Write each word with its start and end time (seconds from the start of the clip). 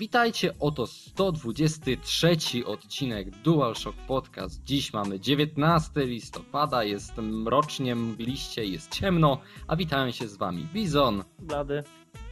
Witajcie, 0.00 0.54
oto 0.60 0.86
123 0.86 2.36
odcinek 2.66 3.30
DualShock 3.30 3.98
Podcast. 3.98 4.62
Dziś 4.64 4.92
mamy 4.92 5.20
19 5.20 6.06
listopada, 6.06 6.84
jest 6.84 7.16
mrocznie, 7.16 7.96
mgliście, 7.96 8.64
jest 8.64 8.90
ciemno, 8.90 9.38
a 9.68 9.76
witają 9.76 10.10
się 10.10 10.28
z 10.28 10.36
wami 10.36 10.66
Bizon. 10.74 11.24
Blady. 11.38 11.82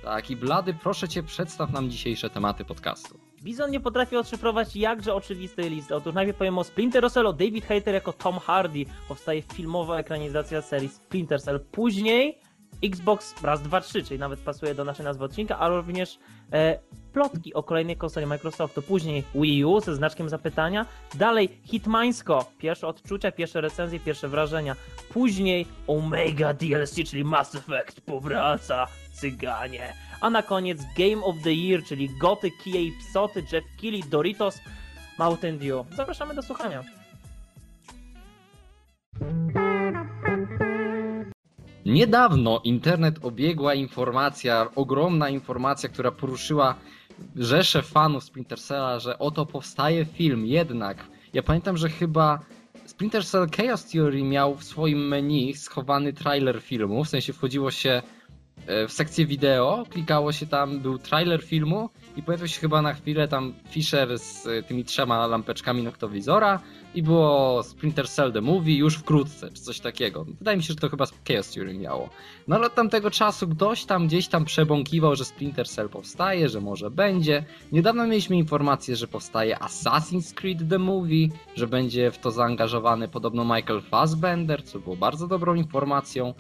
Tak, 0.03 0.31
i 0.31 0.37
Blady, 0.37 0.75
proszę 0.75 1.09
cię, 1.09 1.23
przedstaw 1.23 1.73
nam 1.73 1.91
dzisiejsze 1.91 2.31
tematy 2.31 2.65
podcastu. 2.65 3.19
Bizon 3.43 3.71
nie 3.71 3.81
potrafi 3.81 4.17
odszyfrować 4.17 4.77
jakże 4.77 5.15
oczywistej 5.15 5.71
listy. 5.71 5.95
Otóż 5.95 6.15
najpierw 6.15 6.39
powiem 6.39 6.59
o 6.59 6.65
Splinter 6.65 7.11
Cell, 7.11 7.27
o 7.27 7.33
David 7.33 7.67
Hayter 7.67 7.95
jako 7.95 8.13
Tom 8.13 8.39
Hardy. 8.39 8.85
Powstaje 9.09 9.43
filmowa 9.43 9.99
ekranizacja 9.99 10.63
serii 10.63 10.89
Splinter 10.89 11.43
Cell. 11.43 11.61
Później 11.73 12.39
Xbox 12.83 13.43
raz, 13.43 13.63
dwa, 13.63 13.81
trzy, 13.81 14.03
czyli 14.03 14.21
nawet 14.21 14.41
pasuje 14.41 14.75
do 14.75 14.85
naszej 14.85 15.05
nazwy 15.05 15.25
odcinka, 15.25 15.59
ale 15.59 15.77
również 15.77 16.19
e, 16.53 16.79
plotki 17.19 17.55
o 17.55 17.63
kolejnej 17.63 17.97
konsoli 17.97 18.27
Microsoftu. 18.27 18.83
Później 18.83 19.25
Wii 19.35 19.65
U 19.65 19.81
ze 19.81 19.95
znaczkiem 19.95 20.29
zapytania. 20.29 20.87
Dalej 21.15 21.61
Hitmańsko, 21.65 22.45
pierwsze 22.59 22.87
odczucia, 22.87 23.33
pierwsze 23.33 23.61
recenzje, 23.61 24.01
pierwsze 24.01 24.29
wrażenia. 24.29 24.77
Później 25.13 25.67
Omega 25.87 26.55
DLC, 26.55 26.95
czyli 27.11 27.25
Mass 27.25 27.55
Effect 27.55 28.01
powraca, 28.01 28.87
cyganie. 29.13 29.95
A 30.21 30.31
na 30.31 30.43
koniec 30.43 30.79
Game 30.99 31.25
of 31.25 31.37
the 31.45 31.53
Year, 31.55 31.83
czyli 31.85 32.09
Goty, 32.21 32.51
Kije 32.51 32.83
i 32.83 32.93
Psoty, 32.93 33.45
Jeff 33.53 33.67
Keighley, 33.81 34.11
Doritos, 34.11 34.59
Mountain 35.19 35.59
Dew. 35.59 35.87
Zapraszamy 35.97 36.35
do 36.35 36.43
słuchania. 36.43 36.85
Niedawno 41.87 42.61
internet 42.65 43.25
obiegła 43.25 43.75
informacja, 43.75 44.71
ogromna 44.77 45.29
informacja, 45.29 45.89
która 45.89 46.11
poruszyła 46.11 46.75
rzeszę 47.37 47.83
fanów 47.83 48.25
Splinter 48.25 48.61
Cella, 48.61 48.99
że 48.99 49.19
oto 49.19 49.47
powstaje 49.47 50.05
film. 50.05 50.47
Jednak 50.47 51.07
ja 51.33 51.43
pamiętam, 51.43 51.77
że 51.77 51.89
chyba 51.89 52.39
Splinter 52.87 53.25
Cell 53.25 53.47
Chaos 53.57 53.85
Theory 53.85 54.23
miał 54.23 54.55
w 54.55 54.65
swoim 54.65 55.09
menu 55.09 55.55
schowany 55.55 56.13
trailer 56.13 56.63
filmu, 56.63 57.05
w 57.05 57.09
sensie 57.09 57.33
wchodziło 57.33 57.71
się 57.71 58.03
e, 58.67 58.89
w 58.89 58.93
sekcję 58.93 59.27
wideo, 59.27 59.85
klikało 59.91 60.33
się 60.33 60.47
tam, 60.47 60.81
był 60.81 60.99
trailer 60.99 61.43
filmu 61.43 61.91
i 62.17 62.23
pojawił 62.23 62.49
się 62.49 62.61
chyba 62.61 62.83
na 62.83 62.95
chwilę 62.95 63.29
tam 63.29 63.55
Fisher 63.71 64.19
z 64.19 64.47
e, 64.47 64.63
tymi 64.63 64.85
trzema 64.85 65.27
lampeczkami 65.27 65.83
noktowizora 65.83 66.61
i 66.99 67.03
było 67.03 67.63
Splinter 67.63 68.09
Cell 68.09 68.33
The 68.33 68.41
Movie 68.41 68.77
już 68.77 68.95
wkrótce, 68.95 69.51
czy 69.51 69.63
coś 69.63 69.81
takiego. 69.81 70.25
Wydaje 70.25 70.57
mi 70.57 70.63
się, 70.63 70.69
że 70.69 70.75
to 70.75 70.89
chyba 70.89 71.07
Chaos 71.29 71.51
Theory 71.51 71.75
miało. 71.75 72.09
No 72.49 72.57
ale 72.57 72.67
od 72.67 72.75
tamtego 72.75 73.11
czasu 73.11 73.49
ktoś 73.49 73.85
tam 73.85 74.07
gdzieś 74.07 74.29
tam 74.29 74.45
przebąkiwał, 74.45 75.17
że 75.17 75.25
Splinter 75.25 75.69
Cell 75.69 75.89
powstaje, 75.89 76.49
że 76.49 76.61
może 76.61 76.91
będzie. 76.91 77.45
Niedawno 77.73 78.07
mieliśmy 78.07 78.37
informację, 78.37 78.97
że 78.97 79.07
powstaje 79.07 79.57
Assassin's 79.57 80.35
Creed 80.35 80.69
The 80.71 80.79
Movie, 80.79 81.29
że 81.57 81.67
będzie 81.67 82.11
w 82.11 82.19
to 82.19 82.31
zaangażowany 82.31 83.09
podobno 83.09 83.45
Michael 83.45 83.83
Fassbender, 83.83 84.65
co 84.65 84.79
było 84.79 84.97
bardzo 84.97 85.27
dobrą 85.29 85.55
informacją. 85.55 86.35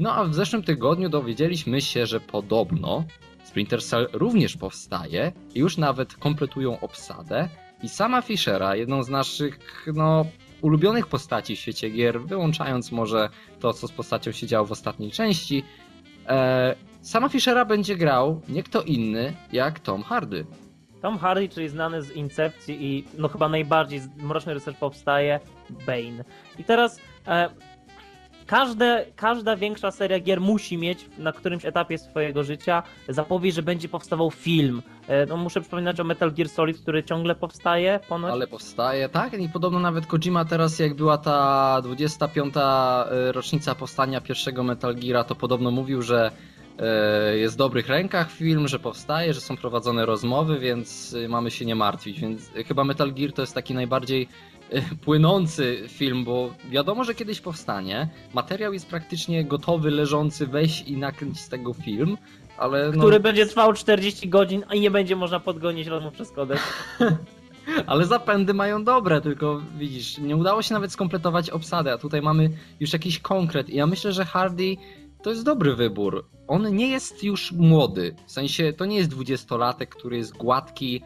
No 0.00 0.14
a 0.14 0.24
w 0.24 0.34
zeszłym 0.34 0.62
tygodniu 0.62 1.08
dowiedzieliśmy 1.08 1.80
się, 1.80 2.06
że 2.06 2.20
podobno 2.20 3.04
Splinter 3.44 3.82
Cell 3.82 4.08
również 4.12 4.56
powstaje 4.56 5.32
i 5.54 5.58
już 5.58 5.78
nawet 5.78 6.14
kompletują 6.14 6.80
obsadę. 6.80 7.48
I 7.84 7.88
sama 7.88 8.22
Fischera, 8.22 8.76
jedną 8.76 9.02
z 9.02 9.08
naszych, 9.08 9.86
no, 9.94 10.26
ulubionych 10.62 11.06
postaci 11.06 11.56
w 11.56 11.58
świecie 11.58 11.90
gier, 11.90 12.20
wyłączając 12.20 12.92
może 12.92 13.28
to, 13.60 13.72
co 13.72 13.88
z 13.88 13.92
postacią 13.92 14.32
się 14.32 14.46
działo 14.46 14.66
w 14.66 14.72
ostatniej 14.72 15.10
części, 15.10 15.62
e, 16.28 16.74
sama 17.00 17.28
Fischera 17.28 17.64
będzie 17.64 17.96
grał 17.96 18.40
nie 18.48 18.62
kto 18.62 18.82
inny 18.82 19.32
jak 19.52 19.80
Tom 19.80 20.02
Hardy. 20.02 20.46
Tom 21.02 21.18
Hardy, 21.18 21.48
czyli 21.48 21.68
znany 21.68 22.02
z 22.02 22.10
Incepcji 22.10 22.84
i 22.84 23.04
no 23.18 23.28
chyba 23.28 23.48
najbardziej 23.48 24.00
z 24.00 24.08
Mroczny 24.16 24.54
Rycerz 24.54 24.76
powstaje, 24.76 25.40
Bane. 25.86 26.24
I 26.58 26.64
teraz 26.64 27.00
e, 27.26 27.48
każde, 28.46 29.06
każda 29.16 29.56
większa 29.56 29.90
seria 29.90 30.20
gier 30.20 30.40
musi 30.40 30.78
mieć 30.78 31.06
na 31.18 31.32
którymś 31.32 31.64
etapie 31.64 31.98
swojego 31.98 32.44
życia 32.44 32.82
zapowiedź, 33.08 33.54
że 33.54 33.62
będzie 33.62 33.88
powstawał 33.88 34.30
film. 34.30 34.82
E, 35.08 35.26
no 35.26 35.36
muszę 35.36 35.60
przypominać 35.60 36.00
o 36.00 36.04
Metal 36.04 36.32
Gear 36.32 36.48
Solid, 36.48 36.78
który 36.78 37.04
ciągle 37.04 37.34
powstaje 37.34 38.00
ponoć. 38.08 38.32
Ale 38.32 38.46
powstaje, 38.46 39.08
tak? 39.08 39.40
I 39.40 39.48
podobno 39.48 39.80
nawet 39.80 40.06
Kojima 40.06 40.44
teraz, 40.44 40.78
jak 40.78 40.94
była 40.94 41.18
ta 41.18 41.80
25. 41.82 42.54
e, 42.56 43.32
rocznica 43.32 43.74
powstania 43.74 44.20
pierwszego 44.20 44.62
Metal 44.62 44.94
Geara, 44.94 45.24
to 45.24 45.34
podobno 45.34 45.70
mówił, 45.70 46.02
że 46.02 46.30
e, 46.78 47.36
jest 47.36 47.54
w 47.54 47.58
dobrych 47.58 47.88
rękach 47.88 48.30
film, 48.30 48.68
że 48.68 48.78
powstaje, 48.78 49.34
że 49.34 49.40
są 49.40 49.56
prowadzone 49.56 50.06
rozmowy, 50.06 50.58
więc 50.58 51.16
mamy 51.28 51.50
się 51.50 51.64
nie 51.64 51.74
martwić. 51.74 52.20
Więc 52.20 52.50
chyba 52.66 52.84
Metal 52.84 53.12
Gear 53.12 53.32
to 53.32 53.42
jest 53.42 53.54
taki 53.54 53.74
najbardziej 53.74 54.28
płynący 55.04 55.84
film, 55.88 56.24
bo 56.24 56.54
wiadomo, 56.70 57.04
że 57.04 57.14
kiedyś 57.14 57.40
powstanie. 57.40 58.08
Materiał 58.34 58.72
jest 58.72 58.86
praktycznie 58.86 59.44
gotowy, 59.44 59.90
leżący, 59.90 60.46
weź 60.46 60.82
i 60.82 60.96
nakręć 60.96 61.40
z 61.40 61.48
tego 61.48 61.72
film. 61.72 62.18
Ale 62.58 62.90
no, 62.90 62.98
który 62.98 63.20
będzie 63.20 63.46
trwał 63.46 63.72
40 63.72 64.28
godzin 64.28 64.64
i 64.74 64.80
nie 64.80 64.90
będzie 64.90 65.16
można 65.16 65.40
podgonić 65.40 65.86
rozmów 65.86 66.14
przez 66.14 66.30
kodek. 66.30 66.58
Ale 67.86 68.06
zapędy 68.06 68.54
mają 68.54 68.84
dobre, 68.84 69.20
tylko 69.20 69.62
widzisz, 69.78 70.18
nie 70.18 70.36
udało 70.36 70.62
się 70.62 70.74
nawet 70.74 70.92
skompletować 70.92 71.50
obsady, 71.50 71.92
a 71.92 71.98
tutaj 71.98 72.22
mamy 72.22 72.50
już 72.80 72.92
jakiś 72.92 73.18
konkret. 73.18 73.70
I 73.70 73.76
ja 73.76 73.86
myślę, 73.86 74.12
że 74.12 74.24
Hardy 74.24 74.76
to 75.22 75.30
jest 75.30 75.44
dobry 75.44 75.76
wybór. 75.76 76.24
On 76.48 76.76
nie 76.76 76.88
jest 76.88 77.24
już 77.24 77.52
młody, 77.52 78.14
w 78.26 78.32
sensie 78.32 78.72
to 78.72 78.84
nie 78.84 78.96
jest 78.96 79.10
dwudziestolatek, 79.10 79.94
który 79.94 80.16
jest 80.16 80.36
gładki, 80.36 81.02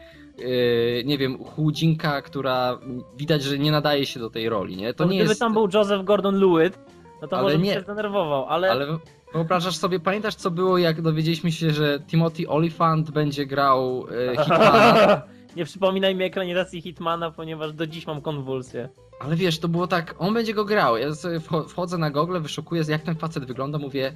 nie 1.05 1.17
wiem, 1.17 1.43
chudzinka, 1.43 2.21
która 2.21 2.79
widać, 3.17 3.43
że 3.43 3.59
nie 3.59 3.71
nadaje 3.71 4.05
się 4.05 4.19
do 4.19 4.29
tej 4.29 4.49
roli, 4.49 4.77
nie? 4.77 4.93
To 4.93 5.03
To 5.03 5.09
nie 5.09 5.15
gdyby 5.17 5.29
jest... 5.29 5.39
tam 5.39 5.53
był 5.53 5.67
Joseph 5.73 6.03
Gordon-Lewitt, 6.05 6.79
no 7.21 7.27
to 7.27 7.35
Ale 7.37 7.43
może 7.43 7.57
nie. 7.57 7.73
się 7.73 7.81
zdenerwował, 7.81 8.45
ale... 8.45 8.71
Ale 8.71 8.97
wyobrażasz 9.33 9.75
sobie, 9.77 9.99
pamiętasz 9.99 10.35
co 10.35 10.51
było, 10.51 10.77
jak 10.77 11.01
dowiedzieliśmy 11.01 11.51
się, 11.51 11.71
że 11.71 11.99
Timothy 12.07 12.47
Olyphant 12.49 13.11
będzie 13.11 13.45
grał 13.45 14.05
yy, 14.11 14.37
Hitmana? 14.43 15.21
nie 15.55 15.65
przypominaj 15.65 16.15
mi 16.15 16.23
ekranizacji 16.23 16.81
Hitmana, 16.81 17.31
ponieważ 17.31 17.73
do 17.73 17.87
dziś 17.87 18.07
mam 18.07 18.21
konwulsję. 18.21 18.89
Ale 19.19 19.35
wiesz, 19.35 19.59
to 19.59 19.67
było 19.67 19.87
tak, 19.87 20.15
on 20.19 20.33
będzie 20.33 20.53
go 20.53 20.65
grał. 20.65 20.97
Ja 20.97 21.15
sobie 21.15 21.39
wcho- 21.39 21.67
wchodzę 21.69 21.97
na 21.97 22.09
Google, 22.11 22.39
wyszukuję, 22.41 22.83
jak 22.87 23.01
ten 23.01 23.15
facet 23.15 23.45
wygląda, 23.45 23.77
mówię, 23.77 24.13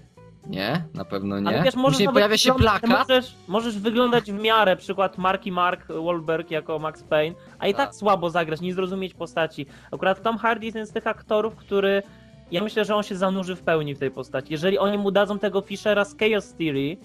nie, 0.47 0.85
na 0.93 1.05
pewno 1.05 1.39
nie. 1.39 1.47
Ale 1.47 1.63
wiesz, 1.63 1.75
możesz 1.75 1.97
Później 1.97 2.13
pojawia 2.13 2.37
się 2.37 2.53
plakat. 2.53 2.89
Możesz, 2.89 3.35
możesz 3.47 3.79
wyglądać 3.79 4.31
w 4.31 4.39
miarę, 4.39 4.75
przykład 4.75 5.17
Marki 5.17 5.51
Mark 5.51 5.87
Wahlberg 5.87 6.51
jako 6.51 6.79
Max 6.79 7.03
Payne, 7.03 7.35
a 7.59 7.67
i 7.67 7.73
tak, 7.73 7.87
Tak. 7.87 7.95
słabo 7.95 8.29
zagrać, 8.29 8.61
nie 8.61 8.73
zrozumieć 8.73 9.13
postaci. 9.13 9.65
Akurat 9.91 10.21
Tom 10.21 10.37
Hardy 10.37 10.65
jest 10.65 10.75
jeden 10.75 10.87
z 10.87 10.91
tych 10.91 11.07
aktorów, 11.07 11.55
który 11.55 12.03
ja 12.51 12.63
myślę, 12.63 12.85
że 12.85 12.95
on 12.95 13.03
się 13.03 13.15
zanurzy 13.15 13.55
w 13.55 13.61
pełni 13.61 13.95
w 13.95 13.99
tej 13.99 14.11
postaci. 14.11 14.47
Jeżeli 14.51 14.77
oni 14.77 14.97
mu 14.97 15.11
dadzą 15.11 15.39
tego 15.39 15.61
Fishera 15.61 16.05
z 16.05 16.17
Chaos 16.17 16.53
Theory, 16.53 16.97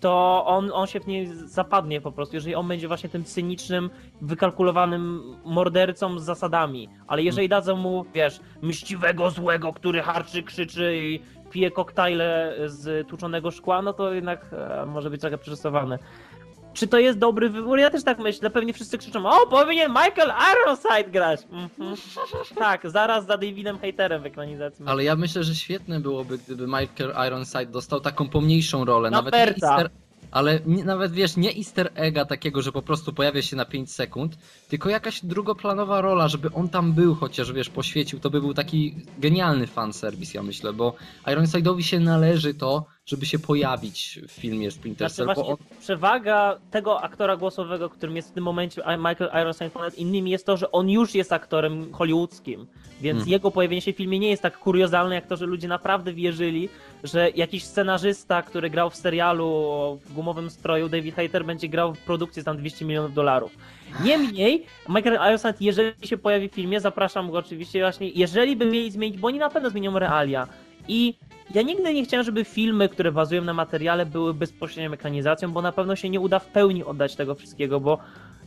to 0.00 0.44
on, 0.46 0.70
on 0.72 0.86
się 0.86 1.00
w 1.00 1.06
niej 1.06 1.26
zapadnie 1.44 2.00
po 2.00 2.12
prostu, 2.12 2.36
jeżeli 2.36 2.54
on 2.54 2.68
będzie 2.68 2.88
właśnie 2.88 3.08
tym 3.08 3.24
cynicznym, 3.24 3.90
wykalkulowanym 4.20 5.22
mordercą 5.44 6.18
z 6.18 6.22
zasadami. 6.22 6.88
Ale 7.06 7.22
jeżeli 7.22 7.48
dadzą 7.48 7.76
mu, 7.76 8.04
wiesz, 8.14 8.40
mściwego, 8.62 9.30
złego, 9.30 9.72
który 9.72 10.02
harczy, 10.02 10.42
krzyczy 10.42 10.96
i 10.96 11.20
pije 11.56 11.70
koktajle 11.70 12.56
z 12.66 13.08
tłuczonego 13.08 13.50
szkła, 13.50 13.82
no 13.82 13.92
to 13.92 14.12
jednak 14.12 14.46
e, 14.52 14.86
może 14.86 15.10
być 15.10 15.20
trochę 15.20 15.38
przerysowane. 15.38 15.98
Czy 16.74 16.86
to 16.86 16.98
jest 16.98 17.18
dobry 17.18 17.50
wybór? 17.50 17.78
Ja 17.78 17.90
też 17.90 18.04
tak 18.04 18.18
myślę. 18.18 18.50
Pewnie 18.50 18.72
wszyscy 18.72 18.98
krzyczą, 18.98 19.26
o, 19.26 19.46
powinien 19.46 19.88
Michael 19.88 20.32
Ironside 20.52 21.10
grać. 21.10 21.40
Mhm. 21.52 21.96
tak, 22.58 22.90
zaraz 22.90 23.26
za 23.26 23.36
Davidem 23.36 23.78
Haterem 23.78 24.22
w 24.22 24.26
ekranizacji. 24.26 24.84
Ale 24.88 25.04
ja 25.04 25.16
myślę, 25.16 25.44
że 25.44 25.54
świetne 25.54 26.00
byłoby, 26.00 26.38
gdyby 26.38 26.66
Michael 26.66 27.28
Ironside 27.28 27.66
dostał 27.66 28.00
taką 28.00 28.28
pomniejszą 28.28 28.84
rolę. 28.84 29.10
Na 29.10 29.16
nawet 29.16 29.34
nie 29.34 29.40
easter, 29.40 29.90
ale 30.30 30.60
nawet 30.66 31.12
wiesz, 31.12 31.36
nie 31.36 31.56
easter 31.56 31.90
egga 31.94 32.24
takiego, 32.24 32.62
że 32.62 32.72
po 32.72 32.82
prostu 32.82 33.12
pojawia 33.12 33.42
się 33.42 33.56
na 33.56 33.64
5 33.64 33.92
sekund, 33.92 34.38
tylko 34.68 34.90
jakaś 34.90 35.24
drugoplanowa 35.24 36.00
rola, 36.00 36.28
żeby 36.28 36.52
on 36.52 36.68
tam 36.68 36.92
był, 36.92 37.14
chociaż 37.14 37.52
wiesz, 37.52 37.68
poświecił. 37.68 38.20
To 38.20 38.30
by 38.30 38.40
był 38.40 38.54
taki 38.54 38.94
genialny 39.18 39.66
fanserwis, 39.66 40.34
ja 40.34 40.42
myślę, 40.42 40.72
bo 40.72 40.94
Ironside'owi 41.26 41.80
się 41.80 42.00
należy 42.00 42.54
to, 42.54 42.86
żeby 43.06 43.26
się 43.26 43.38
pojawić 43.38 44.20
w 44.28 44.30
filmie 44.32 44.70
Splinter 44.70 45.08
Znaczy 45.10 45.16
Cell, 45.16 45.26
właśnie 45.26 45.44
on, 45.44 45.56
przewaga 45.80 46.58
tego 46.70 47.02
aktora 47.02 47.36
głosowego, 47.36 47.90
którym 47.90 48.16
jest 48.16 48.28
w 48.30 48.32
tym 48.32 48.44
momencie 48.44 48.82
Michael 48.98 49.30
Ironside 49.42 49.70
ponad 49.70 49.94
innymi 49.94 50.30
jest 50.30 50.46
to, 50.46 50.56
że 50.56 50.72
on 50.72 50.90
już 50.90 51.14
jest 51.14 51.32
aktorem 51.32 51.92
hollywoodzkim, 51.92 52.66
więc 53.00 53.16
Mhm. 53.16 53.30
jego 53.30 53.50
pojawienie 53.50 53.80
się 53.82 53.92
w 53.92 53.96
filmie 53.96 54.18
nie 54.18 54.30
jest 54.30 54.42
tak 54.42 54.58
kuriozalne 54.58 55.14
jak 55.14 55.26
to, 55.26 55.36
że 55.36 55.46
ludzie 55.46 55.68
naprawdę 55.68 56.12
wierzyli, 56.12 56.68
że 57.04 57.30
jakiś 57.30 57.64
scenarzysta, 57.64 58.42
który 58.42 58.70
grał 58.70 58.90
w 58.90 58.96
serialu 58.96 59.46
w 60.04 60.12
gumowym 60.12 60.50
stroju, 60.50 60.88
David 60.88 61.14
Hayter 61.14 61.44
będzie 61.44 61.68
grał 61.68 61.94
w 61.94 61.98
produkcji 61.98 62.42
za 62.42 62.44
tam 62.44 62.56
200 62.56 62.84
milionów 62.84 63.14
dolarów. 63.14 63.56
Niemniej, 64.04 64.66
Michael 64.88 65.14
Ironside, 65.28 65.54
jeżeli 65.60 66.08
się 66.08 66.18
pojawi 66.18 66.48
w 66.48 66.52
filmie, 66.52 66.80
zapraszam 66.80 67.30
go 67.30 67.38
oczywiście 67.38 67.80
właśnie, 67.80 68.08
jeżeli 68.08 68.56
by 68.56 68.66
mieli 68.66 68.90
zmienić, 68.90 69.18
bo 69.18 69.28
oni 69.28 69.38
na 69.38 69.50
pewno 69.50 69.70
zmienią 69.70 69.98
realia 69.98 70.48
i 70.88 71.14
Ja 71.54 71.62
nigdy 71.62 71.94
nie 71.94 72.04
chciałem, 72.04 72.26
żeby 72.26 72.44
filmy, 72.44 72.88
które 72.88 73.12
bazują 73.12 73.44
na 73.44 73.54
materiale, 73.54 74.06
były 74.06 74.34
bezpośrednią 74.34 74.92
ekranizacją, 74.92 75.52
bo 75.52 75.62
na 75.62 75.72
pewno 75.72 75.96
się 75.96 76.10
nie 76.10 76.20
uda 76.20 76.38
w 76.38 76.46
pełni 76.46 76.84
oddać 76.84 77.16
tego 77.16 77.34
wszystkiego, 77.34 77.80
bo 77.80 77.98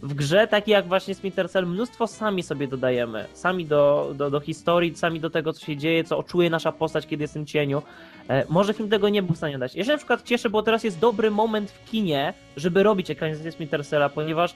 w 0.02 0.14
grze, 0.14 0.48
takiej 0.48 0.72
jak 0.72 0.88
właśnie 0.88 1.16
Splinter 1.16 1.50
Cell, 1.50 1.68
mnóstwo 1.68 2.08
sami 2.08 2.44
sobie 2.44 2.68
dodajemy. 2.68 3.26
Sami 3.34 3.66
do, 3.66 4.12
do, 4.16 4.30
do 4.30 4.40
historii, 4.40 4.96
sami 4.96 5.20
do 5.20 5.30
tego, 5.30 5.54
co 5.54 5.66
się 5.66 5.78
dzieje, 5.78 6.04
co 6.04 6.18
oczuje 6.18 6.50
nasza 6.50 6.72
postać, 6.72 7.08
kiedy 7.08 7.24
jest 7.24 7.34
w 7.34 7.38
tym 7.38 7.46
cieniu. 7.46 7.82
E, 8.30 8.46
może 8.50 8.74
film 8.74 8.90
tego 8.90 9.10
nie 9.10 9.24
był 9.24 9.36
w 9.36 9.38
stanie 9.38 9.58
dać. 9.58 9.76
Ja 9.76 9.84
się 9.84 9.92
na 9.92 9.98
przykład 9.98 10.24
cieszę, 10.24 10.50
bo 10.50 10.64
teraz 10.64 10.84
jest 10.84 11.00
dobry 11.00 11.32
moment 11.32 11.72
w 11.72 11.92
kinie, 11.92 12.34
żeby 12.58 12.84
robić 12.84 13.12
ekranizację 13.12 13.52
Splinter 13.52 13.86
Cella, 13.86 14.10
ponieważ 14.10 14.56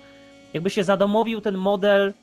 jakby 0.54 0.70
się 0.70 0.84
zadomowił 0.84 1.42
ten 1.42 1.58
model 1.58 2.14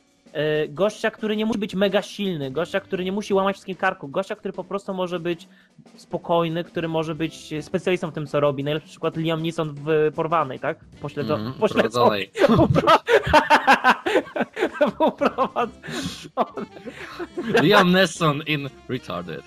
gościa, 0.69 1.11
który 1.11 1.37
nie 1.37 1.47
musi 1.47 1.59
być 1.59 1.75
mega 1.75 2.03
silny, 2.03 2.50
gościa, 2.50 2.81
który 2.81 3.05
nie 3.05 3.12
musi 3.12 3.35
łamać 3.35 3.55
wszystkim 3.56 3.77
karku, 3.77 4.09
gościa, 4.09 4.37
który 4.37 4.53
po 4.53 4.65
prostu 4.65 4.94
może 4.94 5.21
być 5.21 5.49
spokojny, 5.97 6.65
który 6.65 6.88
może 6.88 7.15
być 7.15 7.55
specjalistą 7.61 8.11
w 8.11 8.15
tym, 8.15 8.27
co 8.27 8.41
robi. 8.41 8.65
Najlepszy 8.65 8.88
przykład 8.88 9.17
Liam 9.17 9.43
Neeson 9.43 9.75
w 9.75 10.12
Porwanej, 10.15 10.59
tak? 10.59 10.79
Pośledzo... 11.00 11.35
Mhm, 11.35 11.53
Pośledzonej. 11.55 12.31
Liam 17.62 17.93
Neeson 17.93 18.43
in 18.47 18.71
Retarded. 18.88 19.44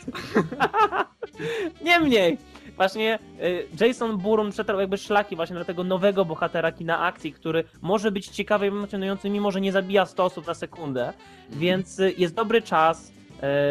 Niemniej, 1.85 2.37
właśnie 2.75 3.19
y, 3.43 3.67
Jason 3.79 4.17
Bourne 4.17 4.51
przetarł 4.51 4.79
jakby 4.79 4.97
szlaki 4.97 5.35
właśnie 5.35 5.55
dla 5.55 5.65
tego 5.65 5.83
nowego 5.83 6.25
bohatera 6.25 6.71
kina 6.71 6.99
akcji, 6.99 7.33
który 7.33 7.63
może 7.81 8.11
być 8.11 8.27
ciekawy 8.27 8.65
i 8.65 8.69
emocjonujący, 8.69 9.29
mimo 9.29 9.51
że 9.51 9.61
nie 9.61 9.71
zabija 9.71 10.05
100 10.05 10.25
osób 10.25 10.47
na 10.47 10.53
sekundę, 10.53 11.13
więc 11.49 11.99
y, 11.99 12.13
jest 12.17 12.35
dobry 12.35 12.61
czas. 12.61 13.11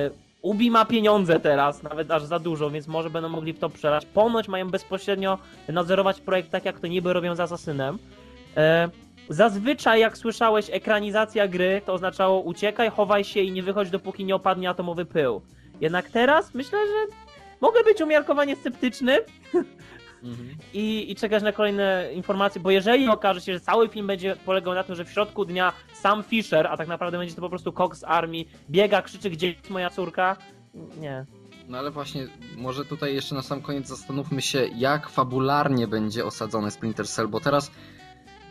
y, 0.08 0.22
Ubi 0.42 0.70
ma 0.70 0.84
pieniądze 0.84 1.40
teraz, 1.40 1.82
nawet 1.82 2.10
aż 2.10 2.22
za 2.24 2.38
dużo, 2.38 2.70
więc 2.70 2.88
może 2.88 3.10
będą 3.10 3.28
mogli 3.28 3.52
w 3.52 3.58
to 3.58 3.68
przelać. 3.68 4.06
Ponoć 4.06 4.48
mają 4.48 4.70
bezpośrednio 4.70 5.38
nadzorować 5.68 6.20
projekt 6.20 6.50
tak, 6.50 6.64
jak 6.64 6.80
to 6.80 6.86
niby 6.86 7.12
robią 7.12 7.34
z 7.34 7.40
Asasynem. 7.40 7.98
E, 8.56 8.88
Zazwyczaj, 9.28 10.00
jak 10.00 10.18
słyszałeś, 10.18 10.70
ekranizacja 10.72 11.48
gry 11.48 11.82
to 11.86 11.92
oznaczało 11.92 12.40
uciekaj, 12.40 12.90
chowaj 12.90 13.24
się 13.24 13.40
i 13.40 13.52
nie 13.52 13.62
wychodź, 13.62 13.90
dopóki 13.90 14.24
nie 14.24 14.34
opadnie 14.34 14.70
atomowy 14.70 15.04
pył. 15.04 15.42
Jednak 15.80 16.10
teraz 16.10 16.54
myślę, 16.54 16.78
że 16.86 17.16
mogę 17.62 17.84
być 17.84 18.00
umiarkowanie 18.00 18.56
sceptyczny 18.56 19.18
Mhm. 20.24 20.56
i, 20.74 21.10
i 21.10 21.14
czekać 21.14 21.42
na 21.42 21.52
kolejne 21.52 22.08
informacje, 22.14 22.60
bo 22.60 22.70
jeżeli 22.70 23.08
okaże 23.08 23.40
się, 23.40 23.52
że 23.52 23.60
cały 23.60 23.88
film 23.88 24.06
będzie 24.06 24.36
polegał 24.36 24.74
na 24.74 24.84
tym, 24.84 24.94
że 24.94 25.04
w 25.04 25.10
środku 25.10 25.44
dnia 25.44 25.72
sam 25.92 26.22
Fisher, 26.22 26.66
a 26.66 26.76
tak 26.76 26.88
naprawdę 26.88 27.18
będzie 27.18 27.34
to 27.34 27.40
po 27.40 27.48
prostu 27.48 27.72
Cox 27.72 28.04
Army, 28.04 28.44
biega, 28.70 29.02
krzyczy, 29.02 29.30
gdzie 29.30 29.48
jest 29.48 29.70
moja 29.70 29.90
córka, 29.90 30.36
nie. 31.00 31.26
No 31.68 31.78
ale 31.78 31.90
właśnie, 31.90 32.26
może 32.56 32.84
tutaj 32.84 33.14
jeszcze 33.14 33.34
na 33.34 33.42
sam 33.42 33.62
koniec 33.62 33.88
zastanówmy 33.88 34.42
się, 34.42 34.68
jak 34.76 35.08
fabularnie 35.08 35.86
będzie 35.86 36.24
osadzony 36.24 36.70
Splinter 36.70 37.08
Cell, 37.08 37.28
bo 37.28 37.40
teraz 37.40 37.70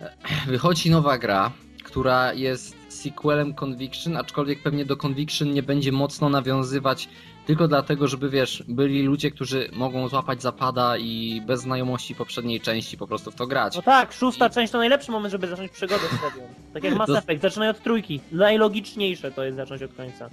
e, 0.01 0.15
wychodzi 0.47 0.91
nowa 0.91 1.17
gra, 1.17 1.51
która 1.83 2.33
jest 2.33 2.75
sequelem 2.89 3.53
Conviction, 3.53 4.17
aczkolwiek 4.17 4.63
pewnie 4.63 4.85
do 4.85 4.97
Conviction 4.97 5.53
nie 5.53 5.63
będzie 5.63 5.91
mocno 5.91 6.29
nawiązywać, 6.29 7.09
tylko 7.45 7.67
dlatego, 7.67 8.07
żeby 8.07 8.29
wiesz, 8.29 8.63
byli 8.67 9.03
ludzie, 9.03 9.31
którzy 9.31 9.69
mogą 9.73 10.07
złapać 10.07 10.41
zapada 10.41 10.97
i 10.97 11.41
bez 11.45 11.61
znajomości 11.61 12.15
poprzedniej 12.15 12.61
części 12.61 12.97
po 12.97 13.07
prostu 13.07 13.31
w 13.31 13.35
to 13.35 13.47
grać. 13.47 13.75
No 13.75 13.81
tak, 13.81 14.13
szósta 14.13 14.47
I- 14.47 14.49
część 14.49 14.71
to 14.71 14.77
najlepszy 14.77 15.11
moment, 15.11 15.31
żeby 15.31 15.47
zacząć 15.47 15.71
przygodę 15.71 16.01
z 16.07 16.09
serią. 16.19 16.47
Tak 16.73 16.83
jak 16.83 16.95
Mass 16.97 17.07
To- 17.07 17.17
Effect, 17.17 17.41
zaczynaj 17.41 17.69
od 17.69 17.83
trójki. 17.83 18.19
Najlogiczniejsze 18.31 19.31
to 19.31 19.43
jest 19.43 19.57
zacząć 19.57 19.83
od 19.83 19.93
końca. 19.93 20.29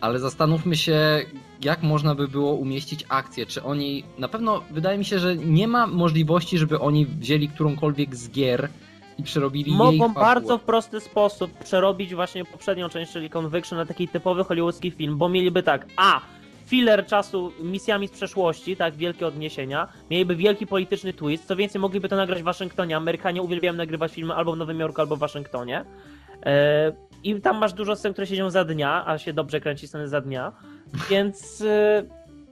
Ale 0.00 0.18
zastanówmy 0.18 0.76
się, 0.76 0.98
jak 1.64 1.82
można 1.82 2.14
by 2.14 2.28
było 2.28 2.52
umieścić 2.54 3.04
akcję. 3.08 3.46
Czy 3.46 3.62
oni. 3.62 4.04
Na 4.18 4.28
pewno 4.28 4.62
wydaje 4.70 4.98
mi 4.98 5.04
się, 5.04 5.18
że 5.18 5.36
nie 5.36 5.68
ma 5.68 5.86
możliwości, 5.86 6.58
żeby 6.58 6.80
oni 6.80 7.06
wzięli 7.06 7.48
którąkolwiek 7.48 8.16
z 8.16 8.30
gier 8.30 8.68
i 9.18 9.22
przerobili 9.22 9.70
jej 9.70 9.78
Mogą 9.78 10.14
bardzo 10.14 10.58
w 10.58 10.62
prosty 10.62 11.00
sposób 11.00 11.58
przerobić 11.64 12.14
właśnie 12.14 12.44
poprzednią 12.44 12.88
część, 12.88 13.12
czyli 13.12 13.30
Conviction, 13.30 13.78
na 13.78 13.86
taki 13.86 14.08
typowy 14.08 14.44
hollywoodzki 14.44 14.90
film, 14.90 15.18
bo 15.18 15.28
mieliby 15.28 15.62
tak, 15.62 15.86
a 15.96 16.20
filler 16.72 17.06
czasu 17.06 17.52
misjami 17.60 18.08
z 18.08 18.10
przeszłości, 18.10 18.76
tak, 18.76 18.96
wielkie 18.96 19.26
odniesienia, 19.26 19.88
mieliby 20.10 20.36
wielki 20.36 20.66
polityczny 20.66 21.12
twist, 21.12 21.46
co 21.46 21.56
więcej 21.56 21.80
mogliby 21.80 22.08
to 22.08 22.16
nagrać 22.16 22.40
w 22.42 22.44
Waszyngtonie, 22.44 22.96
Amerykanie 22.96 23.42
uwielbiają 23.42 23.74
nagrywać 23.74 24.12
filmy 24.12 24.34
albo 24.34 24.52
w 24.52 24.56
Nowym 24.56 24.80
Jorku, 24.80 25.00
albo 25.00 25.16
w 25.16 25.18
Waszyngtonie. 25.18 25.84
E, 26.46 26.92
I 27.24 27.40
tam 27.40 27.58
masz 27.58 27.72
dużo 27.72 27.96
scen, 27.96 28.12
które 28.12 28.26
się 28.26 28.36
dzieją 28.36 28.50
za 28.50 28.64
dnia, 28.64 29.04
a 29.06 29.18
się 29.18 29.32
dobrze 29.32 29.60
kręci 29.60 29.88
sceny 29.88 30.08
za 30.08 30.20
dnia, 30.20 30.52
więc 31.10 31.60
e, 31.60 32.02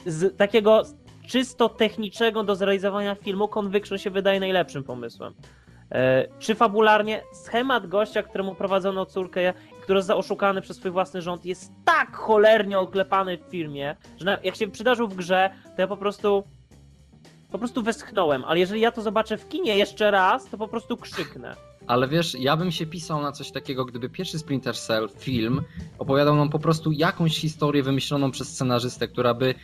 z 0.06 0.36
takiego 0.36 0.82
czysto 1.28 1.68
technicznego 1.68 2.44
do 2.44 2.56
zrealizowania 2.56 3.14
filmu 3.14 3.48
Conviction 3.48 3.98
się 3.98 4.10
wydaje 4.10 4.40
najlepszym 4.40 4.84
pomysłem. 4.84 5.34
E, 5.92 6.26
Czy 6.38 6.54
fabularnie 6.54 7.22
schemat 7.32 7.86
gościa, 7.86 8.22
któremu 8.22 8.54
prowadzono 8.54 9.06
córkę, 9.06 9.52
który 9.80 9.98
został 10.00 10.18
oszukany 10.18 10.60
przez 10.60 10.76
swój 10.76 10.90
własny 10.90 11.22
rząd, 11.22 11.44
jest 11.44 11.72
tak 11.84 12.16
cholernie 12.16 12.78
oklepany 12.78 13.38
w 13.38 13.50
filmie, 13.50 13.96
że 14.20 14.38
jak 14.42 14.56
się 14.56 14.68
przydarzył 14.68 15.08
w 15.08 15.14
grze, 15.14 15.50
to 15.76 15.82
ja 15.82 15.88
po 15.88 15.96
prostu 15.96 16.44
po 17.50 17.58
prostu 17.58 17.82
westchnąłem, 17.82 18.44
ale 18.44 18.58
jeżeli 18.58 18.80
ja 18.80 18.92
to 18.92 19.02
zobaczę 19.02 19.36
w 19.36 19.48
kinie 19.48 19.76
jeszcze 19.76 20.10
raz, 20.10 20.46
to 20.46 20.58
po 20.58 20.68
prostu 20.68 20.96
krzyknę. 20.96 21.56
Ale 21.86 22.08
wiesz, 22.08 22.36
ja 22.38 22.56
bym 22.56 22.72
się 22.72 22.86
pisał 22.86 23.22
na 23.22 23.32
coś 23.32 23.50
takiego, 23.50 23.84
gdyby 23.84 24.08
pierwszy 24.08 24.38
Splinter 24.38 24.76
Cell 24.76 25.08
film 25.18 25.62
opowiadał 25.98 26.36
nam 26.36 26.50
po 26.50 26.58
prostu 26.58 26.92
jakąś 26.92 27.38
historię 27.38 27.82
wymyśloną 27.82 28.30
przez 28.30 28.48
scenarzystę, 28.48 29.08
która 29.08 29.34
by 29.34 29.54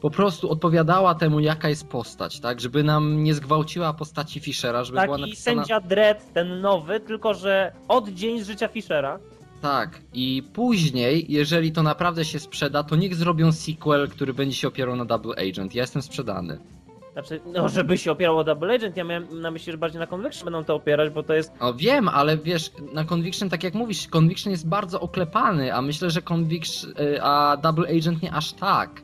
po 0.00 0.10
prostu 0.10 0.50
odpowiadała 0.50 1.14
temu, 1.14 1.40
jaka 1.40 1.68
jest 1.68 1.88
postać, 1.88 2.40
tak? 2.40 2.60
Żeby 2.60 2.84
nam 2.84 3.22
nie 3.22 3.34
zgwałciła 3.34 3.92
postaci 3.92 4.40
Fishera, 4.40 4.84
żeby 4.84 5.00
była 5.00 5.16
Taki 5.16 5.30
napisana... 5.30 5.62
sędzia 5.62 5.80
Dredd, 5.80 6.32
ten 6.32 6.60
nowy, 6.60 7.00
tylko 7.00 7.34
że 7.34 7.72
od 7.88 8.08
dzień 8.08 8.40
z 8.42 8.46
życia 8.46 8.68
Fishera. 8.68 9.18
Tak, 9.62 10.00
i 10.14 10.42
później, 10.52 11.26
jeżeli 11.28 11.72
to 11.72 11.82
naprawdę 11.82 12.24
się 12.24 12.38
sprzeda, 12.38 12.82
to 12.82 12.96
niech 12.96 13.14
zrobią 13.14 13.52
sequel, 13.52 14.08
który 14.08 14.34
będzie 14.34 14.56
się 14.56 14.68
opierał 14.68 14.96
na 14.96 15.04
Double 15.04 15.34
Agent. 15.50 15.74
Ja 15.74 15.82
jestem 15.82 16.02
sprzedany. 16.02 16.58
Znaczy, 17.12 17.40
no 17.46 17.68
żeby 17.68 17.98
się 17.98 18.12
opierało 18.12 18.40
o 18.40 18.44
Double 18.44 18.74
Agent, 18.74 18.96
ja 18.96 19.04
miałem 19.04 19.40
na 19.40 19.50
myśli, 19.50 19.72
że 19.72 19.78
bardziej 19.78 20.00
na 20.00 20.06
Conviction 20.06 20.44
będą 20.44 20.64
to 20.64 20.74
opierać, 20.74 21.12
bo 21.12 21.22
to 21.22 21.34
jest 21.34 21.52
O, 21.60 21.74
wiem, 21.74 22.08
ale 22.08 22.36
wiesz, 22.36 22.72
na 22.92 23.04
Conviction, 23.04 23.50
tak 23.50 23.64
jak 23.64 23.74
mówisz, 23.74 24.08
Conviction 24.08 24.50
jest 24.50 24.68
bardzo 24.68 25.00
oklepany, 25.00 25.74
a 25.74 25.82
myślę, 25.82 26.10
że 26.10 26.22
Conviction, 26.22 26.90
y, 26.90 27.22
a 27.22 27.56
Double 27.56 27.88
Agent 27.98 28.22
nie 28.22 28.32
aż 28.32 28.52
tak. 28.52 29.02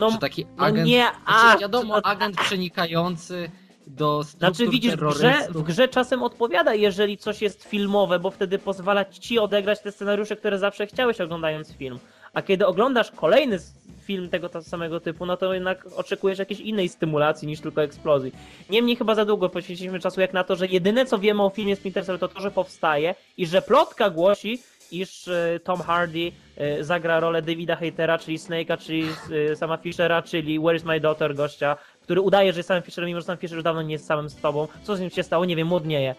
no, 0.00 0.10
że 0.10 0.18
taki 0.18 0.46
no 0.56 0.64
agent, 0.64 0.88
nie, 0.88 1.06
a 1.26 1.40
znaczy, 1.40 1.60
wiadomo, 1.60 1.96
no, 1.96 2.02
agent 2.02 2.36
przenikający 2.36 3.50
do 3.86 4.22
Znaczy 4.22 4.68
widzisz, 4.68 4.96
w 4.96 5.14
grze, 5.14 5.34
w 5.50 5.62
grze 5.62 5.88
czasem 5.88 6.22
odpowiada, 6.22 6.74
jeżeli 6.74 7.18
coś 7.18 7.42
jest 7.42 7.64
filmowe, 7.64 8.18
bo 8.18 8.30
wtedy 8.30 8.58
pozwala 8.58 9.04
ci 9.04 9.38
odegrać 9.38 9.80
te 9.80 9.92
scenariusze, 9.92 10.36
które 10.36 10.58
zawsze 10.58 10.86
chciałeś 10.86 11.20
oglądając 11.20 11.72
film. 11.72 11.98
A 12.34 12.42
kiedy 12.42 12.66
oglądasz 12.66 13.10
kolejny 13.10 13.58
film 14.02 14.28
tego 14.28 14.62
samego 14.62 15.00
typu, 15.00 15.26
no 15.26 15.36
to 15.36 15.54
jednak 15.54 15.86
oczekujesz 15.96 16.38
jakiejś 16.38 16.60
innej 16.60 16.88
stymulacji 16.88 17.48
niż 17.48 17.60
tylko 17.60 17.82
eksplozji. 17.82 18.32
Niemniej 18.70 18.96
chyba 18.96 19.14
za 19.14 19.24
długo 19.24 19.48
poświęciliśmy 19.48 20.00
czasu 20.00 20.20
jak 20.20 20.32
na 20.32 20.44
to, 20.44 20.56
że 20.56 20.66
jedyne 20.66 21.06
co 21.06 21.18
wiemy 21.18 21.42
o 21.42 21.50
filmie 21.50 21.76
Splinter 21.76 22.06
Cell 22.06 22.18
to 22.18 22.28
to, 22.28 22.40
że 22.40 22.50
powstaje 22.50 23.14
i 23.36 23.46
że 23.46 23.62
plotka 23.62 24.10
głosi, 24.10 24.58
iż 24.92 25.28
e, 25.28 25.60
Tom 25.64 25.80
Hardy 25.80 26.32
e, 26.56 26.84
zagra 26.84 27.20
rolę 27.20 27.42
Davida 27.42 27.76
Hatera, 27.76 28.18
czyli 28.18 28.38
Snake'a, 28.38 28.78
czyli 28.78 29.04
e, 29.52 29.56
sama 29.56 29.76
Fishera, 29.76 30.22
czyli 30.22 30.58
Where 30.58 30.76
is 30.76 30.84
my 30.84 31.00
daughter 31.00 31.34
gościa, 31.34 31.76
który 32.02 32.20
udaje, 32.20 32.52
że 32.52 32.58
jest 32.58 32.68
samym 32.68 32.82
Fisherem, 32.82 33.08
mimo 33.08 33.20
że 33.20 33.26
sam 33.26 33.36
Fisher 33.38 33.56
już 33.56 33.64
dawno 33.64 33.82
nie 33.82 33.92
jest 33.92 34.06
samym 34.06 34.28
z 34.30 34.36
tobą. 34.36 34.68
Co 34.82 34.96
z 34.96 35.00
nim 35.00 35.10
się 35.10 35.22
stało? 35.22 35.44
Nie 35.44 35.56
wiem, 35.56 35.68
młodnieje. 35.68 36.14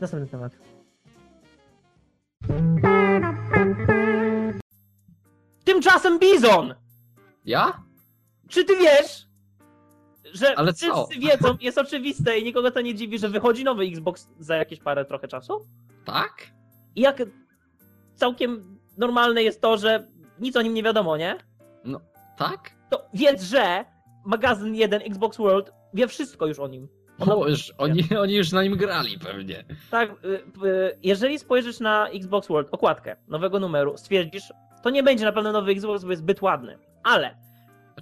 Następny 0.00 0.28
temat. 0.28 0.52
Tymczasem 5.64 6.18
Bizon! 6.18 6.74
Ja? 7.44 7.82
Czy 8.48 8.64
ty 8.64 8.76
wiesz, 8.76 9.26
że 10.32 10.58
Ale 10.58 10.72
co? 10.72 11.06
wszyscy 11.06 11.20
wiedzą, 11.26 11.56
jest 11.60 11.78
oczywiste 11.78 12.38
i 12.38 12.44
nikogo 12.44 12.70
to 12.70 12.80
nie 12.80 12.94
dziwi, 12.94 13.18
że 13.18 13.28
wychodzi 13.28 13.64
nowy 13.64 13.84
Xbox 13.84 14.28
za 14.38 14.56
jakieś 14.56 14.80
parę 14.80 15.04
trochę 15.04 15.28
czasu? 15.28 15.66
Tak? 16.04 16.50
I 16.96 17.00
jak 17.00 17.22
całkiem 18.14 18.78
normalne 18.98 19.42
jest 19.42 19.60
to, 19.60 19.76
że 19.76 20.08
nic 20.40 20.56
o 20.56 20.62
nim 20.62 20.74
nie 20.74 20.82
wiadomo, 20.82 21.16
nie? 21.16 21.38
Tak? 22.36 22.70
To 22.90 23.08
wiedz, 23.14 23.42
że 23.42 23.84
magazyn 24.24 24.74
1 24.74 25.02
Xbox 25.02 25.36
World 25.38 25.72
wie 25.94 26.08
wszystko 26.08 26.46
już 26.46 26.58
o 26.58 26.68
nim. 26.68 26.88
O, 27.18 27.48
już, 27.48 27.72
oni, 27.78 28.02
oni 28.22 28.34
już 28.34 28.52
na 28.52 28.62
nim 28.62 28.76
grali 28.76 29.18
pewnie. 29.18 29.64
Tak, 29.90 30.10
y, 30.10 30.26
y, 30.66 30.98
jeżeli 31.02 31.38
spojrzysz 31.38 31.80
na 31.80 32.08
Xbox 32.08 32.48
World, 32.48 32.68
okładkę 32.72 33.16
nowego 33.28 33.60
numeru, 33.60 33.96
stwierdzisz, 33.96 34.52
to 34.82 34.90
nie 34.90 35.02
będzie 35.02 35.24
na 35.24 35.32
pewno 35.32 35.52
nowy 35.52 35.72
Xbox, 35.72 36.04
bo 36.04 36.10
jest 36.10 36.22
zbyt 36.22 36.42
ładny. 36.42 36.78
Ale, 37.02 37.36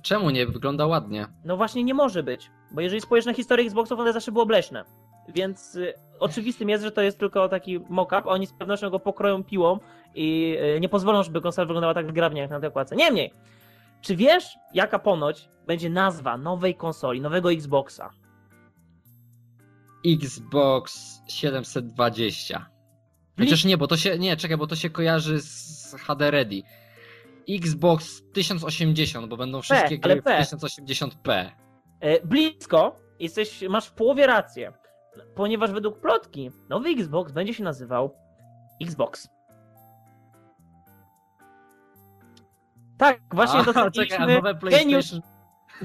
Czemu 0.02 0.30
nie? 0.30 0.46
Wygląda 0.46 0.86
ładnie. 0.86 1.26
no 1.44 1.56
właśnie 1.56 1.84
nie 1.84 1.94
może 1.94 2.22
być, 2.22 2.50
bo 2.70 2.80
jeżeli 2.80 3.00
spojrzysz 3.00 3.26
na 3.26 3.34
historię 3.34 3.64
Xboxów, 3.66 4.00
one 4.00 4.12
zawsze 4.12 4.32
było 4.32 4.46
bleśne. 4.46 4.84
Więc 5.28 5.74
y, 5.76 5.94
oczywistym 6.18 6.68
jest, 6.68 6.84
że 6.84 6.90
to 6.90 7.02
jest 7.02 7.18
tylko 7.18 7.48
taki 7.48 7.80
mock-up, 7.88 8.22
oni 8.24 8.46
z 8.46 8.52
pewnością 8.52 8.90
go 8.90 9.00
pokroją 9.00 9.44
piłą 9.44 9.78
i 10.14 10.56
y, 10.76 10.80
nie 10.80 10.88
pozwolą, 10.88 11.22
żeby 11.22 11.40
konsola 11.40 11.66
wyglądała 11.66 11.94
tak 11.94 12.08
zgrabnie 12.08 12.40
jak 12.40 12.50
na 12.50 12.60
tej 12.60 12.68
okładce. 12.68 12.96
Niemniej, 12.96 13.32
Czy 14.02 14.16
wiesz, 14.16 14.58
jaka 14.74 14.98
ponoć 14.98 15.48
będzie 15.66 15.90
nazwa 15.90 16.36
nowej 16.36 16.74
konsoli, 16.74 17.20
nowego 17.20 17.52
Xboxa? 17.52 18.10
Xbox 20.06 21.20
720. 21.28 22.66
Chociaż 23.38 23.64
nie, 23.64 23.76
bo 23.76 23.86
to 23.86 23.96
się, 23.96 24.18
nie, 24.18 24.36
czekaj, 24.36 24.56
bo 24.56 24.66
to 24.66 24.76
się 24.76 24.90
kojarzy 24.90 25.40
z 25.40 25.94
HD 25.98 26.30
Ready. 26.30 26.62
Xbox 27.48 28.22
1080, 28.32 29.28
bo 29.28 29.36
będą 29.36 29.62
wszystkie 29.62 29.98
ale 30.02 30.14
gry 30.14 30.20
w 30.20 30.24
P. 30.24 30.40
1080p. 30.40 31.50
E, 32.00 32.26
blisko, 32.26 33.00
jesteś, 33.18 33.64
masz 33.68 33.86
w 33.86 33.92
połowie 33.92 34.26
rację. 34.26 34.72
Ponieważ 35.34 35.72
według 35.72 36.00
plotki 36.00 36.50
nowy 36.68 36.88
Xbox 36.88 37.32
będzie 37.32 37.54
się 37.54 37.64
nazywał 37.64 38.16
Xbox. 38.82 39.28
Tak, 43.02 43.20
właśnie 43.32 43.60
A, 43.60 43.64
czekaj, 43.66 43.84
docenialiśmy 43.84 44.34
nowe 44.34 44.54
geniusz, 44.54 45.06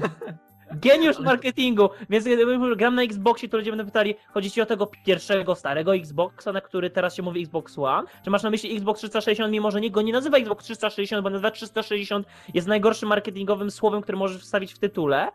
geniusz 0.84 1.18
marketingu. 1.18 1.90
Więc 2.10 2.24
gdy 2.24 2.76
gram 2.76 2.94
na 2.94 3.02
Xboxie, 3.02 3.48
to 3.48 3.56
ludzie 3.56 3.70
będą 3.70 3.84
pytali, 3.84 4.14
chodzi 4.34 4.50
ci 4.50 4.60
o 4.60 4.66
tego 4.66 4.86
pierwszego, 4.86 5.54
starego 5.54 5.96
Xboxa, 5.96 6.52
na 6.52 6.60
który 6.60 6.90
teraz 6.90 7.14
się 7.14 7.22
mówi 7.22 7.40
Xbox 7.40 7.78
One? 7.78 8.08
Czy 8.24 8.30
masz 8.30 8.42
na 8.42 8.50
myśli 8.50 8.76
Xbox 8.76 8.98
360, 8.98 9.52
mimo 9.52 9.70
że 9.70 9.80
nikt 9.80 9.94
go 9.94 10.02
nie 10.02 10.12
nazywa 10.12 10.38
Xbox 10.38 10.64
360, 10.64 11.22
bo 11.22 11.30
nazwa 11.30 11.50
360 11.50 12.26
jest 12.54 12.68
najgorszym 12.68 13.08
marketingowym 13.08 13.70
słowem, 13.70 14.02
które 14.02 14.18
możesz 14.18 14.42
wstawić 14.42 14.74
w 14.74 14.78
tytule? 14.78 15.28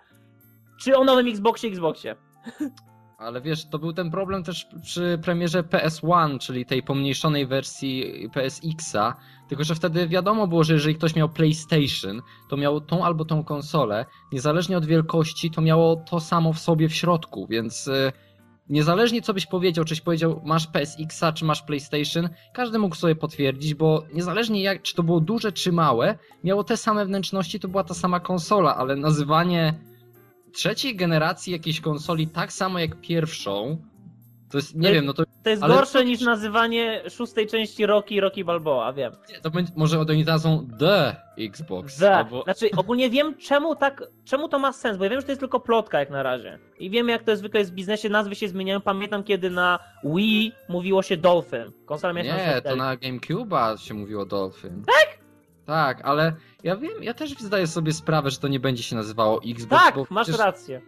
Czy 0.81 0.97
o 0.97 1.03
nowym 1.03 1.27
Xboxie 1.27 1.69
Xboxie? 1.69 2.15
Ale 3.17 3.41
wiesz, 3.41 3.65
to 3.69 3.79
był 3.79 3.93
ten 3.93 4.11
problem 4.11 4.43
też 4.43 4.67
przy 4.81 5.19
premierze 5.23 5.63
PS1, 5.63 6.39
czyli 6.39 6.65
tej 6.65 6.83
pomniejszonej 6.83 7.47
wersji 7.47 8.29
PSX-a, 8.33 9.15
tylko 9.49 9.63
że 9.63 9.75
wtedy 9.75 10.07
wiadomo 10.07 10.47
było, 10.47 10.63
że 10.63 10.73
jeżeli 10.73 10.95
ktoś 10.95 11.15
miał 11.15 11.29
PlayStation, 11.29 12.21
to 12.49 12.57
miał 12.57 12.81
tą 12.81 13.05
albo 13.05 13.25
tą 13.25 13.43
konsolę, 13.43 14.05
niezależnie 14.31 14.77
od 14.77 14.85
wielkości, 14.85 15.51
to 15.51 15.61
miało 15.61 15.95
to 15.95 16.19
samo 16.19 16.53
w 16.53 16.59
sobie 16.59 16.89
w 16.89 16.95
środku, 16.95 17.47
więc 17.49 17.87
y, 17.87 18.11
niezależnie 18.69 19.21
co 19.21 19.33
byś 19.33 19.45
powiedział, 19.45 19.85
czyś 19.85 20.01
powiedział 20.01 20.41
masz 20.45 20.67
PSX-a 20.67 21.33
czy 21.33 21.45
masz 21.45 21.61
PlayStation, 21.61 22.29
każdy 22.53 22.79
mógł 22.79 22.95
sobie 22.95 23.15
potwierdzić, 23.15 23.73
bo 23.73 24.03
niezależnie 24.13 24.61
jak, 24.61 24.81
czy 24.81 24.95
to 24.95 25.03
było 25.03 25.19
duże 25.19 25.51
czy 25.51 25.71
małe, 25.71 26.17
miało 26.43 26.63
te 26.63 26.77
same 26.77 27.05
wnętrzności, 27.05 27.59
to 27.59 27.67
była 27.67 27.83
ta 27.83 27.93
sama 27.93 28.19
konsola, 28.19 28.75
ale 28.75 28.95
nazywanie 28.95 29.92
trzeciej 30.53 30.95
generacji 30.95 31.53
jakiejś 31.53 31.81
konsoli 31.81 32.27
tak 32.27 32.53
samo 32.53 32.79
jak 32.79 33.01
pierwszą, 33.01 33.77
to 34.51 34.57
jest, 34.57 34.75
nie 34.75 34.87
Ale- 34.87 34.95
wiem, 34.95 35.05
no 35.05 35.13
to, 35.13 35.23
To 35.43 35.49
jest 35.49 35.63
Ale 35.63 35.75
gorsze 35.75 35.99
to- 35.99 36.03
niż 36.03 36.21
nazywanie 36.21 37.01
szóstej 37.09 37.47
części 37.47 37.85
Rocky 37.85 38.21
Rocky 38.21 38.45
Balboa, 38.45 38.93
wiem. 38.93 39.13
to 39.41 39.49
będzie, 39.51 39.71
może 39.75 39.99
oni 39.99 40.23
nazwą 40.25 40.67
The 40.79 41.15
Xbox, 41.37 41.97
Za. 41.97 42.15
albo 42.15 42.43
Znaczy, 42.43 42.69
ogólnie 42.77 43.09
wiem, 43.09 43.37
czemu 43.37 43.75
tak, 43.75 44.03
czemu 44.25 44.47
to 44.49 44.59
ma 44.59 44.73
sens, 44.73 44.97
bo 44.97 45.03
ja 45.03 45.09
wiem, 45.09 45.19
że 45.19 45.25
to 45.25 45.31
jest 45.31 45.39
tylko 45.39 45.59
plotka 45.59 45.99
jak 45.99 46.09
na 46.09 46.23
razie. 46.23 46.59
I 46.79 46.89
wiem, 46.89 47.09
jak 47.09 47.23
to 47.23 47.35
zwykle 47.35 47.59
jest 47.59 47.71
w 47.71 47.75
biznesie, 47.75 48.09
nazwy 48.09 48.35
się 48.35 48.47
zmieniają. 48.47 48.81
Pamiętam, 48.81 49.23
kiedy 49.23 49.49
na 49.49 49.79
Wii 50.03 50.51
mówiło 50.69 51.01
się 51.01 51.17
Dolphin. 51.17 51.71
Konsola 51.85 52.13
miała 52.13 52.37
nie, 52.37 52.61
to 52.61 52.75
na 52.75 52.97
GameCube'a 52.97 53.77
się 53.77 53.93
mówiło 53.93 54.25
Dolphin. 54.25 54.83
Tak? 54.85 55.22
Tak, 55.65 56.01
ale 56.05 56.33
ja 56.63 56.75
wiem, 56.75 56.91
ja 57.03 57.13
też 57.13 57.31
zdaję 57.39 57.67
sobie 57.67 57.93
sprawę, 57.93 58.31
że 58.31 58.37
to 58.37 58.47
nie 58.47 58.59
będzie 58.59 58.83
się 58.83 58.95
nazywało 58.95 59.41
Xbox, 59.47 59.83
Tak, 59.83 60.11
masz 60.11 60.27
przecież, 60.27 60.45
rację. 60.45 60.81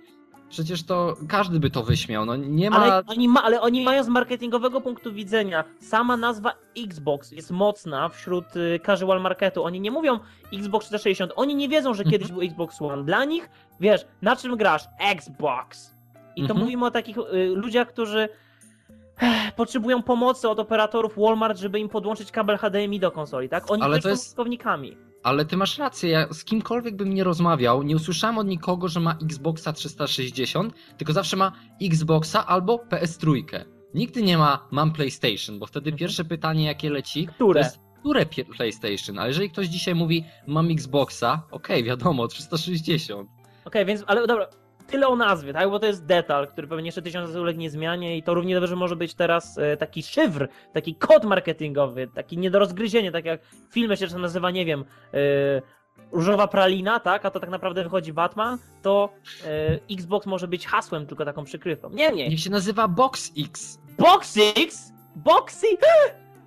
przecież 0.49 0.83
to 0.83 1.15
każdy 1.29 1.59
by 1.59 1.69
to 1.69 1.83
wyśmiał, 1.83 2.25
no 2.25 2.35
nie 2.35 2.69
ma... 2.69 2.77
Ale 2.77 3.03
oni, 3.07 3.27
ma, 3.29 3.43
ale 3.43 3.61
oni 3.61 3.83
mają 3.83 4.03
z 4.03 4.07
marketingowego 4.07 4.81
punktu 4.81 5.13
widzenia, 5.13 5.63
sama 5.79 6.17
nazwa 6.17 6.51
Xbox 6.77 7.31
jest 7.31 7.51
mocna 7.51 8.09
wśród 8.09 8.55
y, 8.55 8.79
casual 8.85 9.21
marketu. 9.21 9.63
Oni 9.63 9.79
nie 9.81 9.91
mówią 9.91 10.19
Xbox 10.53 10.85
360, 10.87 11.31
oni 11.35 11.55
nie 11.55 11.69
wiedzą, 11.69 11.93
że 11.93 12.03
Mhm. 12.03 12.11
kiedyś 12.11 12.31
był 12.31 12.41
Xbox 12.41 12.81
One. 12.81 13.03
Dla 13.03 13.25
nich, 13.25 13.49
wiesz, 13.79 14.05
na 14.21 14.35
czym 14.35 14.57
grasz? 14.57 14.83
Xbox. 15.11 15.95
I 16.35 16.41
to 16.41 16.45
Mhm. 16.53 16.59
mówimy 16.59 16.85
o 16.85 16.91
takich 16.91 17.17
y, 17.17 17.21
ludziach, 17.55 17.87
którzy 17.87 18.29
potrzebują 19.55 20.03
pomocy 20.03 20.49
od 20.49 20.59
operatorów 20.59 21.13
Walmart, 21.17 21.57
żeby 21.59 21.79
im 21.79 21.89
podłączyć 21.89 22.31
kabel 22.31 22.57
HDMI 22.57 22.99
do 22.99 23.11
konsoli, 23.11 23.49
tak? 23.49 23.71
Oni 23.71 23.81
Ale 23.83 23.95
też 23.95 24.03
to 24.03 24.09
są 24.09 24.11
jest- 24.13 24.25
użytkownikami. 24.25 24.97
Ale 25.23 25.45
ty 25.45 25.57
masz 25.57 25.77
rację, 25.77 26.09
ja 26.09 26.33
z 26.33 26.43
kimkolwiek 26.43 26.95
bym 26.95 27.13
nie 27.13 27.23
rozmawiał, 27.23 27.83
nie 27.83 27.95
usłyszałem 27.95 28.37
od 28.37 28.47
nikogo, 28.47 28.87
że 28.87 28.99
ma 28.99 29.15
Xboxa 29.23 29.73
360, 29.73 30.73
tylko 30.97 31.13
zawsze 31.13 31.37
ma 31.37 31.51
Xboxa 31.81 32.45
albo 32.47 32.77
PS3. 32.89 33.65
Nigdy 33.93 34.21
nie 34.23 34.37
ma 34.37 34.67
mam 34.71 34.91
PlayStation, 34.93 35.59
bo 35.59 35.65
wtedy 35.65 35.89
Mhm. 35.89 35.99
pierwsze 35.99 36.25
pytanie 36.25 36.65
jakie 36.65 36.89
leci, 36.89 37.27
Które? 37.27 37.59
to 37.61 37.65
jest 37.67 37.79
które 37.99 38.25
PlayStation, 38.25 39.19
ale 39.19 39.27
jeżeli 39.27 39.49
ktoś 39.49 39.67
dzisiaj 39.67 39.95
mówi 39.95 40.25
mam 40.47 40.71
Xboxa, 40.71 41.41
okej, 41.51 41.83
wiadomo, 41.83 42.27
360. 42.27 43.29
Okej, 43.65 43.85
więc, 43.85 44.03
ale 44.07 44.27
dobra, 44.27 44.47
tyle 44.87 45.07
o 45.07 45.15
nazwie, 45.15 45.53
tak? 45.53 45.69
Bo 45.69 45.79
to 45.79 45.85
jest 45.85 46.05
detal, 46.05 46.47
który 46.47 46.67
pewnie 46.67 46.85
jeszcze 46.85 47.01
tysiąc 47.01 47.27
razy 47.27 47.41
ulegnie 47.41 47.69
zmianie 47.69 48.17
i 48.17 48.23
to 48.23 48.33
równie 48.33 48.59
dobrze 48.59 48.75
może 48.75 48.95
być 48.95 49.13
teraz 49.13 49.57
e, 49.57 49.77
taki 49.77 50.03
szywr, 50.03 50.47
taki 50.73 50.95
kod 50.95 51.23
marketingowy, 51.23 52.07
taki 52.07 52.37
nie 52.37 52.51
do 52.51 52.59
rozgryzienia, 52.59 53.11
tak 53.11 53.25
jak 53.25 53.41
w 53.43 53.73
filmie 53.73 53.97
się 53.97 54.17
nazywa, 54.17 54.51
nie 54.51 54.65
wiem, 54.65 54.85
e, 55.13 55.17
różowa 56.11 56.47
pralina, 56.47 56.99
tak? 56.99 57.25
A 57.25 57.31
to 57.31 57.39
tak 57.39 57.49
naprawdę 57.49 57.83
wychodzi 57.83 58.13
Batman, 58.13 58.57
to 58.81 59.09
e, 59.45 59.79
Xbox 59.91 60.25
może 60.27 60.47
być 60.47 60.67
hasłem, 60.67 61.07
tylko 61.07 61.25
taką 61.25 61.43
przykrywką. 61.43 61.89
Niemniej, 61.89 62.29
Niech 62.29 62.39
się 62.39 62.49
nazywa 62.49 62.87
Box 62.87 63.31
X. 63.37 63.79
Boxix! 63.97 64.91
Boxy! 65.15 65.67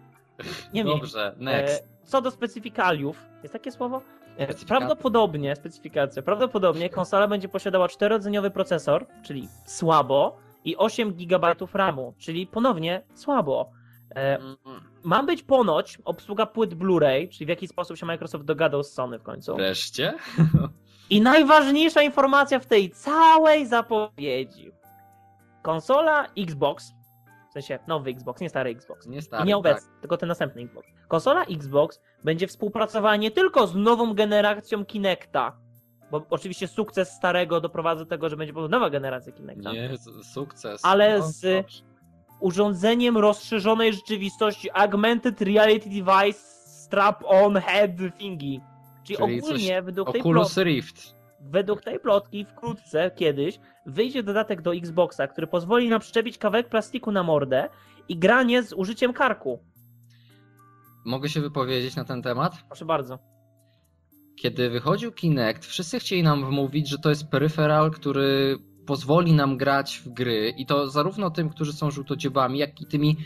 Niemniej, 0.75 1.00
Dobrze, 1.00 1.35
next. 1.38 1.88
Co 2.04 2.23
do 2.23 2.30
specyfikaliów, 2.30 3.26
jest 3.42 3.52
takie 3.52 3.73
słowo? 3.73 4.02
E, 4.38 4.54
Prawdopodobnie, 4.54 5.57
specyfikacja, 5.57 6.23
prawdopodobnie 6.23 6.90
konsola 6.90 7.28
będzie 7.28 7.49
posiadała 7.49 7.88
czterodzeniowy 7.88 8.50
procesor, 8.50 9.07
czyli 9.23 9.49
słabo, 9.64 10.37
i 10.64 10.76
8 10.76 11.14
GB 11.14 11.54
RAMu, 11.75 12.14
czyli 12.18 12.47
ponownie 12.47 13.02
słabo. 13.14 13.71
E, 14.16 14.38
Ma 15.04 15.23
być 15.23 15.42
ponoć 15.42 15.99
obsługa 16.04 16.47
płyt 16.47 16.75
Blu-ray, 16.75 17.28
czyli 17.28 17.47
w 17.47 17.49
jaki 17.49 17.68
sposób 17.68 17.97
się 17.97 18.07
Microsoft 18.07 18.45
dogadał 18.45 18.83
z 18.83 18.92
Sony 18.92 19.18
w 19.18 19.23
końcu. 19.23 19.57
Wreszcie? 19.57 20.14
I 21.11 21.21
najważniejsza 21.21 22.02
informacja 22.02 22.59
w 22.59 22.66
tej 22.66 22.90
całej 22.90 23.66
zapowiedzi. 23.66 24.73
Konsola 25.62 26.26
Xbox, 26.38 26.92
sensie 27.62 27.79
nowy 27.88 28.11
Xbox, 28.11 28.41
nie 28.41 28.49
stary 28.49 28.71
Xbox, 28.71 29.07
Nie 29.07 29.19
i 29.19 29.23
stary, 29.23 29.45
nie 29.45 29.53
tak. 29.53 29.59
obecny, 29.59 29.91
tylko 30.00 30.17
ten 30.17 30.29
następny 30.29 30.62
Xbox. 30.62 30.88
Konsola 31.09 31.45
Xbox 31.45 32.00
będzie 32.25 32.47
współpracowała 32.47 33.17
nie 33.17 33.31
tylko 33.31 33.67
z 33.67 33.75
nową 33.75 34.15
generacją 34.15 34.85
Kinecta, 34.85 35.57
bo 36.11 36.23
oczywiście 36.31 36.69
sukces 36.69 37.11
starego 37.11 37.61
doprowadza 37.61 38.05
do 38.05 38.11
tego, 38.11 38.29
że 38.29 38.37
będzie 38.37 38.53
nowa 38.69 38.91
generacja 38.91 39.33
Kinecta. 39.33 39.73
Nie, 39.73 39.91
sukces. 40.23 40.85
Ale 40.85 41.19
No, 41.19 41.25
z- 41.27 41.41
dobrze. 41.41 41.62
Urządzeniem 42.41 43.17
rozszerzonej 43.19 43.93
rzeczywistości 43.95 44.71
Augmented 44.71 45.41
Reality 45.41 45.88
Device 45.88 46.38
Strap-on 46.85 47.57
Head 47.57 47.91
Thingy. 48.19 48.61
Czyli, 49.05 49.19
Czyli 49.19 49.41
ogólnie 49.41 49.83
według 49.83 50.12
tej, 50.12 50.21
Oculus 50.21 50.57
Rift. 50.59 51.15
Według 51.40 51.83
tej 51.83 52.00
plotki 52.00 52.45
wkrótce, 52.45 53.11
kiedyś, 53.16 53.59
wyjdzie 53.87 54.23
dodatek 54.23 54.62
do 54.62 54.75
Xboxa, 54.75 55.26
który 55.26 55.47
pozwoli 55.47 55.88
nam 55.88 56.00
przyczepić 56.00 56.38
kawałek 56.38 56.68
plastiku 56.68 57.12
na 57.12 57.23
mordę 57.23 57.68
i 58.09 58.18
granie 58.18 58.62
z 58.62 58.73
użyciem 58.73 59.12
karku. 59.12 59.59
Mogę 61.04 61.28
się 61.28 61.40
wypowiedzieć 61.40 61.97
na 61.97 62.04
ten 62.04 62.23
temat? 62.23 62.52
Proszę 62.68 62.85
bardzo. 62.85 63.18
Kiedy 64.37 64.71
wychodził 64.71 65.12
Kinect, 65.12 65.66
wszyscy 65.66 65.99
chcieli 65.99 66.23
nam 66.23 66.47
wmówić, 66.47 66.88
że 66.88 66.99
to 66.99 67.09
jest 67.09 67.28
peryferal, 67.28 67.90
który 67.90 68.59
pozwoli 68.87 69.33
nam 69.33 69.57
grać 69.57 70.02
w 70.04 70.09
gry 70.09 70.54
i 70.57 70.66
to 70.66 70.90
zarówno 70.90 71.30
tym, 71.30 71.50
którzy 71.50 71.73
są 71.73 71.90
żółtodziobami, 71.90 72.59
jak 72.59 72.80
i 72.80 72.87
tymi 72.87 73.16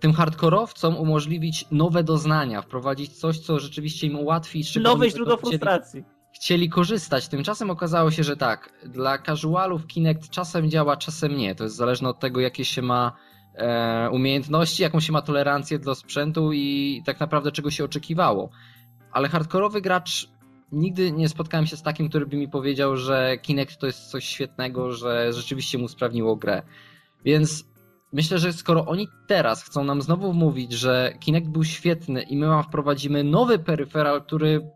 tym 0.00 0.12
hardkorowcom 0.12 0.96
umożliwić 0.96 1.66
nowe 1.70 2.04
doznania, 2.04 2.62
wprowadzić 2.62 3.18
coś, 3.18 3.38
co 3.38 3.58
rzeczywiście 3.58 4.06
im 4.06 4.18
ułatwi, 4.18 4.62
Nowe 4.80 5.10
źródło 5.10 5.36
frustracji. 5.36 6.04
Chcieli 6.36 6.68
korzystać. 6.68 7.28
Tymczasem 7.28 7.70
okazało 7.70 8.10
się, 8.10 8.24
że 8.24 8.36
tak, 8.36 8.72
dla 8.84 9.18
casualów 9.18 9.86
Kinect 9.86 10.30
czasem 10.30 10.70
działa, 10.70 10.96
czasem 10.96 11.36
nie. 11.36 11.54
To 11.54 11.64
jest 11.64 11.76
zależne 11.76 12.08
od 12.08 12.20
tego, 12.20 12.40
jakie 12.40 12.64
się 12.64 12.82
ma 12.82 13.12
e, 13.54 14.10
umiejętności, 14.12 14.82
jaką 14.82 15.00
się 15.00 15.12
ma 15.12 15.22
tolerancję 15.22 15.78
do 15.78 15.94
sprzętu 15.94 16.52
i 16.52 17.02
tak 17.06 17.20
naprawdę 17.20 17.52
czego 17.52 17.70
się 17.70 17.84
oczekiwało. 17.84 18.50
Ale 19.12 19.28
hardkorowy 19.28 19.80
gracz 19.80 20.28
nigdy 20.72 21.12
nie 21.12 21.28
spotkałem 21.28 21.66
się 21.66 21.76
z 21.76 21.82
takim, 21.82 22.08
który 22.08 22.26
by 22.26 22.36
mi 22.36 22.48
powiedział, 22.48 22.96
że 22.96 23.38
Kinect 23.42 23.78
to 23.78 23.86
jest 23.86 24.10
coś 24.10 24.24
świetnego, 24.24 24.92
że 24.92 25.32
rzeczywiście 25.32 25.78
mu 25.78 25.84
usprawniło 25.84 26.36
grę. 26.36 26.62
Więc 27.24 27.64
myślę, 28.12 28.38
że 28.38 28.52
skoro 28.52 28.86
oni 28.86 29.08
teraz 29.28 29.64
chcą 29.64 29.84
nam 29.84 30.02
znowu 30.02 30.32
mówić, 30.32 30.72
że 30.72 31.12
Kinect 31.20 31.48
był 31.48 31.64
świetny 31.64 32.22
i 32.22 32.36
my 32.36 32.46
wam 32.46 32.62
wprowadzimy 32.62 33.24
nowy 33.24 33.58
peryferal, 33.58 34.22
który 34.22 34.75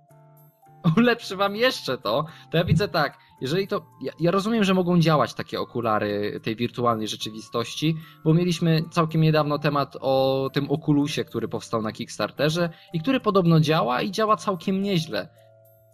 ulepszy 0.96 1.36
wam 1.36 1.56
jeszcze 1.56 1.98
to, 1.98 2.24
to 2.50 2.58
ja 2.58 2.64
widzę 2.64 2.88
tak, 2.88 3.18
jeżeli 3.40 3.68
to, 3.68 3.86
ja, 4.02 4.12
ja 4.20 4.30
rozumiem, 4.30 4.64
że 4.64 4.74
mogą 4.74 5.00
działać 5.00 5.34
takie 5.34 5.60
okulary 5.60 6.40
tej 6.42 6.56
wirtualnej 6.56 7.08
rzeczywistości, 7.08 7.96
bo 8.24 8.34
mieliśmy 8.34 8.82
całkiem 8.90 9.20
niedawno 9.20 9.58
temat 9.58 9.96
o 10.00 10.50
tym 10.52 10.70
Oculusie, 10.70 11.24
który 11.24 11.48
powstał 11.48 11.82
na 11.82 11.92
Kickstarterze 11.92 12.70
i 12.92 13.00
który 13.00 13.20
podobno 13.20 13.60
działa 13.60 14.02
i 14.02 14.10
działa 14.10 14.36
całkiem 14.36 14.82
nieźle. 14.82 15.28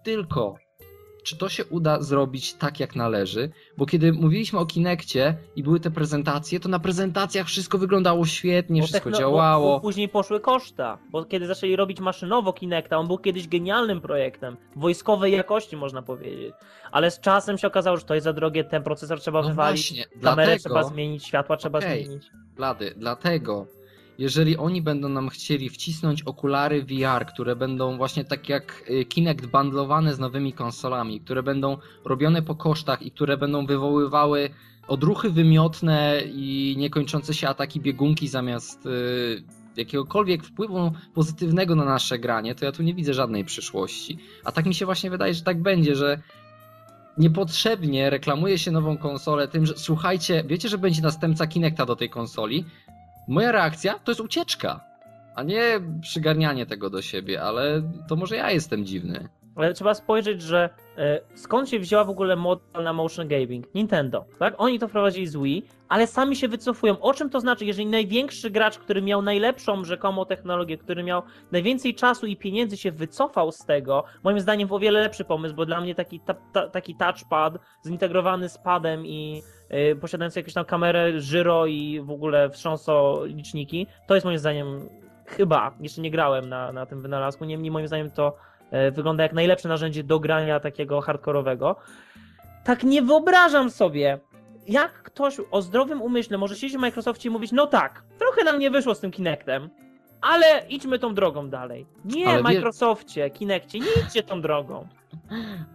Tylko 0.04 0.54
czy 1.26 1.36
to 1.36 1.48
się 1.48 1.64
uda 1.64 2.02
zrobić 2.02 2.54
tak 2.54 2.80
jak 2.80 2.96
należy, 2.96 3.50
bo 3.76 3.86
kiedy 3.86 4.12
mówiliśmy 4.12 4.58
o 4.58 4.66
Kinekcie 4.66 5.36
i 5.56 5.62
były 5.62 5.80
te 5.80 5.90
prezentacje, 5.90 6.60
to 6.60 6.68
na 6.68 6.78
prezentacjach 6.78 7.46
wszystko 7.46 7.78
wyglądało 7.78 8.26
świetnie, 8.26 8.80
Bo 8.80 8.86
wszystko 8.86 9.10
techno- 9.10 9.18
działało. 9.18 9.74
Bo, 9.76 9.80
później 9.80 10.08
poszły 10.08 10.40
koszta, 10.40 10.98
bo 11.10 11.24
kiedy 11.24 11.46
zaczęli 11.46 11.76
robić 11.76 12.00
maszynowo 12.00 12.52
Kinecta, 12.52 12.98
on 12.98 13.06
był 13.06 13.18
kiedyś 13.18 13.48
genialnym 13.48 14.00
projektem, 14.00 14.56
wojskowej 14.76 15.32
jakości 15.32 15.76
można 15.76 16.02
powiedzieć, 16.02 16.54
ale 16.92 17.10
z 17.10 17.20
czasem 17.20 17.58
się 17.58 17.66
okazało, 17.66 17.96
że 17.96 18.04
to 18.04 18.14
jest 18.14 18.24
za 18.24 18.32
drogie, 18.32 18.64
ten 18.64 18.82
procesor 18.82 19.20
trzeba 19.20 19.42
No 19.42 19.48
wywalić, 19.48 19.88
właśnie, 19.88 20.04
kamerę 20.22 20.46
dlatego, 20.46 20.58
trzeba 20.58 20.82
zmienić, 20.84 21.24
światła 21.26 21.56
trzeba 21.56 21.78
Okej. 21.78 22.04
zmienić. 22.04 22.26
Blady, 22.56 22.94
dlatego, 22.96 23.66
jeżeli 24.18 24.56
oni 24.56 24.82
będą 24.82 25.08
nam 25.08 25.28
chcieli 25.28 25.70
wcisnąć 25.70 26.22
okulary 26.22 26.82
VR, 26.82 27.26
które 27.26 27.56
będą 27.56 27.96
właśnie 27.96 28.24
tak 28.24 28.48
jak 28.48 28.84
y, 28.90 29.04
Kinect 29.04 29.46
bundlowane 29.46 30.14
z 30.14 30.18
nowymi 30.18 30.52
konsolami, 30.52 31.20
które 31.20 31.42
będą 31.42 31.78
robione 32.04 32.42
po 32.42 32.54
kosztach 32.54 33.02
i 33.02 33.10
które 33.10 33.36
będą 33.36 33.66
wywoływały 33.66 34.50
odruchy 34.88 35.30
wymiotne 35.30 36.22
i 36.26 36.74
niekończące 36.78 37.34
się 37.34 37.48
ataki 37.48 37.80
biegunki 37.80 38.28
zamiast 38.28 38.86
y, 38.86 39.42
jakiegokolwiek 39.76 40.44
wpływu 40.44 40.92
pozytywnego 41.14 41.74
na 41.74 41.84
nasze 41.84 42.18
granie, 42.18 42.54
to 42.54 42.64
ja 42.64 42.72
tu 42.72 42.82
nie 42.82 42.94
widzę 42.94 43.14
żadnej 43.14 43.44
przyszłości. 43.44 44.18
A 44.44 44.52
tak 44.52 44.66
mi 44.66 44.74
się 44.74 44.84
właśnie 44.84 45.10
wydaje, 45.10 45.34
że 45.34 45.42
tak 45.42 45.62
będzie, 45.62 45.96
że 45.96 46.20
niepotrzebnie 47.18 48.10
reklamuje 48.10 48.58
się 48.58 48.70
nową 48.70 48.96
konsolę 48.96 49.48
tym, 49.48 49.66
że 49.66 49.74
słuchajcie, 49.76 50.44
wiecie, 50.46 50.68
że 50.68 50.78
będzie 50.78 51.02
następca 51.02 51.46
Kinecta 51.46 51.86
do 51.86 51.96
tej 51.96 52.10
konsoli? 52.10 52.64
Moja 53.28 53.52
reakcja 53.52 53.98
to 53.98 54.10
jest 54.10 54.20
ucieczka, 54.20 54.80
a 55.34 55.42
nie 55.42 55.80
przygarnianie 56.00 56.66
tego 56.66 56.90
do 56.90 57.02
siebie, 57.02 57.42
ale 57.42 57.82
to 58.08 58.16
może 58.16 58.36
ja 58.36 58.50
jestem 58.50 58.84
dziwny. 58.84 59.28
Ale 59.56 59.74
trzeba 59.74 59.94
spojrzeć, 59.94 60.42
że 60.42 60.70
e, 60.98 61.20
skąd 61.34 61.68
się 61.68 61.78
wzięła 61.78 62.04
w 62.04 62.10
ogóle 62.10 62.36
moda 62.36 62.82
na 62.82 62.92
motion 62.92 63.28
gaming? 63.28 63.74
Nintendo, 63.74 64.24
tak? 64.38 64.54
Oni 64.58 64.78
to 64.78 64.88
wprowadzili 64.88 65.26
z 65.26 65.36
Wii, 65.36 65.66
ale 65.88 66.06
sami 66.06 66.36
się 66.36 66.48
wycofują. 66.48 67.00
O 67.00 67.14
czym 67.14 67.30
to 67.30 67.40
znaczy, 67.40 67.64
jeżeli 67.64 67.86
największy 67.86 68.50
gracz, 68.50 68.78
który 68.78 69.02
miał 69.02 69.22
najlepszą 69.22 69.84
rzekomo 69.84 70.24
technologię, 70.24 70.78
który 70.78 71.02
miał 71.02 71.22
najwięcej 71.52 71.94
czasu 71.94 72.26
i 72.26 72.36
pieniędzy 72.36 72.76
się 72.76 72.92
wycofał 72.92 73.52
z 73.52 73.58
tego, 73.58 74.04
moim 74.24 74.40
zdaniem 74.40 74.72
o 74.72 74.78
wiele 74.78 75.00
lepszy 75.00 75.24
pomysł, 75.24 75.54
bo 75.54 75.66
dla 75.66 75.80
mnie 75.80 75.94
taki, 75.94 76.20
ta, 76.20 76.34
ta, 76.52 76.68
taki 76.68 76.94
touchpad 76.96 77.58
zintegrowany 77.86 78.48
z 78.48 78.58
padem 78.58 79.06
i 79.06 79.42
e, 79.68 79.94
posiadający 79.94 80.38
jakąś 80.40 80.54
tam 80.54 80.64
kamerę 80.64 81.20
żyro 81.20 81.66
i 81.66 82.00
w 82.00 82.10
ogóle 82.10 82.50
wstrząso 82.50 83.20
liczniki, 83.24 83.86
to 84.06 84.14
jest 84.14 84.24
moim 84.24 84.38
zdaniem 84.38 84.88
chyba, 85.26 85.74
jeszcze 85.80 86.00
nie 86.00 86.10
grałem 86.10 86.48
na, 86.48 86.72
na 86.72 86.86
tym 86.86 87.02
wynalazku, 87.02 87.44
niemniej 87.44 87.70
moim 87.70 87.86
zdaniem 87.86 88.10
to 88.10 88.36
e, 88.70 88.90
wygląda 88.90 89.22
jak 89.22 89.32
najlepsze 89.32 89.68
narzędzie 89.68 90.04
do 90.04 90.20
grania 90.20 90.60
takiego 90.60 91.00
hardkorowego. 91.00 91.76
Tak 92.64 92.84
nie 92.84 93.02
wyobrażam 93.02 93.70
sobie, 93.70 94.18
jak 94.68 94.92
ktoś 95.02 95.40
o 95.50 95.62
zdrowym 95.62 96.02
umyśle 96.02 96.38
może 96.38 96.56
siedzieć 96.56 96.78
w 96.78 96.80
Microsoftie 96.80 97.28
i 97.28 97.32
mówić, 97.32 97.52
no 97.52 97.66
tak, 97.66 98.02
trochę 98.18 98.44
nam 98.44 98.58
nie 98.58 98.70
wyszło 98.70 98.94
z 98.94 99.00
tym 99.00 99.10
Kinectem, 99.10 99.70
ale 100.20 100.66
idźmy 100.68 100.98
tą 100.98 101.14
drogą 101.14 101.50
dalej. 101.50 101.86
Nie, 102.04 102.28
Ale 102.28 102.42
Microsoftie, 102.42 103.30
Kinectie, 103.30 103.80
nie 103.80 104.02
idźcie 104.04 104.22
tą 104.22 104.40
drogą. 104.40 104.88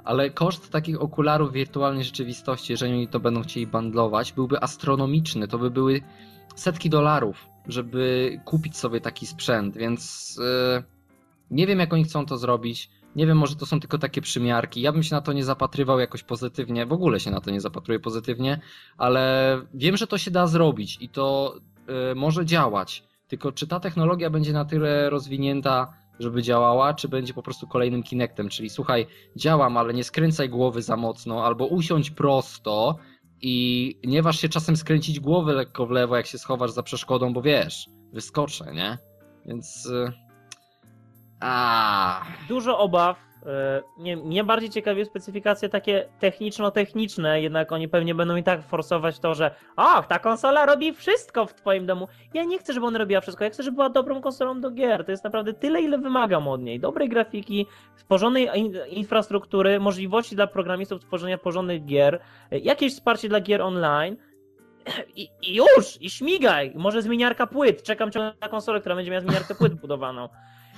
Ale 0.03 0.29
koszt 0.29 0.71
takich 0.71 1.01
okularów 1.01 1.51
wirtualnej 1.51 2.03
rzeczywistości, 2.03 2.73
jeżeli 2.73 2.93
oni 2.93 3.07
to 3.07 3.19
będą 3.19 3.41
chcieli 3.41 3.67
bundlować, 3.67 4.33
byłby 4.33 4.61
astronomiczny. 4.61 5.47
To 5.47 5.57
by 5.57 5.71
były 5.71 6.01
setki 6.55 6.89
dolarów, 6.89 7.45
żeby 7.67 8.31
kupić 8.45 8.77
sobie 8.77 9.01
taki 9.01 9.25
sprzęt, 9.25 9.77
więc 9.77 10.35
e, 10.43 10.83
nie 11.51 11.67
wiem, 11.67 11.79
jak 11.79 11.93
oni 11.93 12.03
chcą 12.03 12.25
to 12.25 12.37
zrobić. 12.37 12.89
Nie 13.15 13.27
wiem, 13.27 13.37
może 13.37 13.55
to 13.55 13.65
są 13.65 13.79
tylko 13.79 13.97
takie 13.97 14.21
przymiarki. 14.21 14.81
Ja 14.81 14.91
bym 14.91 15.03
się 15.03 15.15
na 15.15 15.21
to 15.21 15.33
nie 15.33 15.43
zapatrywał 15.43 15.99
jakoś 15.99 16.23
pozytywnie, 16.23 16.85
w 16.85 16.93
ogóle 16.93 17.19
się 17.19 17.31
na 17.31 17.41
to 17.41 17.51
nie 17.51 17.61
zapatruję 17.61 17.99
pozytywnie, 17.99 18.59
ale 18.97 19.55
wiem, 19.73 19.97
że 19.97 20.07
to 20.07 20.17
się 20.17 20.31
da 20.31 20.47
zrobić 20.47 20.97
i 21.01 21.09
to 21.09 21.55
e, 21.87 22.15
może 22.15 22.45
działać. 22.45 23.10
Tylko 23.31 23.51
czy 23.51 23.67
ta 23.67 23.79
technologia 23.79 24.29
będzie 24.29 24.53
na 24.53 24.65
tyle 24.65 25.09
rozwinięta, 25.09 25.93
żeby 26.19 26.41
działała, 26.41 26.93
czy 26.93 27.09
będzie 27.09 27.33
po 27.33 27.43
prostu 27.43 27.67
kolejnym 27.67 28.03
Kinectem, 28.03 28.49
czyli 28.49 28.69
słuchaj, 28.69 29.07
działam, 29.35 29.77
ale 29.77 29.93
nie 29.93 30.03
skręcaj 30.03 30.49
głowy 30.49 30.81
za 30.81 30.97
mocno, 30.97 31.45
albo 31.45 31.65
usiądź 31.65 32.11
prosto 32.11 32.97
i 33.41 33.95
nie 34.03 34.21
waż 34.21 34.39
się 34.39 34.49
czasem 34.49 34.77
skręcić 34.77 35.19
głowy 35.19 35.53
lekko 35.53 35.85
w 35.85 35.91
lewo, 35.91 36.17
jak 36.17 36.25
się 36.25 36.37
schowasz 36.37 36.71
za 36.71 36.83
przeszkodą, 36.83 37.33
bo 37.33 37.41
wiesz, 37.41 37.89
wyskoczę, 38.13 38.73
nie? 38.73 38.97
Więc... 39.45 39.85
y, 39.85 40.11
A, 41.39 42.25
Dużo 42.47 42.79
obaw. 42.79 43.30
E, 43.45 43.83
Nie, 43.97 44.17
mnie 44.17 44.43
bardziej 44.43 44.69
ciekawi 44.69 45.05
specyfikacje 45.05 45.69
takie 45.69 46.09
techniczno-techniczne, 46.19 47.41
jednak 47.41 47.71
oni 47.71 47.87
pewnie 47.89 48.15
będą 48.15 48.35
i 48.35 48.43
tak 48.43 48.63
forsować 48.63 49.19
to, 49.19 49.33
że 49.33 49.55
ach, 49.75 50.07
ta 50.07 50.19
konsola 50.19 50.65
robi 50.65 50.93
wszystko 50.93 51.45
w 51.45 51.53
twoim 51.53 51.85
domu. 51.85 52.07
Ja 52.33 52.43
nie 52.43 52.59
chcę, 52.59 52.73
żeby 52.73 52.85
ona 52.85 52.97
robiła 52.97 53.21
wszystko, 53.21 53.43
ja 53.43 53.49
chcę, 53.49 53.63
żeby 53.63 53.75
była 53.75 53.89
dobrą 53.89 54.21
konsolą 54.21 54.61
do 54.61 54.71
gier. 54.71 55.05
To 55.05 55.11
jest 55.11 55.23
naprawdę 55.23 55.53
tyle, 55.53 55.81
ile 55.81 55.97
wymagam 55.97 56.47
od 56.47 56.61
niej. 56.61 56.79
Dobrej 56.79 57.09
grafiki, 57.09 57.65
porządnej 58.07 58.49
in- 58.55 58.77
infrastruktury, 58.89 59.79
możliwości 59.79 60.35
dla 60.35 60.47
programistów 60.47 61.01
tworzenia 61.01 61.37
porządnych 61.37 61.85
gier, 61.85 62.19
jakieś 62.51 62.93
wsparcie 62.93 63.29
dla 63.29 63.41
gier 63.41 63.61
online. 63.61 64.17
I, 65.15 65.29
I 65.41 65.55
już! 65.55 66.01
I 66.01 66.09
śmigaj! 66.09 66.71
Może 66.75 67.01
zmieniarka 67.01 67.47
płyt. 67.47 67.83
Czekam 67.83 68.11
ciągle 68.11 68.33
na 68.41 68.47
konsolę, 68.49 68.79
która 68.79 68.95
będzie 68.95 69.11
miała 69.11 69.21
zmieniarkę 69.21 69.55
płyt 69.55 69.73
budowaną. 69.73 70.29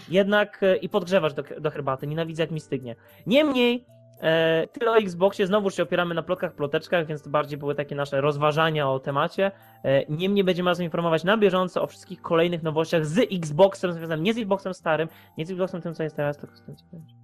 Jednak 0.10 0.64
e, 0.64 0.76
i 0.78 0.90
podgrzewać 0.90 1.34
do, 1.34 1.44
do 1.60 1.72
herbaty. 1.72 2.08
Nienawidzę 2.08 2.44
jak 2.44 2.52
mi 2.52 2.60
stygnie. 2.60 2.96
Niemniej, 3.28 3.86
e, 4.22 4.68
tyle 4.68 4.92
o 4.92 4.98
Xboxie. 4.98 5.48
Znowu 5.48 5.70
się 5.70 5.84
opieramy 5.84 6.16
na 6.16 6.24
plotkach, 6.24 6.54
ploteczkach, 6.56 7.06
więc 7.08 7.22
to 7.22 7.30
bardziej 7.30 7.58
były 7.58 7.76
takie 7.76 7.96
nasze 7.96 8.22
rozważania 8.22 8.90
o 8.90 9.00
temacie. 9.00 9.52
E, 9.84 10.06
niemniej 10.06 10.44
będziemy 10.44 10.70
was 10.70 10.80
informować 10.80 11.24
na 11.24 11.38
bieżąco 11.38 11.82
o 11.84 11.88
wszystkich 11.88 12.22
kolejnych 12.22 12.64
nowościach 12.64 13.06
z 13.06 13.18
Xboxem 13.34 13.94
związanym. 13.94 14.24
Nie 14.24 14.34
z 14.34 14.38
Xboxem 14.38 14.74
starym, 14.74 15.10
nie 15.38 15.46
z 15.46 15.52
Xboxem 15.52 15.82
tym, 15.82 15.94
co 15.94 16.04
jest 16.04 16.16
teraz, 16.16 16.38
tylko 16.38 16.56
z 16.58 16.62
tym, 16.64 16.76
co 16.76 16.86
będzie. 16.92 17.16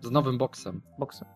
z 0.00 0.10
nowym 0.10 0.38
boxem. 0.38 0.82
Boxem. 0.98 1.28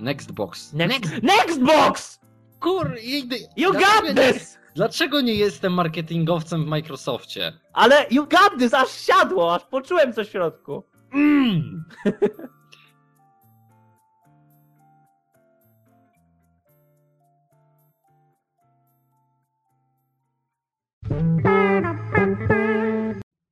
Next 0.00 0.32
box. 0.32 0.72
Next, 0.72 1.22
Next 1.22 1.62
box! 1.62 2.20
Kur... 2.60 2.96
idę- 3.02 3.36
You 3.56 3.72
got 3.72 4.16
this! 4.16 4.58
Dlaczego 4.74 5.20
nie 5.20 5.34
jestem 5.34 5.72
marketingowcem 5.72 6.64
w 6.64 6.68
Microsoftie? 6.68 7.52
Ale 7.72 8.06
you 8.10 8.26
got 8.26 8.58
this! 8.58 8.74
Aż 8.74 8.90
siadło, 8.90 9.54
aż 9.54 9.64
poczułem 9.64 10.12
coś 10.12 10.28
w 10.28 10.30
środku. 10.30 10.84
Mm. 11.14 11.84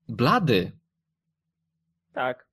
Blady, 0.08 0.72
Tak. 2.12 2.46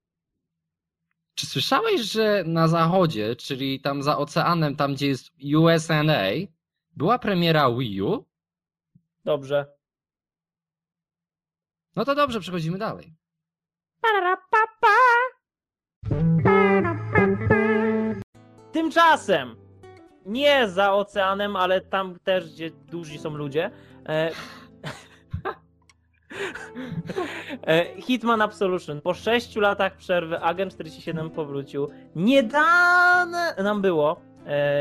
czy 1.36 1.46
słyszałeś, 1.46 2.02
że 2.02 2.44
na 2.48 2.68
zachodzie, 2.68 3.36
czyli 3.36 3.82
tam 3.82 4.04
za 4.04 4.18
oceanem, 4.18 4.76
tam 4.76 4.94
gdzie 4.94 5.08
jest 5.08 5.32
USA, 5.58 6.04
była 6.96 7.20
premiera 7.20 7.72
Wii 7.72 8.02
U? 8.02 8.26
Dobrze. 9.28 9.66
No 11.96 12.06
to 12.06 12.16
dobrze, 12.16 12.40
przechodzimy 12.40 12.78
dalej. 12.78 13.14
Tymczasem, 18.72 19.56
nie 20.26 20.68
za 20.70 20.94
oceanem, 20.94 21.56
ale 21.56 21.82
tam 21.82 22.20
też, 22.20 22.54
gdzie 22.54 22.72
duzi 22.72 23.20
są 23.20 23.30
ludzie, 23.30 23.72
e... 24.10 24.32
e, 27.68 28.02
Hitman 28.02 28.42
Absolution. 28.42 29.02
Po 29.02 29.14
6 29.14 29.56
latach 29.56 29.98
przerwy 29.98 30.40
Agent 30.40 30.74
47 30.74 31.30
powrócił. 31.30 31.90
Nie 32.16 32.44
dane 32.44 33.56
nam 33.64 33.82
było 33.82 34.22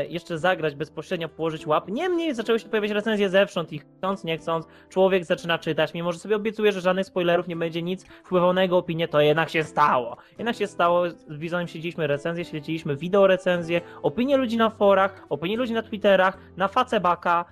jeszcze 0.09 0.37
zagrać 0.37 0.75
bezpośrednio, 0.75 1.29
położyć 1.29 1.67
łap. 1.67 1.87
Niemniej 1.87 2.35
zaczęły 2.35 2.59
się 2.59 2.69
pojawiać 2.69 2.91
recenzje 2.91 3.29
zewsząd 3.29 3.73
i 3.73 3.79
chcąc, 3.79 4.23
nie 4.23 4.37
chcąc, 4.37 4.65
człowiek 4.89 5.25
zaczyna 5.25 5.57
czytać, 5.57 5.93
mimo 5.93 6.11
że 6.11 6.19
sobie 6.19 6.35
obiecuje, 6.35 6.71
że 6.71 6.81
żadnych 6.81 7.05
spoilerów 7.05 7.47
nie 7.47 7.55
będzie 7.55 7.81
nic 7.81 8.05
wpływało 8.05 8.53
na 8.53 8.61
jego 8.61 8.77
opinię, 8.77 9.07
to 9.07 9.21
jednak 9.21 9.49
się 9.49 9.63
stało. 9.63 10.17
Jednak 10.37 10.55
się 10.55 10.67
stało, 10.67 11.09
z 11.09 11.37
Wizonem 11.37 11.67
śledziliśmy 11.67 12.07
recenzje, 12.07 12.45
śledziliśmy 12.45 12.95
wideo 12.95 13.27
recenzje, 13.27 13.81
opinie 14.01 14.37
ludzi 14.37 14.57
na 14.57 14.69
forach, 14.69 15.25
opinie 15.29 15.57
ludzi 15.57 15.73
na 15.73 15.81
Twitterach, 15.81 16.37
na 16.57 16.67
Facebaka. 16.67 17.45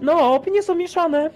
No, 0.00 0.34
opinie 0.34 0.62
są 0.62 0.74
mieszane. 0.74 1.30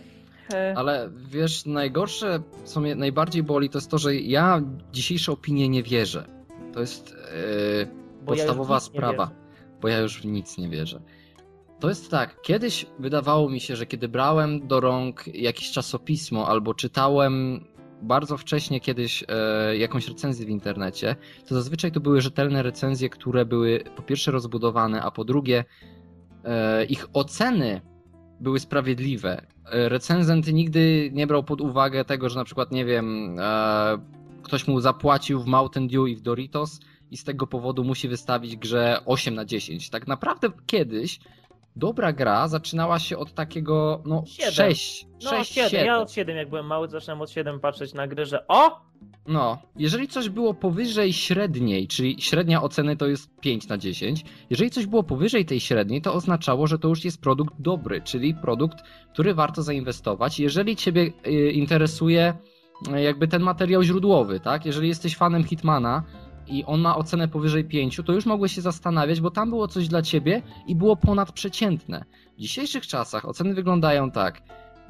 E, 0.53 0.75
Ale 0.77 1.11
wiesz, 1.31 1.67
najgorsze, 1.67 2.41
co 2.65 2.81
mnie 2.81 2.95
najbardziej 2.95 3.43
boli, 3.43 3.71
to 3.71 3.79
jest 3.79 3.91
to, 3.91 3.99
że 3.99 4.15
ja 4.15 4.61
dzisiejsze 4.93 5.33
opinie 5.33 5.69
nie 5.69 5.83
wierzę. 5.83 6.25
To 6.73 6.81
jest 6.81 7.11
yy, 7.11 7.79
ja 7.79 8.27
podstawowa 8.27 8.75
nie 8.75 8.81
sprawa. 8.81 9.40
Bo 9.81 9.89
ja 9.89 9.99
już 9.99 10.23
w 10.23 10.25
nic 10.25 10.59
nie 10.59 10.69
wierzę. 10.69 11.01
To 11.81 11.89
jest 11.89 12.11
tak, 12.11 12.43
kiedyś 12.43 12.87
wydawało 12.99 13.51
mi 13.51 13.61
się, 13.61 13.77
że 13.77 13.87
kiedy 13.87 14.09
brałem 14.09 14.67
do 14.67 14.81
rąk 14.81 15.25
jakieś 15.35 15.71
czasopismo 15.71 16.49
albo 16.49 16.75
czytałem 16.75 17.65
bardzo 18.03 18.37
wcześnie 18.37 18.81
kiedyś 18.81 19.25
e, 19.29 19.77
jakąś 19.77 20.09
recenzję 20.09 20.47
w 20.47 20.49
internecie, 20.49 21.17
to 21.49 21.55
zazwyczaj 21.55 21.93
to 21.93 22.01
były 22.01 22.21
rzetelne 22.21 22.63
recenzje, 22.63 23.09
które 23.09 23.45
były 23.45 23.85
po 23.97 24.03
pierwsze 24.03 24.31
rozbudowane, 24.31 25.03
a 25.03 25.11
po 25.11 25.25
drugie 25.25 25.65
e, 26.45 26.85
ich 26.85 27.07
oceny 27.13 27.81
były 28.41 28.61
sprawiedliwe. 28.61 29.47
E, 29.73 29.89
Recenzent 29.89 30.53
nigdy 30.53 31.11
nie 31.13 31.27
brał 31.27 31.45
pod 31.45 31.61
uwagę 31.61 32.05
tego, 32.05 32.29
że 32.29 32.39
na 32.39 32.45
przykład, 32.45 32.73
nie 32.73 32.85
wiem, 32.85 33.37
e, 33.41 33.99
ktoś 34.43 34.69
mu 34.69 34.81
zapłacił 34.81 35.41
w 35.41 35.47
Mountain 35.47 35.89
Dew 35.89 36.09
i 36.09 36.17
w 36.17 36.21
Doritos 36.21 36.81
i 37.11 37.17
z 37.17 37.25
tego 37.25 37.47
powodu 37.47 37.85
musi 37.85 38.09
wystawić 38.09 38.57
grze 38.57 39.01
8 39.07 39.35
na 39.35 39.45
10. 39.45 39.91
Tak 39.91 40.07
naprawdę 40.07 40.49
kiedyś 40.67 41.21
dobra 41.77 42.13
gra 42.13 42.49
zaczynała 42.49 42.99
się 42.99 43.19
od 43.19 43.35
takiego, 43.35 44.03
no, 44.07 44.25
Siedem. 44.27 44.53
6, 44.53 45.07
No 45.25 45.31
6 45.31 45.53
7. 45.53 45.71
7. 45.71 45.87
Ja 45.87 45.99
od 45.99 46.13
7 46.13 46.37
jak 46.37 46.49
byłem 46.49 46.67
mały, 46.67 46.89
zacząłem 46.89 47.21
od 47.21 47.31
7 47.31 47.61
patrzeć 47.61 47.95
na 47.95 48.07
gry, 48.07 48.27
że 48.27 48.47
o! 48.49 48.81
No, 49.29 49.59
jeżeli 49.77 50.09
coś 50.09 50.29
było 50.29 50.55
powyżej 50.55 51.13
średniej, 51.13 51.89
czyli 51.89 52.17
średnia 52.23 52.63
oceny 52.63 52.97
to 52.97 53.07
jest 53.07 53.41
5 53.41 53.69
na 53.69 53.79
10, 53.79 54.25
jeżeli 54.51 54.71
coś 54.71 54.87
było 54.87 55.03
powyżej 55.03 55.45
tej 55.45 55.61
średniej, 55.61 56.03
to 56.03 56.15
oznaczało, 56.15 56.67
że 56.67 56.79
to 56.79 56.89
już 56.89 57.05
jest 57.05 57.21
produkt 57.21 57.55
dobry, 57.59 58.01
czyli 58.01 58.35
produkt, 58.35 58.79
który 59.13 59.35
warto 59.35 59.63
zainwestować. 59.63 60.41
Jeżeli 60.41 60.77
Ciebie 60.77 61.13
y, 61.27 61.51
interesuje 61.51 62.35
y, 62.97 63.03
jakby 63.03 63.29
ten 63.29 63.43
materiał 63.43 63.83
źródłowy, 63.83 64.41
tak? 64.41 64.67
Jeżeli 64.67 64.89
jesteś 64.89 65.17
fanem 65.17 65.45
Hitmana 65.45 66.03
i 66.51 66.65
on 66.65 66.81
ma 66.81 66.97
ocenę 66.97 67.29
powyżej 67.29 67.65
5, 67.65 68.01
to 68.07 68.13
już 68.13 68.27
mogłeś 68.27 68.53
się 68.53 68.61
zastanawiać, 68.61 69.21
bo 69.21 69.31
tam 69.31 69.51
było 69.51 69.69
coś 69.69 69.89
dla 69.89 70.03
Ciebie 70.03 70.43
i 70.67 70.75
było 70.75 70.97
ponadprzeciętne. 70.97 72.05
W 72.37 72.41
dzisiejszych 72.41 72.87
czasach 72.87 73.29
oceny 73.29 73.55
wyglądają 73.55 74.11
tak. 74.11 74.43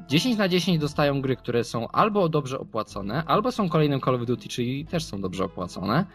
10 0.07 0.37
na 0.37 0.47
10 0.47 0.79
dostają 0.79 1.21
gry, 1.21 1.35
które 1.35 1.63
są 1.63 1.87
albo 1.87 2.29
dobrze 2.29 2.59
opłacone, 2.59 3.23
albo 3.25 3.51
są 3.51 3.69
kolejnym 3.69 4.01
Call 4.01 4.15
of 4.15 4.25
Duty, 4.25 4.49
czyli 4.49 4.85
też 4.85 5.03
są 5.03 5.21
dobrze 5.21 5.43
opłacone, 5.43 6.05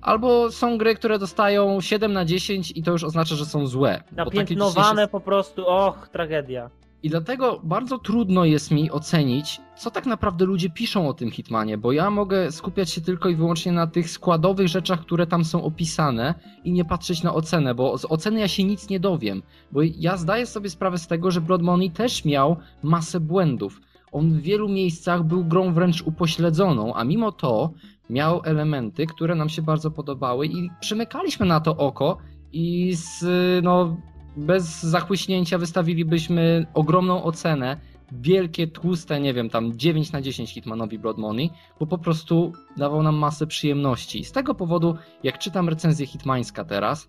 albo 0.00 0.50
są 0.52 0.78
gry, 0.78 0.94
które 0.94 1.18
dostają 1.18 1.80
7 1.80 2.12
na 2.12 2.24
10 2.24 2.70
i 2.76 2.82
to 2.82 2.90
już 2.92 3.04
oznacza, 3.04 3.34
że 3.34 3.46
są 3.46 3.66
złe. 3.66 4.02
Bo 4.12 4.24
takie 4.24 4.38
Napiętnowane 4.40 4.90
dzisiejsze- 4.90 5.08
po 5.08 5.20
prostu, 5.20 5.62
och, 5.68 6.08
tragedia. 6.08 6.70
I 7.02 7.10
dlatego 7.10 7.60
bardzo 7.64 7.98
trudno 7.98 8.44
jest 8.44 8.70
mi 8.70 8.90
ocenić, 8.90 9.60
co 9.76 9.90
tak 9.90 10.06
naprawdę 10.06 10.44
ludzie 10.44 10.70
piszą 10.70 11.08
o 11.08 11.14
tym 11.14 11.30
Hitmanie, 11.30 11.78
bo 11.78 11.92
ja 11.92 12.10
mogę 12.10 12.52
skupiać 12.52 12.90
się 12.90 13.00
tylko 13.00 13.28
i 13.28 13.36
wyłącznie 13.36 13.72
na 13.72 13.86
tych 13.86 14.10
składowych 14.10 14.68
rzeczach, 14.68 15.00
które 15.00 15.26
tam 15.26 15.44
są 15.44 15.64
opisane 15.64 16.34
i 16.64 16.72
nie 16.72 16.84
patrzeć 16.84 17.22
na 17.22 17.34
ocenę, 17.34 17.74
bo 17.74 17.98
z 17.98 18.04
oceny 18.04 18.40
ja 18.40 18.48
się 18.48 18.64
nic 18.64 18.88
nie 18.88 19.00
dowiem, 19.00 19.42
bo 19.72 19.80
ja 19.82 20.16
zdaję 20.16 20.46
sobie 20.46 20.70
sprawę 20.70 20.98
z 20.98 21.06
tego, 21.06 21.30
że 21.30 21.40
Blood 21.40 21.62
Money 21.62 21.90
też 21.90 22.24
miał 22.24 22.56
masę 22.82 23.20
błędów. 23.20 23.80
On 24.12 24.30
w 24.30 24.42
wielu 24.42 24.68
miejscach 24.68 25.24
był 25.24 25.44
grą 25.44 25.74
wręcz 25.74 26.02
upośledzoną, 26.02 26.94
a 26.94 27.04
mimo 27.04 27.32
to 27.32 27.70
miał 28.10 28.40
elementy, 28.44 29.06
które 29.06 29.34
nam 29.34 29.48
się 29.48 29.62
bardzo 29.62 29.90
podobały 29.90 30.46
i 30.46 30.70
przymykaliśmy 30.80 31.46
na 31.46 31.60
to 31.60 31.76
oko 31.76 32.18
i 32.52 32.92
z, 32.94 33.24
no, 33.64 33.96
bez 34.36 34.82
zachłyśnięcia 34.82 35.58
wystawilibyśmy 35.58 36.66
ogromną 36.74 37.22
ocenę, 37.24 37.76
wielkie, 38.12 38.66
tłuste, 38.66 39.20
nie 39.20 39.34
wiem, 39.34 39.50
tam 39.50 39.78
9 39.78 40.12
na 40.12 40.22
10 40.22 40.54
Hitmanowi 40.54 40.98
Blood 40.98 41.18
Money, 41.18 41.50
bo 41.80 41.86
po 41.86 41.98
prostu 41.98 42.52
dawał 42.76 43.02
nam 43.02 43.16
masę 43.16 43.46
przyjemności. 43.46 44.20
I 44.20 44.24
z 44.24 44.32
tego 44.32 44.54
powodu, 44.54 44.96
jak 45.22 45.38
czytam 45.38 45.68
recenzję 45.68 46.06
hitmańska 46.06 46.64
teraz, 46.64 47.08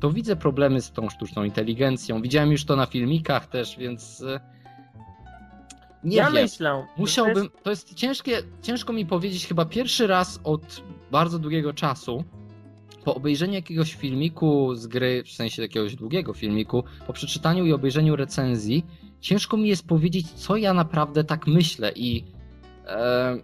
to 0.00 0.10
widzę 0.10 0.36
problemy 0.36 0.80
z 0.80 0.92
tą 0.92 1.10
sztuczną 1.10 1.44
inteligencją. 1.44 2.22
Widziałem 2.22 2.52
już 2.52 2.64
to 2.64 2.76
na 2.76 2.86
filmikach 2.86 3.46
też, 3.46 3.78
więc 3.78 4.22
e, 4.22 4.40
nie 6.04 6.16
ja 6.16 6.30
wiem. 6.30 6.42
myślę. 6.42 6.86
Musiałbym, 6.96 7.48
to 7.62 7.70
jest 7.70 7.94
ciężkie, 7.94 8.42
ciężko 8.62 8.92
mi 8.92 9.06
powiedzieć 9.06 9.46
chyba 9.46 9.64
pierwszy 9.64 10.06
raz 10.06 10.40
od 10.44 10.82
bardzo 11.10 11.38
długiego 11.38 11.72
czasu, 11.72 12.24
po 13.04 13.14
obejrzeniu 13.14 13.54
jakiegoś 13.54 13.94
filmiku 13.94 14.74
z 14.74 14.86
gry, 14.86 15.22
w 15.26 15.30
sensie 15.30 15.62
jakiegoś 15.62 15.96
długiego 15.96 16.32
filmiku, 16.32 16.84
po 17.06 17.12
przeczytaniu 17.12 17.66
i 17.66 17.72
obejrzeniu 17.72 18.16
recenzji, 18.16 18.84
ciężko 19.20 19.56
mi 19.56 19.68
jest 19.68 19.86
powiedzieć, 19.86 20.30
co 20.30 20.56
ja 20.56 20.74
naprawdę 20.74 21.24
tak 21.24 21.46
myślę 21.46 21.92
i 21.96 22.24
e, 22.86 23.36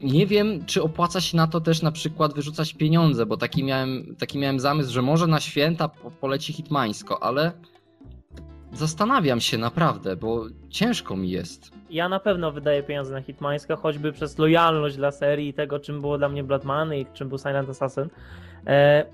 nie 0.00 0.26
wiem, 0.26 0.64
czy 0.66 0.82
opłaca 0.82 1.20
się 1.20 1.36
na 1.36 1.46
to 1.46 1.60
też 1.60 1.82
na 1.82 1.92
przykład 1.92 2.34
wyrzucać 2.34 2.74
pieniądze, 2.74 3.26
bo 3.26 3.36
taki 3.36 3.64
miałem, 3.64 4.16
taki 4.18 4.38
miałem 4.38 4.60
zamysł, 4.60 4.92
że 4.92 5.02
może 5.02 5.26
na 5.26 5.40
święta 5.40 5.88
po, 5.88 6.10
poleci 6.10 6.52
hitmańsko, 6.52 7.22
ale 7.22 7.52
zastanawiam 8.72 9.40
się 9.40 9.58
naprawdę, 9.58 10.16
bo 10.16 10.44
ciężko 10.68 11.16
mi 11.16 11.30
jest. 11.30 11.72
Ja 11.90 12.08
na 12.08 12.20
pewno 12.20 12.52
wydaję 12.52 12.82
pieniądze 12.82 13.14
na 13.14 13.22
Hitmańska, 13.22 13.76
choćby 13.76 14.12
przez 14.12 14.38
lojalność 14.38 14.96
dla 14.96 15.10
serii 15.10 15.48
i 15.48 15.54
tego, 15.54 15.78
czym 15.78 16.00
było 16.00 16.18
dla 16.18 16.28
mnie 16.28 16.44
Blood 16.44 16.64
Money 16.64 17.00
i 17.00 17.06
czym 17.14 17.28
był 17.28 17.38
Silent 17.38 17.68
Assassin. 17.68 18.08
E, 18.66 19.06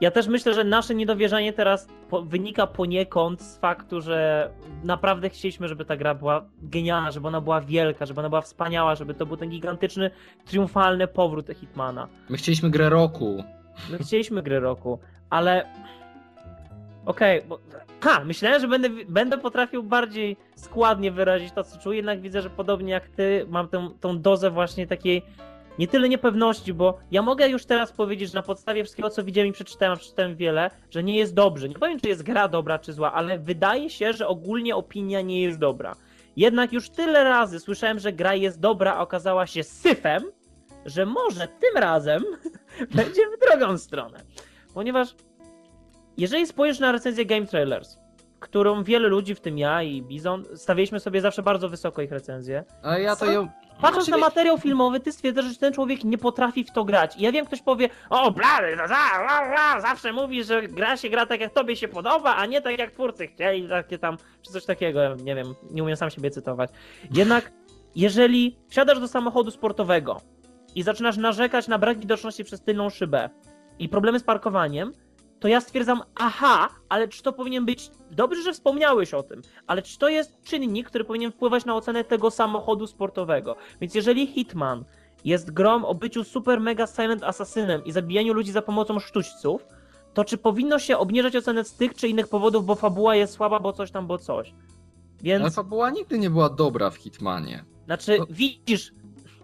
ja 0.00 0.10
też 0.10 0.28
myślę, 0.28 0.54
że 0.54 0.64
nasze 0.64 0.94
niedowierzanie 0.94 1.52
teraz 1.52 1.88
po, 2.10 2.22
wynika 2.22 2.66
poniekąd 2.66 3.42
z 3.42 3.58
faktu, 3.58 4.00
że 4.00 4.50
naprawdę 4.84 5.30
chcieliśmy, 5.30 5.68
żeby 5.68 5.84
ta 5.84 5.96
gra 5.96 6.14
była 6.14 6.44
genialna, 6.62 7.10
żeby 7.10 7.28
ona 7.28 7.40
była 7.40 7.60
wielka, 7.60 8.06
żeby 8.06 8.20
ona 8.20 8.28
była 8.28 8.40
wspaniała, 8.40 8.94
żeby 8.94 9.14
to 9.14 9.26
był 9.26 9.36
ten 9.36 9.50
gigantyczny, 9.50 10.10
triumfalny 10.44 11.08
powrót 11.08 11.46
Hitmana. 11.54 12.08
My 12.28 12.36
chcieliśmy 12.36 12.70
grę 12.70 12.88
roku. 12.88 13.44
My 13.90 13.98
chcieliśmy 13.98 14.42
gry 14.42 14.60
roku, 14.60 14.98
ale. 15.30 15.66
Okej, 17.06 17.42
bo. 17.48 17.58
Ha! 18.00 18.24
Myślałem, 18.24 18.60
że 18.60 18.68
będę, 18.68 18.88
będę 19.08 19.38
potrafił 19.38 19.82
bardziej 19.82 20.36
składnie 20.54 21.12
wyrazić 21.12 21.52
to, 21.52 21.64
co 21.64 21.78
czuję, 21.78 21.96
jednak 21.96 22.20
widzę, 22.20 22.42
że 22.42 22.50
podobnie 22.50 22.92
jak 22.92 23.08
ty, 23.08 23.46
mam 23.48 23.68
tę, 23.68 23.88
tą 24.00 24.18
dozę 24.18 24.50
właśnie 24.50 24.86
takiej. 24.86 25.22
Nie 25.78 25.88
tyle 25.88 26.08
niepewności, 26.08 26.74
bo 26.74 26.98
ja 27.10 27.22
mogę 27.22 27.48
już 27.48 27.64
teraz 27.64 27.92
powiedzieć, 27.92 28.30
że 28.30 28.34
na 28.34 28.42
podstawie 28.42 28.84
wszystkiego, 28.84 29.10
co 29.10 29.24
widziałem 29.24 29.50
i 29.50 29.52
przeczytałem, 29.52 29.98
przeczytałem 29.98 30.36
wiele, 30.36 30.70
że 30.90 31.02
nie 31.02 31.16
jest 31.16 31.34
dobrze. 31.34 31.68
Nie 31.68 31.74
powiem, 31.74 32.00
czy 32.00 32.08
jest 32.08 32.22
gra 32.22 32.48
dobra, 32.48 32.78
czy 32.78 32.92
zła, 32.92 33.12
ale 33.12 33.38
wydaje 33.38 33.90
się, 33.90 34.12
że 34.12 34.28
ogólnie 34.28 34.76
opinia 34.76 35.20
nie 35.20 35.42
jest 35.42 35.58
dobra. 35.58 35.96
Jednak 36.36 36.72
już 36.72 36.90
tyle 36.90 37.24
razy 37.24 37.60
słyszałem, 37.60 37.98
że 37.98 38.12
gra 38.12 38.34
jest 38.34 38.60
dobra, 38.60 38.94
a 38.94 39.00
okazała 39.00 39.46
się 39.46 39.62
syfem, 39.62 40.22
że 40.86 41.06
może 41.06 41.48
tym 41.48 41.82
razem 41.82 42.24
będzie 42.96 43.22
w 43.26 43.50
drugą 43.50 43.78
stronę. 43.78 44.22
Ponieważ 44.74 45.14
jeżeli 46.20 46.46
spojrzysz 46.46 46.80
na 46.80 46.92
recenzję 46.92 47.26
Game 47.26 47.46
Trailers, 47.46 47.98
którą 48.40 48.84
wiele 48.84 49.08
ludzi, 49.08 49.34
w 49.34 49.40
tym 49.40 49.58
ja 49.58 49.82
i 49.82 50.02
Bizon, 50.02 50.44
stawialiśmy 50.54 51.00
sobie 51.00 51.20
zawsze 51.20 51.42
bardzo 51.42 51.68
wysoko 51.68 52.02
ich 52.02 52.12
recenzję. 52.12 52.64
A 52.82 52.98
ja 52.98 53.16
to 53.16 53.26
ją. 53.26 53.48
Patrząc 53.80 54.08
na 54.08 54.16
materiał 54.16 54.58
filmowy, 54.58 55.00
ty 55.00 55.12
stwierdzasz, 55.12 55.44
że 55.44 55.54
ten 55.54 55.72
człowiek 55.72 56.04
nie 56.04 56.18
potrafi 56.18 56.64
w 56.64 56.70
to 56.70 56.84
grać. 56.84 57.16
I 57.16 57.22
ja 57.22 57.32
wiem, 57.32 57.46
ktoś 57.46 57.62
powie, 57.62 57.88
o 58.10 58.30
blady, 58.30 58.76
no, 58.76 58.88
za, 58.88 58.94
za, 59.28 59.56
za, 59.56 59.80
zawsze 59.80 60.12
mówi, 60.12 60.44
że 60.44 60.62
gra 60.62 60.96
się 60.96 61.08
gra 61.08 61.26
tak, 61.26 61.40
jak 61.40 61.52
tobie 61.52 61.76
się 61.76 61.88
podoba, 61.88 62.36
a 62.36 62.46
nie 62.46 62.62
tak, 62.62 62.78
jak 62.78 62.90
twórcy 62.90 63.26
chcieli, 63.26 63.68
takie 63.68 63.98
tam, 63.98 64.16
czy 64.42 64.52
coś 64.52 64.64
takiego, 64.64 65.14
nie 65.14 65.34
wiem, 65.34 65.54
nie 65.70 65.82
umiem 65.82 65.96
sam 65.96 66.10
siebie 66.10 66.30
cytować. 66.30 66.70
Jednak, 67.14 67.52
jeżeli 67.94 68.58
wsiadasz 68.68 69.00
do 69.00 69.08
samochodu 69.08 69.50
sportowego 69.50 70.20
i 70.74 70.82
zaczynasz 70.82 71.16
narzekać 71.16 71.68
na 71.68 71.78
brak 71.78 71.98
widoczności 71.98 72.44
przez 72.44 72.60
tylną 72.60 72.90
szybę 72.90 73.30
i 73.78 73.88
problemy 73.88 74.18
z 74.18 74.24
parkowaniem, 74.24 74.92
to 75.40 75.48
ja 75.48 75.60
stwierdzam, 75.60 76.02
aha, 76.14 76.68
ale 76.88 77.08
czy 77.08 77.22
to 77.22 77.32
powinien 77.32 77.64
być, 77.64 77.90
dobrze, 78.10 78.42
że 78.42 78.52
wspomniałeś 78.52 79.14
o 79.14 79.22
tym, 79.22 79.42
ale 79.66 79.82
czy 79.82 79.98
to 79.98 80.08
jest 80.08 80.42
czynnik, 80.42 80.86
który 80.86 81.04
powinien 81.04 81.32
wpływać 81.32 81.64
na 81.64 81.76
ocenę 81.76 82.04
tego 82.04 82.30
samochodu 82.30 82.86
sportowego? 82.86 83.56
Więc 83.80 83.94
jeżeli 83.94 84.26
Hitman 84.26 84.84
jest 85.24 85.50
grą 85.50 85.84
o 85.84 85.94
byciu 85.94 86.24
super 86.24 86.60
mega 86.60 86.86
silent 86.86 87.22
asasynem 87.22 87.84
i 87.84 87.92
zabijaniu 87.92 88.34
ludzi 88.34 88.52
za 88.52 88.62
pomocą 88.62 88.98
sztućców, 88.98 89.66
to 90.14 90.24
czy 90.24 90.38
powinno 90.38 90.78
się 90.78 90.98
obniżać 90.98 91.36
ocenę 91.36 91.64
z 91.64 91.74
tych 91.74 91.94
czy 91.94 92.08
innych 92.08 92.28
powodów, 92.28 92.66
bo 92.66 92.74
fabuła 92.74 93.16
jest 93.16 93.32
słaba, 93.32 93.60
bo 93.60 93.72
coś 93.72 93.90
tam, 93.90 94.06
bo 94.06 94.18
coś? 94.18 94.54
Więc... 95.22 95.42
Ale 95.42 95.50
fabuła 95.50 95.90
nigdy 95.90 96.18
nie 96.18 96.30
była 96.30 96.50
dobra 96.50 96.90
w 96.90 96.96
Hitmanie. 96.96 97.64
Znaczy, 97.84 98.16
To- 98.18 98.26
widzisz, 98.30 98.92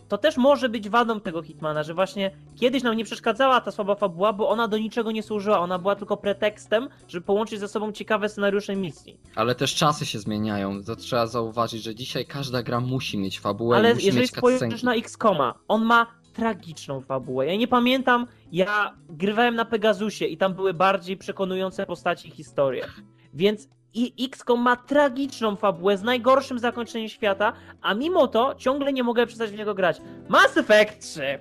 to 0.08 0.18
też 0.18 0.36
może 0.36 0.68
być 0.68 0.88
wadą 0.88 1.20
tego 1.20 1.42
Hitmana, 1.42 1.82
że 1.82 1.94
właśnie 1.94 2.30
kiedyś 2.60 2.82
nam 2.82 2.96
nie 2.96 3.04
przeszkadzała 3.04 3.60
ta 3.60 3.70
słaba 3.70 3.94
fabuła, 3.94 4.32
bo 4.32 4.48
ona 4.48 4.68
do 4.68 4.78
niczego 4.78 5.12
nie 5.12 5.22
służyła. 5.22 5.58
Ona 5.58 5.78
była 5.78 5.96
tylko 5.96 6.16
pretekstem, 6.16 6.88
żeby 7.08 7.26
połączyć 7.26 7.60
ze 7.60 7.68
sobą 7.68 7.92
ciekawe 7.92 8.28
scenariusze 8.28 8.76
misji. 8.76 9.20
Ale 9.34 9.54
też 9.54 9.74
czasy 9.74 10.06
się 10.06 10.18
zmieniają. 10.18 10.84
To 10.84 10.96
trzeba 10.96 11.26
zauważyć, 11.26 11.82
że 11.82 11.94
dzisiaj 11.94 12.26
każda 12.26 12.62
gra 12.62 12.80
musi 12.80 13.18
mieć 13.18 13.40
fabułę 13.40 13.76
Ale 13.76 13.94
musi 13.94 14.06
jeżeli 14.06 14.28
spojrzysz 14.28 14.82
na 14.82 14.94
X-Koma, 14.94 15.54
on 15.68 15.84
ma 15.84 16.06
tragiczną 16.32 17.00
fabułę. 17.00 17.46
Ja 17.46 17.56
nie 17.56 17.68
pamiętam, 17.68 18.26
ja 18.52 18.94
grywałem 19.08 19.54
na 19.54 19.64
Pegasusie 19.64 20.24
i 20.24 20.36
tam 20.36 20.54
były 20.54 20.74
bardziej 20.74 21.16
przekonujące 21.16 21.86
postaci 21.86 22.28
i 22.28 22.30
historie. 22.30 22.86
Więc 23.34 23.68
i 23.96 24.24
XCOM 24.24 24.60
ma 24.60 24.76
tragiczną 24.76 25.56
fabułę 25.56 25.96
z 25.96 26.02
najgorszym 26.02 26.58
zakończeniem 26.58 27.08
świata, 27.08 27.52
a 27.82 27.94
mimo 27.94 28.28
to 28.28 28.54
ciągle 28.54 28.92
nie 28.92 29.02
mogę 29.02 29.26
przestać 29.26 29.50
w 29.50 29.58
niego 29.58 29.74
grać. 29.74 30.00
Mass 30.28 30.56
Effect 30.56 31.14
3! 31.14 31.38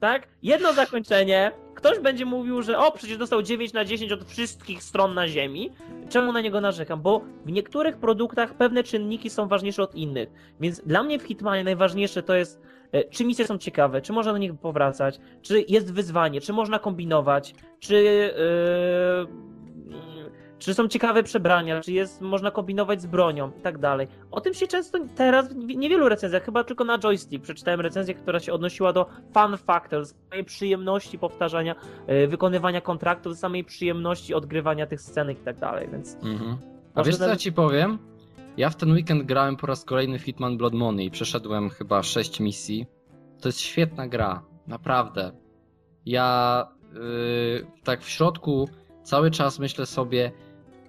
Tak? 0.00 0.28
Jedno 0.42 0.72
zakończenie, 0.72 1.52
ktoś 1.74 1.98
będzie 1.98 2.24
mówił, 2.24 2.62
że 2.62 2.78
o, 2.78 2.92
przecież 2.92 3.18
dostał 3.18 3.42
9 3.42 3.72
na 3.72 3.84
10 3.84 4.12
od 4.12 4.24
wszystkich 4.24 4.82
stron 4.82 5.14
na 5.14 5.28
ziemi, 5.28 5.70
czemu 6.08 6.32
na 6.32 6.40
niego 6.40 6.60
narzekam? 6.60 7.02
Bo 7.02 7.20
w 7.44 7.52
niektórych 7.52 7.96
produktach 7.96 8.54
pewne 8.54 8.82
czynniki 8.82 9.30
są 9.30 9.48
ważniejsze 9.48 9.82
od 9.82 9.94
innych. 9.94 10.28
Więc 10.60 10.80
dla 10.80 11.02
mnie 11.02 11.18
w 11.18 11.22
Hitmanie 11.22 11.64
najważniejsze 11.64 12.22
to 12.22 12.34
jest, 12.34 12.60
e, 12.92 13.04
czy 13.04 13.24
misje 13.24 13.46
są 13.46 13.58
ciekawe, 13.58 14.02
czy 14.02 14.12
można 14.12 14.32
do 14.32 14.38
nich 14.38 14.54
powracać, 14.54 15.20
czy 15.42 15.64
jest 15.68 15.92
wyzwanie, 15.92 16.40
czy 16.40 16.52
można 16.52 16.78
kombinować, 16.78 17.54
czy. 17.78 17.94
Yy, 18.02 19.50
czy 20.60 20.74
są 20.74 20.88
ciekawe 20.88 21.22
przebrania, 21.22 21.80
czy 21.80 21.92
jest, 21.92 22.20
można 22.20 22.50
kombinować 22.50 23.02
z 23.02 23.06
bronią 23.06 23.50
i 23.58 23.60
tak 23.60 23.78
dalej. 23.78 24.08
O 24.30 24.40
tym 24.40 24.54
się 24.54 24.66
często 24.66 24.98
teraz 25.14 25.52
w 25.52 25.56
niewielu 25.56 26.08
recenzjach, 26.08 26.44
chyba 26.44 26.64
tylko 26.64 26.84
na 26.84 26.98
joystick, 26.98 27.44
przeczytałem 27.44 27.80
recenzję, 27.80 28.14
która 28.14 28.40
się 28.40 28.52
odnosiła 28.52 28.92
do 28.92 29.06
fun 29.34 29.56
factor, 29.56 30.06
samej 30.06 30.44
przyjemności 30.44 31.18
powtarzania, 31.18 31.74
yy, 32.08 32.28
wykonywania 32.28 32.80
kontraktu, 32.80 33.28
do 33.28 33.36
samej 33.36 33.64
przyjemności 33.64 34.34
odgrywania 34.34 34.86
tych 34.86 35.00
scenek 35.00 35.40
i 35.40 35.44
tak 35.44 35.58
dalej, 35.58 35.88
więc... 35.92 36.16
Mhm. 36.22 36.56
A 36.94 37.02
wiesz 37.02 37.16
co 37.16 37.28
ja 37.28 37.36
ci 37.36 37.52
powiem? 37.52 37.98
Ja 38.56 38.70
w 38.70 38.76
ten 38.76 38.92
weekend 38.92 39.22
grałem 39.22 39.56
po 39.56 39.66
raz 39.66 39.84
kolejny 39.84 40.18
Hitman 40.18 40.56
Blood 40.56 40.74
Money 40.74 41.06
i 41.06 41.10
przeszedłem 41.10 41.70
chyba 41.70 42.02
6 42.02 42.40
misji. 42.40 42.86
To 43.40 43.48
jest 43.48 43.60
świetna 43.60 44.08
gra, 44.08 44.42
naprawdę. 44.66 45.32
Ja 46.06 46.68
yy, 46.94 47.66
tak 47.84 48.02
w 48.02 48.08
środku 48.08 48.68
cały 49.02 49.30
czas 49.30 49.58
myślę 49.58 49.86
sobie, 49.86 50.32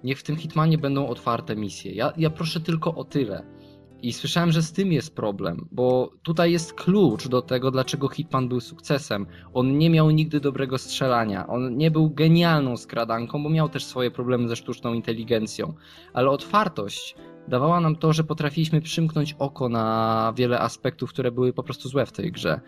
niech 0.04 0.18
w 0.18 0.22
tym 0.22 0.36
Hitmanie 0.36 0.78
będą 0.78 1.06
otwarte 1.06 1.56
misje. 1.56 1.92
Ja, 1.92 2.12
ja 2.16 2.30
proszę 2.30 2.60
tylko 2.60 2.94
o 2.94 3.04
tyle. 3.04 3.46
I 4.02 4.12
słyszałem, 4.12 4.52
że 4.52 4.62
z 4.62 4.72
tym 4.72 4.92
jest 4.92 5.16
problem, 5.16 5.68
bo 5.72 6.10
tutaj 6.22 6.52
jest 6.52 6.74
klucz 6.74 7.28
do 7.28 7.42
tego, 7.42 7.70
dlaczego 7.70 8.08
Hitman 8.08 8.48
był 8.48 8.60
sukcesem. 8.60 9.26
On 9.54 9.78
nie 9.78 9.90
miał 9.90 10.10
nigdy 10.10 10.40
dobrego 10.40 10.78
strzelania, 10.78 11.46
on 11.46 11.76
nie 11.76 11.90
był 11.90 12.10
genialną 12.10 12.76
skradanką, 12.76 13.42
bo 13.42 13.50
miał 13.50 13.68
też 13.68 13.84
swoje 13.84 14.10
problemy 14.10 14.48
ze 14.48 14.56
sztuczną 14.56 14.94
inteligencją, 14.94 15.74
ale 16.12 16.30
otwartość 16.30 17.16
dawała 17.48 17.80
nam 17.80 17.96
to, 17.96 18.12
że 18.12 18.24
potrafiliśmy 18.24 18.80
przymknąć 18.80 19.36
oko 19.38 19.68
na 19.68 20.32
wiele 20.36 20.60
aspektów, 20.60 21.10
które 21.10 21.32
były 21.32 21.52
po 21.52 21.62
prostu 21.62 21.88
złe 21.88 22.06
w 22.06 22.12
tej 22.12 22.32
grze. 22.32 22.60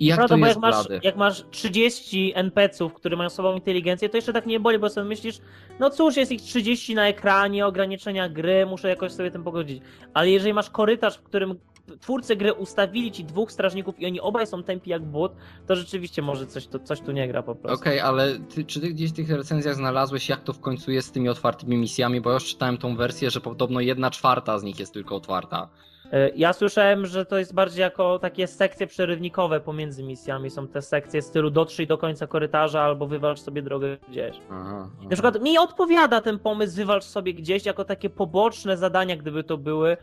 I 0.00 0.06
jak 0.06 0.16
Prawda, 0.16 0.34
to 0.34 0.40
bo 0.40 0.46
jest 0.46 0.56
jak 0.56 0.62
masz, 0.62 0.86
blady? 0.86 1.00
jak 1.02 1.16
masz 1.16 1.44
30 1.50 2.32
NPC-ów, 2.34 2.94
które 2.94 3.16
mają 3.16 3.30
słabą 3.30 3.54
inteligencję, 3.54 4.08
to 4.08 4.16
jeszcze 4.16 4.32
tak 4.32 4.46
nie 4.46 4.60
boli, 4.60 4.78
bo 4.78 4.90
sobie 4.90 5.08
myślisz, 5.08 5.38
no 5.80 5.90
cóż, 5.90 6.16
jest 6.16 6.32
ich 6.32 6.42
30 6.42 6.94
na 6.94 7.08
ekranie, 7.08 7.66
ograniczenia 7.66 8.28
gry, 8.28 8.66
muszę 8.66 8.88
jakoś 8.88 9.12
sobie 9.12 9.30
tym 9.30 9.44
pogodzić. 9.44 9.82
Ale 10.14 10.30
jeżeli 10.30 10.54
masz 10.54 10.70
korytarz, 10.70 11.18
w 11.18 11.22
którym 11.22 11.58
twórcy 12.00 12.36
gry 12.36 12.52
ustawili 12.52 13.12
ci 13.12 13.24
dwóch 13.24 13.52
strażników 13.52 14.00
i 14.00 14.06
oni 14.06 14.20
obaj 14.20 14.46
są 14.46 14.62
tępi 14.62 14.90
jak 14.90 15.02
but, 15.04 15.32
to 15.66 15.76
rzeczywiście 15.76 16.22
może 16.22 16.46
coś, 16.46 16.66
to, 16.66 16.78
coś 16.78 17.00
tu 17.00 17.12
nie 17.12 17.28
gra 17.28 17.42
po 17.42 17.54
prostu. 17.54 17.80
Okej, 17.80 18.00
ale 18.00 18.38
ty, 18.38 18.64
czy 18.64 18.80
ty 18.80 18.88
gdzieś 18.88 19.10
w 19.10 19.14
tych 19.14 19.30
recenzjach 19.30 19.74
znalazłeś, 19.74 20.28
jak 20.28 20.42
to 20.42 20.52
w 20.52 20.60
końcu 20.60 20.92
jest 20.92 21.08
z 21.08 21.12
tymi 21.12 21.28
otwartymi 21.28 21.76
misjami? 21.76 22.20
Bo 22.20 22.30
ja 22.30 22.34
już 22.34 22.44
czytałem 22.44 22.78
tą 22.78 22.96
wersję, 22.96 23.30
że 23.30 23.40
podobno 23.40 23.80
jedna 23.80 24.10
czwarta 24.10 24.58
z 24.58 24.62
nich 24.62 24.78
jest 24.78 24.94
tylko 24.94 25.16
otwarta. 25.16 25.68
E, 26.12 26.28
Ja 26.34 26.52
słyszałem, 26.52 27.06
że 27.06 27.24
to 27.26 27.38
jest 27.38 27.54
bardziej 27.54 27.80
jako 27.80 28.18
takie 28.18 28.46
sekcje 28.46 28.86
przerywnikowe 28.86 29.60
pomiędzy 29.60 30.02
misjami. 30.02 30.50
Są 30.50 30.68
te 30.68 30.82
sekcje 30.82 31.22
stylu 31.22 31.50
dotrzyj 31.50 31.86
do 31.86 31.98
końca 31.98 32.26
korytarza 32.26 32.80
albo 32.82 33.06
wywalcz 33.06 33.40
sobie 33.40 33.62
drogę 33.62 33.96
gdzieś. 34.08 34.36
Aha, 34.50 34.88
Na 35.02 35.08
przykład 35.10 35.42
mi 35.42 35.58
odpowiada 35.58 36.20
ten 36.20 36.38
pomysł 36.38 36.76
wywalcz 36.76 37.04
sobie 37.04 37.34
gdzieś 37.34 37.66
jako 37.66 37.84
takie 37.84 38.10
poboczne 38.10 38.76
zadania, 38.76 39.16
gdyby 39.16 39.44
to 39.44 39.56
były, 39.58 39.96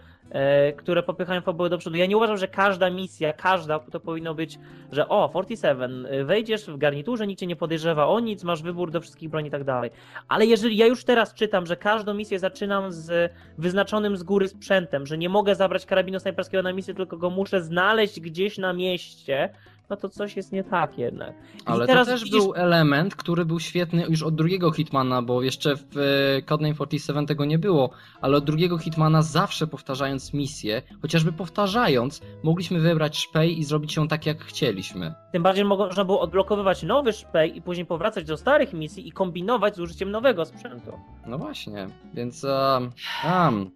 które 0.77 1.03
popychają 1.03 1.41
fabułę 1.41 1.69
do 1.69 1.77
przodu. 1.77 1.97
Ja 1.97 2.05
nie 2.05 2.17
uważam, 2.17 2.37
że 2.37 2.47
każda 2.47 2.89
misja, 2.89 3.33
każda 3.33 3.79
to 3.79 3.99
powinno 3.99 4.35
być, 4.35 4.59
że 4.91 5.09
o, 5.09 5.29
47, 5.29 6.05
e, 6.05 6.23
wejdziesz 6.23 6.65
w 6.65 6.77
garniturze, 6.77 7.27
nikt 7.27 7.39
cię 7.39 7.47
nie 7.47 7.55
podejrzewa 7.55 8.07
o 8.07 8.19
nic, 8.19 8.43
masz 8.43 8.61
wybór 8.61 8.91
do 8.91 9.01
wszystkich 9.01 9.29
broni 9.29 9.47
i 9.47 9.51
tak 9.51 9.63
dalej. 9.63 9.91
Ale 10.27 10.45
jeżeli 10.45 10.77
ja 10.77 10.85
już 10.85 11.03
teraz 11.03 11.33
czytam, 11.33 11.65
że 11.65 11.77
każdą 11.77 12.13
misję 12.13 12.39
zaczynam 12.39 12.91
z 12.91 13.31
wyznaczonym 13.57 14.17
z 14.17 14.23
góry 14.23 14.47
sprzętem, 14.47 15.05
że 15.05 15.17
nie 15.17 15.29
mogę 15.29 15.55
zabrać 15.55 15.85
karabinu 15.85 16.19
snajperskiego 16.19 16.63
na 16.63 16.73
misję, 16.73 16.93
tylko 16.93 17.17
go 17.17 17.29
muszę 17.29 17.61
znaleźć 17.61 18.19
gdzieś 18.19 18.57
na 18.57 18.73
mieście, 18.73 19.49
no 19.89 19.95
to 19.97 20.09
coś 20.09 20.35
jest 20.35 20.51
nie 20.51 20.63
tak 20.63 20.97
jednak. 20.97 21.33
I 21.57 21.61
Ale 21.65 21.87
teraz 21.87 22.07
to 22.07 22.13
też 22.13 22.23
widzisz- 22.23 22.39
był 22.39 22.53
element, 22.55 23.15
który 23.15 23.45
był 23.45 23.59
świetny 23.59 24.05
już 24.09 24.23
od 24.23 24.35
drugiego 24.35 24.71
Hitmana, 24.71 25.21
bo 25.21 25.41
jeszcze 25.41 25.75
w 25.75 25.97
e, 26.37 26.41
Codename 26.41 26.73
47 26.75 27.25
tego 27.25 27.45
nie 27.45 27.59
było, 27.59 27.89
ale 28.21 28.37
od 28.37 28.45
drugiego 28.45 28.77
Hitmana 28.77 29.21
zawsze 29.21 29.67
powtarzając 29.67 30.33
misję, 30.33 30.81
chociażby 31.01 31.31
powtarzając, 31.31 32.21
mogliśmy 32.43 32.79
wybrać 32.79 33.17
szpej 33.17 33.59
i 33.59 33.63
zrobić 33.63 33.95
ją 33.95 34.07
tak 34.07 34.25
jak 34.25 34.43
chcieliśmy. 34.43 35.13
Tym 35.31 35.43
bardziej 35.43 35.65
można 35.65 36.05
było 36.05 36.21
odblokowywać 36.21 36.83
nowy 36.83 37.13
szpej 37.13 37.57
i 37.57 37.61
później 37.61 37.85
powracać 37.85 38.25
do 38.25 38.37
starych 38.37 38.73
misji 38.73 39.07
i 39.07 39.11
kombinować 39.11 39.75
z 39.75 39.79
użyciem 39.79 40.11
nowego 40.11 40.45
sprzętu. 40.45 40.91
No 41.27 41.37
właśnie, 41.37 41.87
więc 42.13 42.43
um, 42.43 42.91
um, 43.25 43.71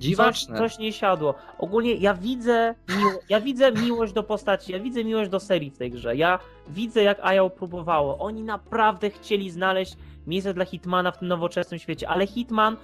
dziwaczne. 0.00 0.58
coś 0.58 0.78
nie 0.78 0.92
siadło. 0.92 1.34
Ogólnie 1.58 1.94
ja 1.94 2.14
widzę, 2.14 2.74
miło, 2.98 3.12
ja 3.28 3.40
widzę 3.40 3.72
miłość 3.72 4.12
do 4.12 4.22
postaci, 4.22 4.72
ja 4.72 4.80
widzę 4.80 5.04
miłość 5.04 5.30
do 5.30 5.40
serii 5.40 5.70
w 5.70 5.78
tej 5.78 5.90
grze. 5.90 6.16
Ja 6.16 6.38
widzę 6.68 7.02
jak 7.02 7.20
Aja 7.22 7.48
próbowało. 7.48 8.18
Oni 8.18 8.42
naprawdę 8.42 9.10
chcieli 9.10 9.50
znaleźć 9.50 9.96
miejsce 10.26 10.54
dla 10.54 10.64
Hitmana 10.64 11.10
w 11.10 11.18
tym 11.18 11.28
nowoczesnym 11.28 11.80
świecie, 11.80 12.08
ale 12.08 12.26
Hitman 12.26 12.76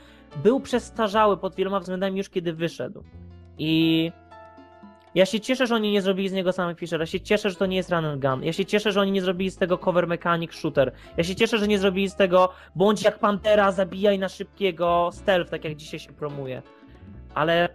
był 0.42 0.60
przestarzały 0.60 1.36
pod 1.36 1.54
wieloma 1.54 1.80
względami 1.80 2.18
już 2.18 2.28
kiedy 2.28 2.52
wyszedł. 2.52 3.02
I 3.58 4.12
ja 5.14 5.26
się 5.26 5.40
cieszę, 5.40 5.66
że 5.66 5.74
oni 5.74 5.92
nie 5.92 6.02
zrobili 6.02 6.28
z 6.28 6.32
niego 6.32 6.52
samych 6.52 6.78
Fisher. 6.78 7.00
Ja 7.00 7.06
się 7.06 7.20
cieszę, 7.20 7.50
że 7.50 7.56
to 7.56 7.66
nie 7.66 7.76
jest 7.76 7.90
run 7.90 8.04
and 8.04 8.22
gun. 8.22 8.42
Ja 8.42 8.52
się 8.52 8.64
cieszę, 8.64 8.92
że 8.92 9.00
oni 9.00 9.12
nie 9.12 9.22
zrobili 9.22 9.50
z 9.50 9.56
tego 9.56 9.78
cover 9.78 10.06
mechanic 10.06 10.52
shooter. 10.52 10.92
Ja 11.16 11.24
się 11.24 11.34
cieszę, 11.34 11.58
że 11.58 11.68
nie 11.68 11.78
zrobili 11.78 12.10
z 12.10 12.16
tego 12.16 12.48
bądź 12.74 13.02
jak 13.02 13.18
Pantera, 13.18 13.72
zabijaj 13.72 14.18
na 14.18 14.28
szybkiego 14.28 15.10
stealth, 15.12 15.50
tak 15.50 15.64
jak 15.64 15.74
dzisiaj 15.74 16.00
się 16.00 16.12
promuje. 16.12 16.62
Ale 17.36 17.68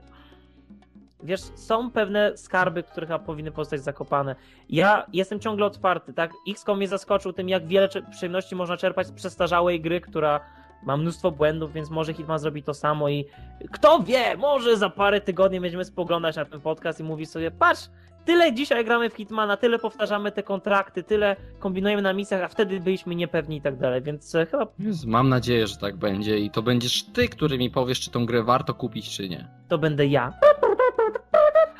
wiesz, 1.23 1.41
są 1.41 1.91
pewne 1.91 2.37
skarby, 2.37 2.83
które 2.83 3.19
powinny 3.19 3.51
pozostać 3.51 3.81
zakopane. 3.81 4.35
Ja 4.69 5.05
jestem 5.13 5.39
ciągle 5.39 5.65
otwarty, 5.65 6.13
tak? 6.13 6.31
XCOM 6.49 6.77
mnie 6.77 6.87
zaskoczył 6.87 7.33
tym, 7.33 7.49
jak 7.49 7.67
wiele 7.67 7.89
przyjemności 8.11 8.55
można 8.55 8.77
czerpać 8.77 9.07
z 9.07 9.11
przestarzałej 9.11 9.81
gry, 9.81 10.01
która 10.01 10.39
ma 10.83 10.97
mnóstwo 10.97 11.31
błędów, 11.31 11.73
więc 11.73 11.89
może 11.89 12.13
Hitman 12.13 12.39
zrobi 12.39 12.63
to 12.63 12.73
samo 12.73 13.09
i 13.09 13.25
kto 13.71 13.99
wie, 13.99 14.37
może 14.37 14.77
za 14.77 14.89
parę 14.89 15.21
tygodni 15.21 15.61
będziemy 15.61 15.85
spoglądać 15.85 16.35
na 16.35 16.45
ten 16.45 16.61
podcast 16.61 16.99
i 16.99 17.03
mówić 17.03 17.29
sobie, 17.29 17.51
patrz, 17.51 17.89
tyle 18.25 18.53
dzisiaj 18.53 18.85
gramy 18.85 19.09
w 19.09 19.13
Hitmana, 19.15 19.57
tyle 19.57 19.79
powtarzamy 19.79 20.31
te 20.31 20.43
kontrakty, 20.43 21.03
tyle 21.03 21.35
kombinujemy 21.59 22.01
na 22.01 22.13
misjach, 22.13 22.41
a 22.43 22.47
wtedy 22.47 22.79
byliśmy 22.79 23.15
niepewni 23.15 23.57
i 23.57 23.61
tak 23.61 23.77
dalej, 23.77 24.01
więc 24.01 24.35
e, 24.35 24.45
chyba 24.45 24.67
Jezu, 24.79 25.09
Mam 25.09 25.29
nadzieję, 25.29 25.67
że 25.67 25.77
tak 25.77 25.97
będzie 25.97 26.39
i 26.39 26.49
to 26.51 26.61
będziesz 26.61 27.03
ty, 27.03 27.29
który 27.29 27.57
mi 27.57 27.69
powiesz, 27.71 27.99
czy 27.99 28.11
tą 28.11 28.25
grę 28.25 28.43
warto 28.43 28.73
kupić, 28.73 29.09
czy 29.09 29.29
nie. 29.29 29.47
to 29.67 29.77
będę 29.77 30.07
ja. 30.07 30.33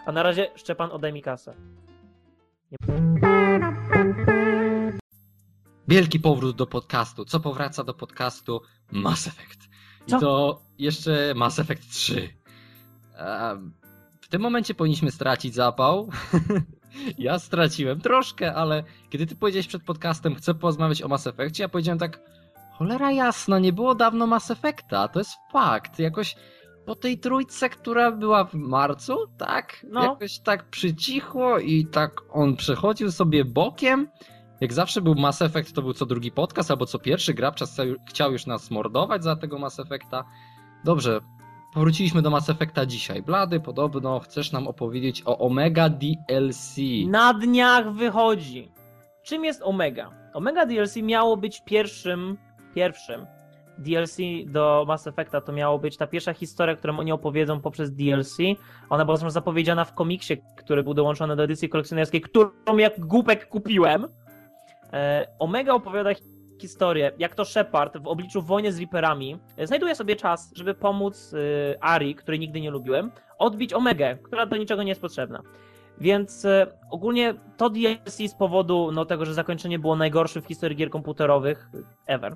A 0.06 0.12
na 0.12 0.24
razie 0.24 0.48
Szczepan 0.56 0.92
odej 0.92 1.14
mi 1.14 1.22
kasę. 1.22 1.54
Wielki 5.88 6.20
powrót 6.20 6.56
do 6.56 6.68
podcastu. 6.68 7.26
Co 7.26 7.40
powraca 7.40 7.84
do 7.84 7.94
podcastu? 7.94 8.62
Mass 8.92 9.28
Effect. 9.28 9.70
I 10.08 10.12
Co? 10.12 10.20
to 10.20 10.62
jeszcze 10.78 11.34
Mass 11.36 11.60
Effect 11.60 11.90
3. 11.92 12.30
Em, 13.18 13.74
W 13.81 13.81
tym 14.32 14.42
momencie 14.42 14.74
powinniśmy 14.74 15.12
stracić 15.12 15.56
zapał. 15.56 16.10
ja 17.18 17.40
straciłem 17.40 18.02
troszkę, 18.02 18.54
ale 18.54 18.84
kiedy 19.10 19.26
ty 19.26 19.36
powiedziałeś 19.36 19.68
przed 19.68 19.84
podcastem, 19.84 20.36
chcę 20.36 20.54
porozmawiać 20.54 21.02
o 21.02 21.08
Mass 21.08 21.28
Effectie, 21.28 21.64
ja 21.64 21.70
powiedziałem 21.70 22.00
tak, 22.00 22.20
cholera 22.72 23.12
jasna, 23.12 23.60
nie 23.60 23.74
było 23.74 23.96
dawno 23.96 24.28
Mass 24.28 24.52
Effecta, 24.52 25.08
to 25.08 25.20
jest 25.20 25.32
fakt. 25.52 26.00
Jakoś 26.00 26.36
po 26.86 26.96
tej 26.96 27.20
trójce, 27.20 27.70
która 27.70 28.12
była 28.12 28.44
w 28.44 28.54
marcu, 28.54 29.18
tak? 29.38 29.86
No. 29.90 30.04
Jakoś 30.04 30.40
tak 30.40 30.70
przycichło 30.70 31.60
i 31.60 31.86
tak 31.86 32.12
on 32.30 32.56
przechodził 32.56 33.12
sobie 33.12 33.46
bokiem. 33.46 34.08
Jak 34.62 34.74
zawsze 34.74 35.02
był 35.02 35.16
Mass 35.16 35.42
Effect, 35.42 35.76
to 35.76 35.82
był 35.82 35.94
co 35.94 36.06
drugi 36.06 36.32
podcast, 36.32 36.72
albo 36.72 36.86
co 36.86 37.00
pierwszy 37.00 37.34
gracz 37.34 37.60
chciał 38.10 38.32
już 38.32 38.46
nas 38.46 38.72
mordować 38.72 39.24
za 39.24 39.36
tego 39.36 39.60
Mass 39.60 39.80
Effecta. 39.80 40.24
Dobrze, 40.86 41.22
powróciliśmy 41.74 42.22
do 42.22 42.30
Mass 42.30 42.50
Effecta 42.50 42.86
dzisiaj. 42.86 43.22
Blady, 43.22 43.60
podobno 43.60 44.20
chcesz 44.20 44.52
nam 44.52 44.68
opowiedzieć 44.68 45.24
o 45.26 45.38
Omega 45.38 45.90
DLC. 45.90 46.78
Na 47.08 47.34
dniach 47.34 47.94
wychodzi. 47.94 48.72
Czym 49.24 49.46
jest 49.46 49.62
Omega? 49.64 50.12
Omega 50.34 50.66
DLC 50.66 50.96
miało 50.96 51.38
być 51.38 51.62
pierwszym, 51.66 52.38
pierwszym 52.76 53.26
DLC 53.78 54.18
do 54.46 54.86
Mass 54.88 55.08
Effecta. 55.08 55.42
To 55.42 55.52
miało 55.52 55.80
być 55.80 55.98
ta 55.98 56.08
pierwsza 56.08 56.34
historia, 56.34 56.76
którą 56.76 57.00
oni 57.00 57.12
opowiedzą 57.12 57.62
poprzez 57.62 57.96
DLC. 57.96 58.38
Ona 58.90 59.06
była 59.06 59.18
zapowiedziana 59.18 59.86
w 59.86 59.94
komiksie, 59.94 60.38
który 60.58 60.84
był 60.84 60.94
dołączony 60.94 61.36
do 61.36 61.44
edycji 61.44 61.70
kolekcjonerskiej, 61.70 62.22
którą 62.22 62.78
jak 62.78 63.00
głupek 63.00 63.50
kupiłem. 63.50 64.08
E, 64.94 65.28
Omega 65.40 65.74
opowiada 65.74 66.10
historię, 66.62 67.12
jak 67.18 67.36
to 67.36 67.46
Shepard 67.46 67.98
w 67.98 68.08
obliczu 68.08 68.42
wojny 68.42 68.72
z 68.72 68.78
Reaperami 68.78 69.40
e, 69.58 69.68
znajduje 69.68 69.96
sobie 69.96 70.16
czas, 70.16 70.52
żeby 70.56 70.74
pomóc 70.74 71.34
e, 71.34 71.84
Ari, 71.84 72.16
której 72.16 72.40
nigdy 72.40 72.62
nie 72.62 72.72
lubiłem, 72.72 73.12
odbić 73.38 73.74
Omegę, 73.74 74.18
która 74.24 74.46
do 74.46 74.58
niczego 74.58 74.84
nie 74.84 74.90
jest 74.90 75.02
potrzebna. 75.02 75.42
Więc 75.98 76.46
e, 76.46 76.68
ogólnie 76.92 77.34
to 77.58 77.70
DLC 77.70 78.18
z 78.28 78.36
powodu 78.36 78.92
no, 78.94 79.06
tego, 79.06 79.26
że 79.26 79.34
zakończenie 79.34 79.80
było 79.80 79.96
najgorsze 79.96 80.42
w 80.42 80.46
historii 80.46 80.78
gier 80.78 80.90
komputerowych 80.90 81.70
ever. 82.08 82.36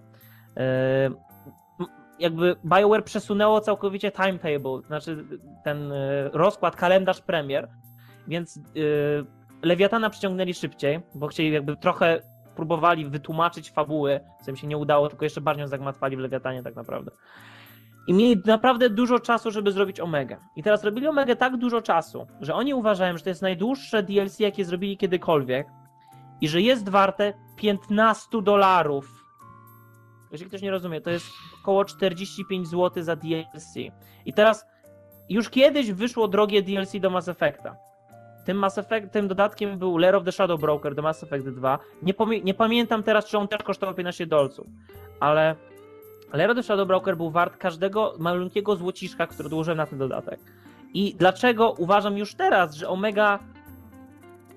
Jakby 2.20 2.56
BioWare 2.66 3.04
przesunęło 3.04 3.62
całkowicie 3.62 4.12
timetable, 4.12 4.82
znaczy 4.88 5.26
ten 5.64 5.94
rozkład, 6.34 6.76
kalendarz 6.76 7.22
premier, 7.22 7.68
więc 8.28 8.60
Lewiatana 9.62 10.10
przyciągnęli 10.10 10.54
szybciej, 10.54 11.00
bo 11.16 11.28
chcieli 11.28 11.52
jakby 11.52 11.78
trochę 11.78 12.22
próbowali 12.56 13.06
wytłumaczyć 13.06 13.72
fabuły, 13.72 14.20
co 14.44 14.52
im 14.52 14.58
się 14.58 14.68
nie 14.68 14.78
udało, 14.78 15.10
tylko 15.10 15.26
jeszcze 15.26 15.42
bardziej 15.42 15.68
zagmatwali 15.68 16.18
w 16.18 16.20
Lewiatanie 16.20 16.64
tak 16.64 16.76
naprawdę. 16.76 17.12
I 18.08 18.14
mieli 18.14 18.42
naprawdę 18.46 18.90
dużo 18.90 19.20
czasu, 19.20 19.52
żeby 19.52 19.72
zrobić 19.72 20.00
Omega. 20.00 20.40
I 20.56 20.64
teraz 20.64 20.84
robili 20.84 21.08
Omega 21.08 21.36
tak 21.36 21.58
dużo 21.58 21.82
czasu, 21.82 22.28
że 22.42 22.54
oni 22.54 22.74
uważają, 22.74 23.18
że 23.18 23.24
to 23.24 23.30
jest 23.30 23.42
najdłuższe 23.42 24.04
DLC, 24.04 24.40
jakie 24.40 24.66
zrobili 24.66 24.98
kiedykolwiek 24.98 25.68
i 26.42 26.48
że 26.48 26.62
jest 26.62 26.90
warte 26.90 27.34
15 27.56 28.42
dolarów. 28.42 29.26
Jeżeli 30.32 30.50
ktoś 30.50 30.62
nie 30.62 30.72
rozumie, 30.72 31.02
to 31.02 31.10
jest 31.10 31.26
około 31.62 31.86
45 31.86 32.68
zł 32.68 33.04
za 33.04 33.16
DLC. 33.16 33.76
I 34.26 34.34
teraz 34.34 34.66
już 35.30 35.50
kiedyś 35.50 35.92
wyszło 35.92 36.28
drogie 36.28 36.64
DLC 36.64 37.00
do 37.00 37.10
Mass 37.10 37.28
Effecta. 37.28 37.85
Tym, 38.46 38.58
Mass 38.58 38.78
Effect, 38.78 39.12
tym 39.12 39.28
dodatkiem 39.28 39.78
był 39.78 39.98
Lair 39.98 40.16
of 40.16 40.24
the 40.24 40.32
Shadow 40.32 40.62
Broker 40.62 40.96
do 40.96 41.02
Mass 41.02 41.24
Effect 41.24 41.50
2. 41.50 41.80
Nie, 42.02 42.14
nie 42.44 42.54
pamiętam 42.54 43.04
teraz, 43.04 43.26
czy 43.26 43.38
on 43.38 43.48
też 43.48 43.64
kosztował 43.64 43.96
15 43.96 44.26
dolców, 44.26 44.68
ale 45.20 45.56
Lair 46.34 46.52
of 46.52 46.58
the 46.58 46.64
Shadow 46.64 46.88
Broker 46.88 47.18
był 47.18 47.30
wart 47.30 47.58
każdego 47.58 48.14
malutkiego 48.20 48.76
złociszka, 48.76 49.28
który 49.28 49.50
dołożyłem 49.50 49.78
na 49.78 49.86
ten 49.86 50.00
dodatek. 50.00 50.40
I 50.94 51.16
dlaczego 51.20 51.72
uważam 51.72 52.18
już 52.18 52.36
teraz, 52.36 52.76
że 52.76 52.90
Omega 52.90 53.40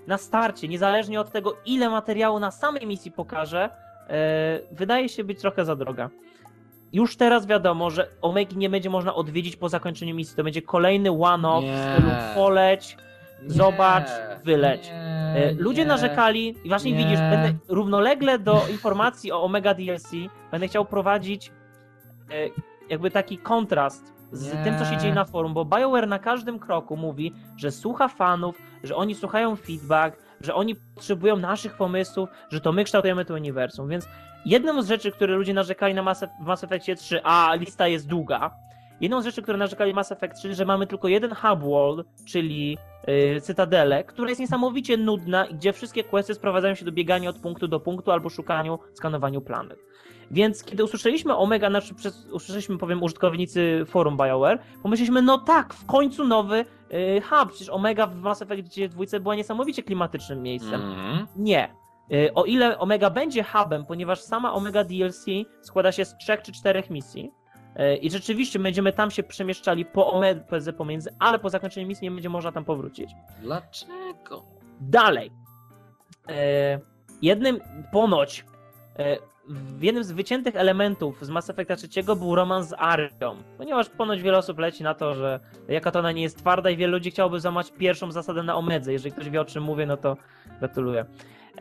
na 0.07 0.19
starcie, 0.19 0.69
niezależnie 0.69 1.21
od 1.21 1.31
tego, 1.31 1.57
ile 1.67 1.91
materiału 1.91 2.39
na 2.39 2.51
samej 2.51 2.87
misji 2.87 3.13
pokaże, 3.13 3.71
e, 4.09 4.61
wydaje 4.73 5.09
się 5.09 5.25
być 5.25 5.41
trochę 5.41 5.65
za 5.65 5.77
droga. 5.77 6.11
Już 6.93 7.17
teraz 7.17 7.47
wiadomo, 7.47 7.91
że 7.91 8.09
Omegi 8.23 8.57
nie 8.57 8.71
będzie 8.71 8.91
można 8.91 9.15
odwiedzić 9.15 9.57
po 9.57 9.69
zakończeniu 9.69 10.15
misji. 10.15 10.37
To 10.37 10.45
będzie 10.45 10.63
kolejny 10.63 11.11
one-off 11.11 11.65
w 11.65 11.93
stylu 11.93 12.11
poleć, 12.35 12.97
Zobacz, 13.47 14.09
wyleć. 14.45 14.87
Nie, 14.89 15.09
E, 15.37 15.53
Ludzie 15.53 15.83
nie. 15.83 15.89
narzekali, 15.89 16.55
i 16.65 16.69
właśnie 16.69 16.93
Nie. 16.93 16.99
widzisz, 16.99 17.19
będę 17.21 17.53
równolegle 17.69 18.39
do 18.39 18.63
informacji 18.71 19.33
o 19.33 19.43
Omega 19.43 19.75
DLC 19.75 20.11
będę 20.51 20.69
chciał 20.69 20.85
prowadzić 20.85 21.53
e, 22.31 22.35
jakby 22.91 23.11
taki 23.11 23.39
kontrast 23.39 24.15
z 24.33 24.53
Nie. 24.55 24.65
tym, 24.65 24.79
co 24.79 24.85
się 24.85 24.97
dzieje 24.97 25.15
na 25.15 25.25
forum, 25.25 25.55
bo 25.55 25.65
BioWare 25.65 26.09
na 26.09 26.19
każdym 26.19 26.59
kroku 26.59 26.97
mówi, 26.97 27.33
że 27.57 27.71
słucha 27.71 28.09
fanów, 28.09 28.59
że 28.85 28.97
oni 28.97 29.15
słuchają 29.15 29.57
feedback, 29.57 30.17
że 30.41 30.55
oni 30.55 30.75
potrzebują 30.95 31.37
naszych 31.37 31.77
pomysłów, 31.77 32.29
że 32.51 32.61
to 32.61 32.73
my 32.73 32.85
kształtujemy 32.85 33.25
to 33.25 33.35
uniwersum, 33.35 33.89
więc 33.89 34.09
jedną 34.45 34.83
z 34.83 34.89
rzeczy, 34.89 35.13
które 35.13 35.35
ludzie 35.37 35.55
narzekali 35.55 35.95
na 35.95 36.03
Mass, 36.03 36.25
w 36.43 36.47
Mass 36.47 36.65
Effectie 36.65 36.97
3, 36.97 37.21
a 37.25 37.55
lista 37.55 37.89
jest 37.89 38.09
długa, 38.09 38.51
jedną 39.01 39.23
z 39.23 39.25
rzeczy, 39.25 39.43
które 39.43 39.59
narzekali 39.59 39.95
Mass 39.95 40.13
Effect 40.13 40.37
3, 40.37 40.55
że 40.55 40.65
mamy 40.65 40.87
tylko 40.87 41.09
jeden 41.09 41.35
hub 41.35 41.61
world, 41.61 42.07
czyli 42.27 42.79
yy, 43.07 43.41
Cytadelę, 43.41 44.05
która 44.05 44.29
jest 44.29 44.41
niesamowicie 44.41 44.97
nudna 44.97 45.47
i 45.47 45.55
gdzie 45.55 45.73
wszystkie 45.73 46.05
questy 46.05 46.35
sprowadzają 46.35 46.75
się 46.75 46.85
do 46.85 46.93
biegania 46.93 47.31
od 47.31 47.39
punktu 47.39 47.69
do 47.69 47.81
punktu 47.81 48.11
albo 48.11 48.29
szukaniu, 48.29 48.79
skanowaniu 48.95 49.41
planet. 49.41 49.79
Więc 50.31 50.65
kiedy 50.65 50.85
usłyszeliśmy 50.85 51.37
Omega, 51.37 51.71
znaczy 51.71 51.95
przez, 51.95 52.27
usłyszeliśmy, 52.33 52.79
powiem, 52.79 53.03
użytkownicy 53.03 53.85
forum 53.87 54.17
BioWare, 54.17 54.59
pomyśleliśmy, 54.83 55.23
no 55.23 55.39
tak, 55.39 55.75
w 55.75 55.87
końcu 55.87 56.25
nowy 56.25 56.65
yy, 56.91 57.21
hub, 57.21 57.49
przecież 57.49 57.69
Omega 57.69 58.07
w 58.07 58.17
Mass 58.17 58.43
Effect 58.43 58.79
2 58.91 59.21
była 59.21 59.35
niesamowicie 59.35 59.83
klimatycznym 59.83 60.43
miejscem. 60.43 60.75
Mhm. 60.75 61.27
Nie. 61.37 61.75
Y, 62.13 62.35
O 62.35 62.45
ile 62.45 62.79
Omega 62.79 63.11
będzie 63.11 63.45
hubem, 63.45 63.87
ponieważ 63.87 64.21
sama 64.21 64.53
Omega 64.53 64.85
DLC 64.85 65.27
składa 65.63 65.93
się 65.93 66.05
z 66.05 66.17
trzech 66.17 66.43
czy 66.43 66.53
czterech 66.53 66.91
misji 66.91 67.33
i 67.97 68.11
rzeczywiście 68.11 68.59
będziemy 68.59 68.93
tam 68.93 69.11
się 69.11 69.23
przemieszczali 69.23 69.85
po 69.85 70.13
Omedze 70.13 70.73
pomiędzy, 70.73 71.11
ale 71.19 71.39
po 71.39 71.51
zakończeniu 71.51 71.87
misji 71.87 72.05
nie 72.05 72.11
będzie 72.11 72.29
można 72.29 72.53
tam 72.53 72.65
powrócić. 72.65 73.11
Dlaczego? 73.43 74.43
Dalej. 74.81 75.31
E, 76.29 76.81
Jednym 77.23 77.61
ponoć 77.93 78.45
e, 78.99 79.17
w 79.49 79.83
jednym 79.83 80.05
z 80.05 80.13
wyciętych 80.13 80.57
elementów 80.57 81.25
z 81.27 81.31
Mass 81.31 81.51
Effecta 81.51 81.77
3 81.77 81.89
był 82.17 82.35
romans 82.35 82.69
z 82.69 82.73
Arią, 82.79 83.37
ponieważ 83.59 83.89
ponoć 83.89 84.23
wiele 84.23 84.39
osób 84.39 84.59
leci 84.59 84.83
na 84.83 84.95
to, 84.95 85.15
że 85.15 85.41
jaka 85.69 85.91
to 85.91 85.99
ona 85.99 86.13
nie 86.13 86.23
jest 86.23 86.39
twarda 86.39 86.71
i 86.71 86.77
wielu 86.77 86.93
ludzi 86.93 87.11
chciałoby 87.11 87.41
złamać 87.41 87.73
pierwszą 87.79 88.13
zasadę 88.13 88.43
na 88.43 88.57
Omedze. 88.57 88.93
Jeżeli 88.93 89.13
ktoś 89.13 89.31
wie 89.31 89.41
o 89.41 89.45
czym 89.45 89.63
mówię, 89.63 89.87
no 89.87 89.97
to 89.97 90.17
gratuluję. 90.59 91.05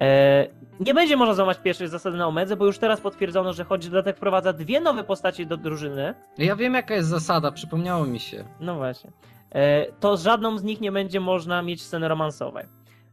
E, 0.02 0.48
nie 0.80 0.94
będzie 0.94 1.18
można 1.18 1.34
złamać 1.34 1.58
pierwszej 1.64 1.88
zasady 1.88 2.18
na 2.18 2.28
Omedze, 2.28 2.56
bo 2.58 2.66
już 2.66 2.78
teraz 2.78 3.02
potwierdzono, 3.02 3.54
że 3.54 3.64
choć 3.64 3.90
dodatek 3.90 4.18
wprowadza 4.18 4.54
dwie 4.54 4.82
nowe 4.82 5.04
postacie 5.04 5.46
do 5.46 5.58
drużyny, 5.58 6.14
Ja 6.38 6.56
wiem 6.56 6.74
jaka 6.74 6.96
jest 6.96 7.10
zasada, 7.10 7.52
przypomniało 7.52 8.06
mi 8.06 8.20
się. 8.20 8.44
no 8.60 8.76
właśnie. 8.76 9.12
E, 9.52 9.86
To 10.00 10.18
z 10.18 10.24
żadną 10.24 10.58
z 10.58 10.64
nich 10.64 10.82
nie 10.82 10.92
będzie 10.92 11.20
można 11.20 11.62
mieć 11.62 11.82
sceny 11.84 12.08
romansowej. 12.08 12.66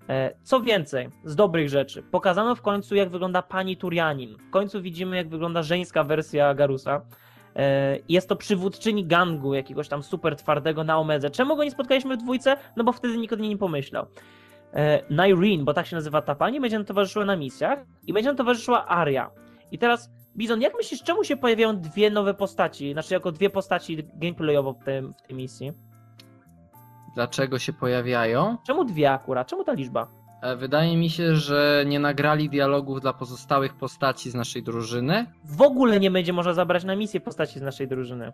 E, 0.09 0.31
Co 0.43 0.61
więcej, 0.61 1.09
z 1.25 1.37
dobrych 1.37 1.69
rzeczy, 1.69 2.03
pokazano 2.03 2.55
w 2.55 2.63
końcu, 2.63 2.95
jak 2.95 3.11
wygląda 3.11 3.43
pani 3.43 3.77
Turianin. 3.77 4.37
W 4.49 4.51
końcu 4.51 4.83
widzimy, 4.83 5.17
jak 5.17 5.29
wygląda 5.29 5.63
żeńska 5.63 6.05
wersja 6.05 6.55
Garusa. 6.55 7.01
Jest 8.09 8.29
to 8.29 8.37
przywódczyni 8.37 9.05
gangu, 9.07 9.55
jakiegoś 9.55 9.89
tam 9.89 10.03
super 10.03 10.37
twardego 10.37 10.85
na 10.85 10.99
Omedze. 10.99 11.31
Czemu 11.31 11.57
go 11.57 11.65
nie 11.65 11.71
spotkaliśmy 11.71 12.17
w 12.17 12.19
dwójce? 12.21 12.57
No 12.77 12.85
bo 12.85 12.93
wtedy 12.93 13.19
nikt 13.19 13.33
o 13.33 13.37
niej 13.37 13.49
nie 13.49 13.57
pomyślał. 13.59 14.07
E, 14.75 15.03
Nyreen, 15.11 15.65
bo 15.65 15.75
tak 15.75 15.87
się 15.87 15.97
nazywa 15.97 16.23
ta 16.23 16.35
pani, 16.35 16.61
będzie 16.61 16.77
nam 16.79 16.87
towarzyszyła 16.87 17.25
na 17.25 17.37
misjach 17.37 17.79
i 18.07 18.13
będzie 18.13 18.29
nam 18.29 18.37
towarzyszyła 18.37 18.87
Aria. 18.87 19.31
I 19.73 19.79
teraz, 19.79 20.11
Bizon, 20.37 20.61
jak 20.61 20.73
myślisz, 20.77 21.03
czemu 21.03 21.25
się 21.25 21.37
pojawiają 21.37 21.81
dwie 21.81 22.11
nowe 22.11 22.35
postaci, 22.35 22.93
znaczy 22.93 23.15
jako 23.15 23.33
dwie 23.33 23.51
postaci 23.51 24.05
gameplayowo 24.15 24.73
w, 24.73 24.85
tym, 24.85 25.15
w 25.15 25.23
tej 25.27 25.37
misji? 25.37 25.73
Dlaczego 27.15 27.59
się 27.59 27.73
pojawiają? 27.73 28.57
Czemu 28.67 28.85
dwie 28.85 29.13
akurat? 29.13 29.47
Czemu 29.49 29.65
ta 29.65 29.73
liczba? 29.73 30.09
E, 30.43 30.57
Wydaje 30.57 30.97
mi 30.97 31.11
się, 31.11 31.37
że 31.37 31.85
nie 31.87 32.01
nagrali 32.01 32.49
dialogów 32.49 33.01
dla 33.01 33.13
pozostałych 33.13 33.75
postaci 33.75 34.31
z 34.31 34.35
naszej 34.35 34.63
drużyny. 34.63 35.27
W 35.45 35.63
ogóle 35.63 36.01
nie 36.01 36.11
będzie 36.11 36.33
można 36.33 36.53
zabrać 36.55 36.85
na 36.85 36.97
misję 36.97 37.21
postaci 37.21 37.59
z 37.59 37.63
naszej 37.63 37.89
drużyny. 37.89 38.33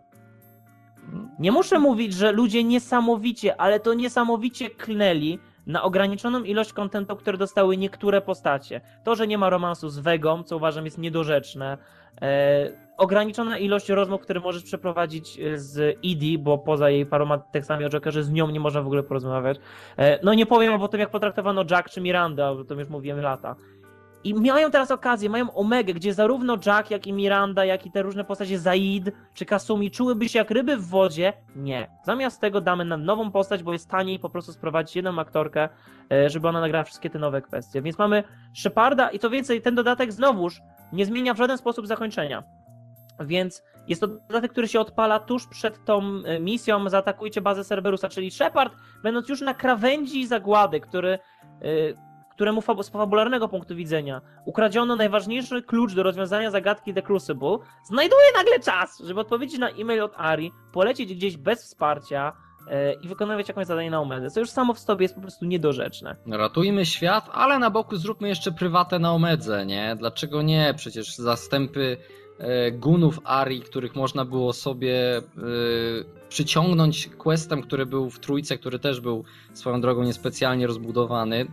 Nie 1.38 1.52
muszę 1.52 1.78
mówić, 1.78 2.14
że 2.14 2.32
ludzie 2.32 2.64
niesamowicie, 2.64 3.60
ale 3.60 3.80
to 3.80 3.94
niesamowicie 3.94 4.70
klnęli 4.70 5.38
na 5.70 5.82
ograniczoną 5.82 6.42
ilość 6.42 6.72
kontentu, 6.72 7.16
które 7.16 7.38
dostały 7.38 7.76
niektóre 7.76 8.20
postacie. 8.20 8.80
To, 9.04 9.14
że 9.14 9.26
nie 9.26 9.38
ma 9.38 9.50
romansu 9.50 9.88
z 9.88 9.98
Wegą, 9.98 10.42
co 10.42 10.56
uważam 10.56 10.84
jest 10.84 10.98
niedorzeczne. 10.98 11.78
E, 12.22 12.70
ograniczona 12.96 13.58
ilość 13.58 13.88
rozmów, 13.88 14.20
które 14.20 14.40
możesz 14.40 14.62
przeprowadzić 14.62 15.40
e, 15.40 15.58
z 15.58 15.98
Edie, 16.04 16.38
bo 16.38 16.58
poza 16.58 16.90
jej 16.90 17.06
paroma 17.06 17.38
tekstami 17.38 17.84
o 17.84 17.88
Jokerze 17.88 18.24
z 18.24 18.30
nią 18.30 18.50
nie 18.50 18.60
można 18.60 18.82
w 18.82 18.86
ogóle 18.86 19.02
porozmawiać. 19.02 19.58
E, 19.96 20.24
no 20.24 20.34
nie 20.34 20.46
powiem 20.46 20.82
o 20.82 20.88
tym, 20.88 21.00
jak 21.00 21.10
potraktowano 21.10 21.64
Jack 21.70 21.90
czy 21.90 22.00
Miranda, 22.00 22.50
o 22.50 22.64
tym 22.64 22.78
już 22.78 22.88
mówiłem 22.88 23.20
lata. 23.20 23.56
I 24.24 24.34
mają 24.34 24.70
teraz 24.70 24.90
okazję, 24.90 25.30
mają 25.30 25.54
Omegę, 25.54 25.94
gdzie 25.94 26.14
zarówno 26.14 26.58
Jack, 26.66 26.90
jak 26.90 27.06
i 27.06 27.12
Miranda, 27.12 27.64
jak 27.64 27.86
i 27.86 27.90
te 27.90 28.02
różne 28.02 28.24
postacie 28.24 28.58
Zaid 28.58 29.04
czy 29.34 29.44
Kasumi 29.44 29.90
czułyby 29.90 30.28
się 30.28 30.38
jak 30.38 30.50
ryby 30.50 30.76
w 30.76 30.88
wodzie. 30.88 31.32
Nie. 31.56 31.90
Zamiast 32.04 32.40
tego 32.40 32.60
damy 32.60 32.84
nam 32.84 33.04
nową 33.04 33.30
postać, 33.30 33.62
bo 33.62 33.72
jest 33.72 33.90
taniej 33.90 34.18
po 34.18 34.30
prostu 34.30 34.52
sprowadzić 34.52 34.96
jedną 34.96 35.18
aktorkę, 35.18 35.68
e, 36.12 36.30
żeby 36.30 36.48
ona 36.48 36.60
nagrała 36.60 36.84
wszystkie 36.84 37.10
te 37.10 37.18
nowe 37.18 37.42
kwestie. 37.42 37.82
Więc 37.82 37.98
mamy 37.98 38.24
Sheparda 38.54 39.10
i 39.10 39.18
co 39.18 39.30
więcej, 39.30 39.62
ten 39.62 39.74
dodatek 39.74 40.12
znowuż 40.12 40.60
nie 40.92 41.06
zmienia 41.06 41.34
w 41.34 41.38
żaden 41.38 41.58
sposób 41.58 41.86
zakończenia. 41.86 42.42
Więc 43.20 43.62
jest 43.88 44.00
to 44.00 44.06
dodatek, 44.06 44.52
który 44.52 44.68
się 44.68 44.80
odpala 44.80 45.18
tuż 45.18 45.46
przed 45.46 45.84
tą 45.84 46.02
e, 46.24 46.40
misją 46.40 46.88
Zaatakujcie 46.88 47.40
bazę 47.40 47.64
Cerberusa, 47.64 48.08
czyli 48.08 48.30
Shepard, 48.30 48.74
będąc 49.02 49.28
już 49.28 49.40
na 49.40 49.54
krawędzi 49.54 50.26
zagłady, 50.26 50.80
który 50.80 51.10
e, 51.12 52.09
któremu 52.40 52.62
z 52.82 52.88
fabularnego 52.88 53.48
punktu 53.48 53.76
widzenia 53.76 54.20
ukradziono 54.44 54.96
najważniejszy 54.96 55.62
klucz 55.62 55.94
do 55.94 56.02
rozwiązania 56.02 56.50
zagadki 56.50 56.94
The 56.94 57.02
Crucible, 57.02 57.58
znajduje 57.84 58.26
nagle 58.36 58.60
czas, 58.60 59.02
żeby 59.04 59.20
odpowiedzieć 59.20 59.58
na 59.58 59.70
e-mail 59.70 60.02
od 60.02 60.12
Ari, 60.16 60.52
polecieć 60.72 61.14
gdzieś 61.14 61.36
bez 61.36 61.64
wsparcia 61.64 62.32
e, 62.70 62.92
i 62.92 63.08
wykonywać 63.08 63.48
jakieś 63.48 63.66
zadanie 63.66 63.90
na 63.90 64.00
Omedze, 64.00 64.30
co 64.30 64.40
już 64.40 64.50
samo 64.50 64.74
w 64.74 64.78
sobie 64.78 65.04
jest 65.04 65.14
po 65.14 65.20
prostu 65.20 65.44
niedorzeczne. 65.44 66.16
Ratujmy 66.26 66.86
świat, 66.86 67.30
ale 67.32 67.58
na 67.58 67.70
boku 67.70 67.96
zróbmy 67.96 68.28
jeszcze 68.28 68.52
prywatę 68.52 68.98
na 68.98 69.12
Omedze, 69.12 69.66
nie? 69.66 69.96
Dlaczego 69.98 70.42
nie? 70.42 70.74
Przecież 70.76 71.16
zastępy 71.16 71.96
e, 72.38 72.72
gunów 72.72 73.18
Ari, 73.24 73.60
których 73.60 73.94
można 73.94 74.24
było 74.24 74.52
sobie 74.52 75.16
e, 75.16 75.22
przyciągnąć 76.28 77.08
questem, 77.18 77.62
który 77.62 77.86
był 77.86 78.10
w 78.10 78.18
trójce, 78.18 78.58
który 78.58 78.78
też 78.78 79.00
był 79.00 79.24
swoją 79.52 79.80
drogą 79.80 80.02
niespecjalnie 80.02 80.66
rozbudowany, 80.66 81.46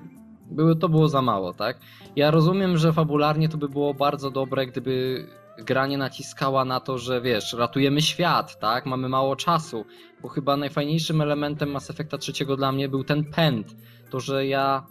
były, 0.51 0.75
to 0.75 0.89
było 0.89 1.09
za 1.09 1.21
mało, 1.21 1.53
tak? 1.53 1.79
Ja 2.15 2.31
rozumiem, 2.31 2.77
że 2.77 2.93
fabularnie 2.93 3.49
to 3.49 3.57
by 3.57 3.69
było 3.69 3.93
bardzo 3.93 4.31
dobre, 4.31 4.67
gdyby 4.67 5.25
gra 5.57 5.87
nie 5.87 5.97
naciskała 5.97 6.65
na 6.65 6.79
to, 6.79 6.97
że 6.97 7.21
wiesz, 7.21 7.53
ratujemy 7.53 8.01
świat, 8.01 8.59
tak? 8.59 8.85
Mamy 8.85 9.09
mało 9.09 9.35
czasu, 9.35 9.85
bo 10.21 10.27
chyba 10.27 10.57
najfajniejszym 10.57 11.21
elementem 11.21 11.71
Mass 11.71 11.89
Effecta 11.89 12.17
trzeciego 12.17 12.57
dla 12.57 12.71
mnie 12.71 12.89
był 12.89 13.03
ten 13.03 13.23
pęd, 13.25 13.75
to 14.09 14.19
że 14.19 14.47
ja 14.47 14.87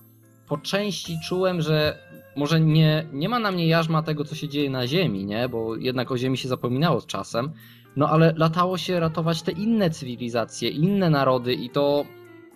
po 0.48 0.58
części 0.58 1.18
czułem, 1.28 1.62
że 1.62 1.98
może 2.36 2.60
nie, 2.60 3.06
nie 3.12 3.28
ma 3.28 3.38
na 3.38 3.50
mnie 3.50 3.66
jarzma 3.66 4.02
tego, 4.02 4.24
co 4.24 4.34
się 4.34 4.48
dzieje 4.48 4.70
na 4.70 4.86
Ziemi, 4.86 5.24
nie? 5.24 5.48
Bo 5.48 5.76
jednak 5.76 6.10
o 6.10 6.18
Ziemi 6.18 6.36
się 6.36 6.48
zapominało 6.48 7.00
z 7.00 7.06
czasem. 7.06 7.52
No 7.96 8.08
ale 8.08 8.34
latało 8.36 8.78
się 8.78 9.00
ratować 9.00 9.42
te 9.42 9.52
inne 9.52 9.90
cywilizacje, 9.90 10.70
inne 10.70 11.10
narody 11.10 11.54
i 11.54 11.70
to 11.70 12.04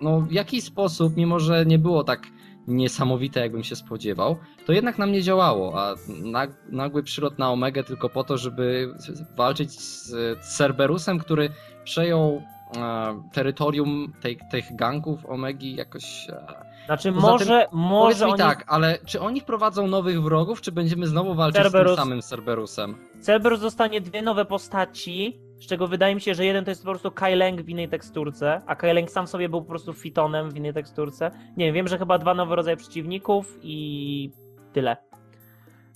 no, 0.01 0.21
w 0.21 0.33
jakiś 0.33 0.65
sposób, 0.65 1.17
mimo 1.17 1.39
że 1.39 1.67
nie 1.67 1.79
było 1.79 2.05
tak 2.05 2.27
niesamowite, 2.69 3.41
jakbym 3.41 3.65
się 3.65 3.77
spodziewał, 3.77 4.37
to 4.67 4.73
jednak 4.73 4.99
na 4.99 5.07
mnie 5.07 5.23
działało, 5.23 5.81
a 5.83 5.95
nag, 6.25 6.51
nagły 6.69 7.03
przylot 7.03 7.39
na 7.39 7.51
Omegę 7.51 7.85
tylko 7.85 8.09
po 8.09 8.25
to, 8.25 8.39
żeby 8.39 8.95
walczyć 9.37 9.81
z, 9.81 10.39
Cerberusem, 10.57 11.19
który 11.19 11.51
przejął 11.85 12.43
e, 12.77 13.23
terytorium 13.33 14.13
tej, 14.21 14.39
tych 14.51 14.77
gangów 14.77 15.27
Omegi 15.27 15.75
jakoś... 15.77 16.29
E, 16.29 16.71
Znaczy 16.87 17.13
Poza 17.13 17.27
może, 17.31 17.45
Powiedz 17.71 17.73
może 17.73 18.25
mi 18.27 18.31
oni... 18.33 18.39
tak, 18.39 18.65
ale 18.67 18.99
czy 19.07 19.21
oni 19.21 19.41
wprowadzą 19.41 19.87
nowych 19.87 20.23
wrogów, 20.23 20.61
czy 20.61 20.73
będziemy 20.73 21.07
znowu 21.07 21.35
walczyć 21.35 21.63
Cerberus. 21.63 21.93
z 21.93 21.97
tym 21.97 22.05
samym 22.05 22.23
Cerberusem? 22.23 22.97
Cerberus 23.21 23.61
dostanie 23.61 24.01
dwie 24.01 24.23
nowe 24.23 24.45
postaci, 24.45 25.41
z 25.61 25.67
czego 25.67 25.87
wydaje 25.87 26.15
mi 26.15 26.21
się, 26.21 26.35
że 26.35 26.45
jeden 26.45 26.65
to 26.65 26.71
jest 26.71 26.83
po 26.85 26.91
prostu 26.91 27.11
Kai 27.11 27.35
Leng 27.35 27.63
w 27.63 27.69
innej 27.69 27.89
teksturce, 27.89 28.61
a 28.67 28.77
Kai 28.77 28.95
Leng 28.95 29.11
sam 29.11 29.27
sobie 29.27 29.49
był 29.49 29.63
po 29.63 29.69
prostu 29.69 29.93
Fitonem 29.93 30.51
w 30.51 30.57
innej 30.57 30.75
teksturce. 30.75 31.31
Nie 31.57 31.65
wiem, 31.67 31.75
wiem, 31.75 31.89
że 31.89 31.99
chyba 31.99 32.19
dwa 32.19 32.35
nowe 32.35 32.57
rodzaje 32.57 32.77
przeciwników 32.77 33.59
i 33.63 34.31
tyle. 34.73 34.97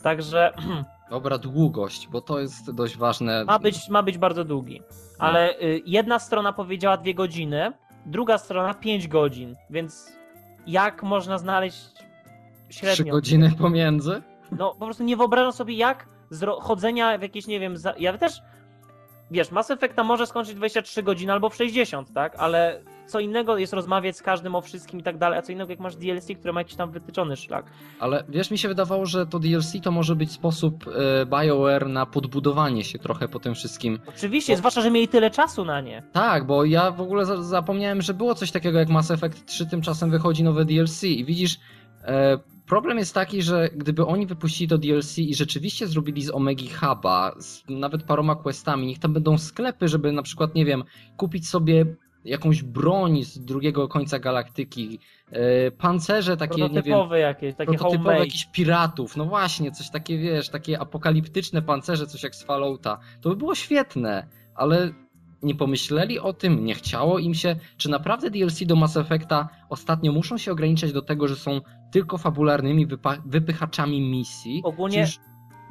Także 0.02 0.52
Dobra, 1.10 1.38
długość, 1.38 2.08
bo 2.08 2.20
to 2.20 2.40
jest 2.40 2.70
dość 2.70 2.96
ważne. 2.96 3.44
ma 3.44 3.58
być, 3.58 3.88
ma 3.88 4.02
być 4.02 4.18
bardzo 4.18 4.44
długi. 4.44 4.82
Ale 5.18 5.58
y, 5.60 5.82
jedna 5.86 6.18
strona 6.18 6.52
powiedziała 6.52 6.96
dwie 6.96 7.14
godziny, 7.14 7.72
druga 8.06 8.38
strona 8.38 8.74
pięć 8.74 9.08
godzin, 9.08 9.56
więc 9.70 10.12
jak 10.66 11.02
można 11.02 11.38
znaleźć 11.38 11.78
Trzy 12.68 12.78
średnią? 12.80 13.12
godziny 13.12 13.52
pomiędzy? 13.58 14.22
No 14.52 14.74
po 14.74 14.84
prostu 14.84 15.04
nie 15.04 15.16
wyobrażam 15.16 15.52
sobie 15.52 15.74
jak 15.74 16.08
zro- 16.32 16.60
chodzenia 16.60 17.18
w 17.18 17.22
jakieś, 17.22 17.46
nie 17.46 17.60
wiem, 17.60 17.76
za... 17.76 17.94
ja 17.98 18.18
też, 18.18 18.42
wiesz, 19.30 19.50
Mass 19.50 19.70
Effecta 19.70 20.04
może 20.04 20.26
skończyć 20.26 20.54
23 20.54 21.02
godziny 21.02 21.32
albo 21.32 21.50
w 21.50 21.54
60, 21.56 22.12
tak, 22.12 22.36
ale 22.38 22.80
co 23.06 23.20
innego 23.20 23.58
jest 23.58 23.72
rozmawiać 23.72 24.16
z 24.16 24.22
każdym 24.22 24.54
o 24.54 24.60
wszystkim 24.60 25.00
i 25.00 25.02
tak 25.02 25.18
dalej, 25.18 25.38
a 25.38 25.42
co 25.42 25.52
innego 25.52 25.70
jak 25.70 25.80
masz 25.80 25.96
DLC, 25.96 26.26
które 26.38 26.52
ma 26.52 26.60
jakiś 26.60 26.76
tam 26.76 26.90
wytyczony 26.90 27.36
szlak. 27.36 27.66
Ale 28.00 28.24
wiesz, 28.28 28.50
mi 28.50 28.58
się 28.58 28.68
wydawało, 28.68 29.06
że 29.06 29.26
to 29.26 29.38
DLC 29.38 29.72
to 29.82 29.90
może 29.90 30.16
być 30.16 30.32
sposób 30.32 30.84
e, 31.22 31.26
BioWare 31.26 31.88
na 31.88 32.06
podbudowanie 32.06 32.84
się 32.84 32.98
trochę 32.98 33.28
po 33.28 33.40
tym 33.40 33.54
wszystkim. 33.54 33.98
Oczywiście, 34.06 34.52
Bo- 34.52 34.56
zwłaszcza, 34.56 34.80
że 34.80 34.90
mieli 34.90 35.08
tyle 35.08 35.30
czasu 35.30 35.64
na 35.64 35.80
nie. 35.80 36.02
Tak, 36.12 36.46
bo 36.46 36.64
ja 36.64 36.90
w 36.90 37.00
ogóle 37.00 37.26
za 37.26 37.42
zapomniałem, 37.42 38.02
że 38.02 38.14
było 38.14 38.34
coś 38.34 38.50
takiego 38.50 38.78
jak 38.78 38.88
Mass 38.88 39.10
Effect 39.10 39.46
3, 39.46 39.66
tymczasem 39.66 40.10
wychodzi 40.10 40.44
nowe 40.44 40.64
DLC 40.64 41.04
i 41.04 41.24
widzisz, 41.24 41.58
e, 42.04 42.38
problem 42.66 42.98
jest 42.98 43.14
taki, 43.14 43.42
że 43.42 43.68
gdyby 43.76 44.06
oni 44.06 44.26
wypuścili 44.26 44.68
to 44.68 44.78
DLC 44.78 45.18
i 45.18 45.34
rzeczywiście 45.34 45.86
zrobili 45.86 46.22
z 46.22 46.30
Omegi 46.30 46.68
Huba, 46.68 47.34
z 47.38 47.64
nawet 47.68 48.02
paroma 48.02 48.36
questami, 48.36 48.86
niech 48.86 48.98
tam 48.98 49.12
będą 49.12 49.38
sklepy, 49.38 49.88
żeby 49.88 50.12
na 50.12 50.22
przykład, 50.22 50.54
nie 50.54 50.64
wiem, 50.64 50.84
kupić 51.16 51.48
sobie 51.48 51.86
jakąś 52.24 52.62
broń 52.62 53.24
z 53.24 53.38
drugiego 53.38 53.88
końca 53.88 54.18
galaktyki, 54.18 54.98
e, 55.30 55.70
pancerze 55.70 56.36
takie, 56.36 56.68
nie 56.68 56.82
wiem, 56.82 56.98
jakieś, 57.20 57.54
takie 57.54 57.72
prototypowe 57.72 57.96
homemade. 57.98 58.24
jakichś 58.24 58.46
piratów, 58.52 59.16
no 59.16 59.24
właśnie, 59.24 59.70
coś 59.72 59.90
takie, 59.90 60.18
wiesz, 60.18 60.48
takie 60.48 60.80
apokaliptyczne 60.80 61.62
pancerze, 61.62 62.06
coś 62.06 62.22
jak 62.22 62.34
z 62.34 62.42
Fallouta. 62.42 62.98
To 63.20 63.28
by 63.28 63.36
było 63.36 63.54
świetne, 63.54 64.26
ale 64.54 64.92
nie 65.44 65.54
pomyśleli 65.54 66.20
o 66.20 66.32
tym, 66.32 66.64
nie 66.64 66.74
chciało 66.74 67.18
im 67.18 67.34
się. 67.34 67.56
Czy 67.76 67.90
naprawdę 67.90 68.30
DLC 68.30 68.64
do 68.66 68.76
Mass 68.76 68.96
Effecta 68.96 69.48
ostatnio 69.68 70.12
muszą 70.12 70.38
się 70.38 70.52
ograniczać 70.52 70.92
do 70.92 71.02
tego, 71.02 71.28
że 71.28 71.36
są 71.36 71.60
tylko 71.92 72.18
fabularnymi 72.18 72.86
wypa- 72.88 73.22
wypychaczami 73.26 74.00
misji? 74.00 74.60
Ogólnie- 74.64 75.06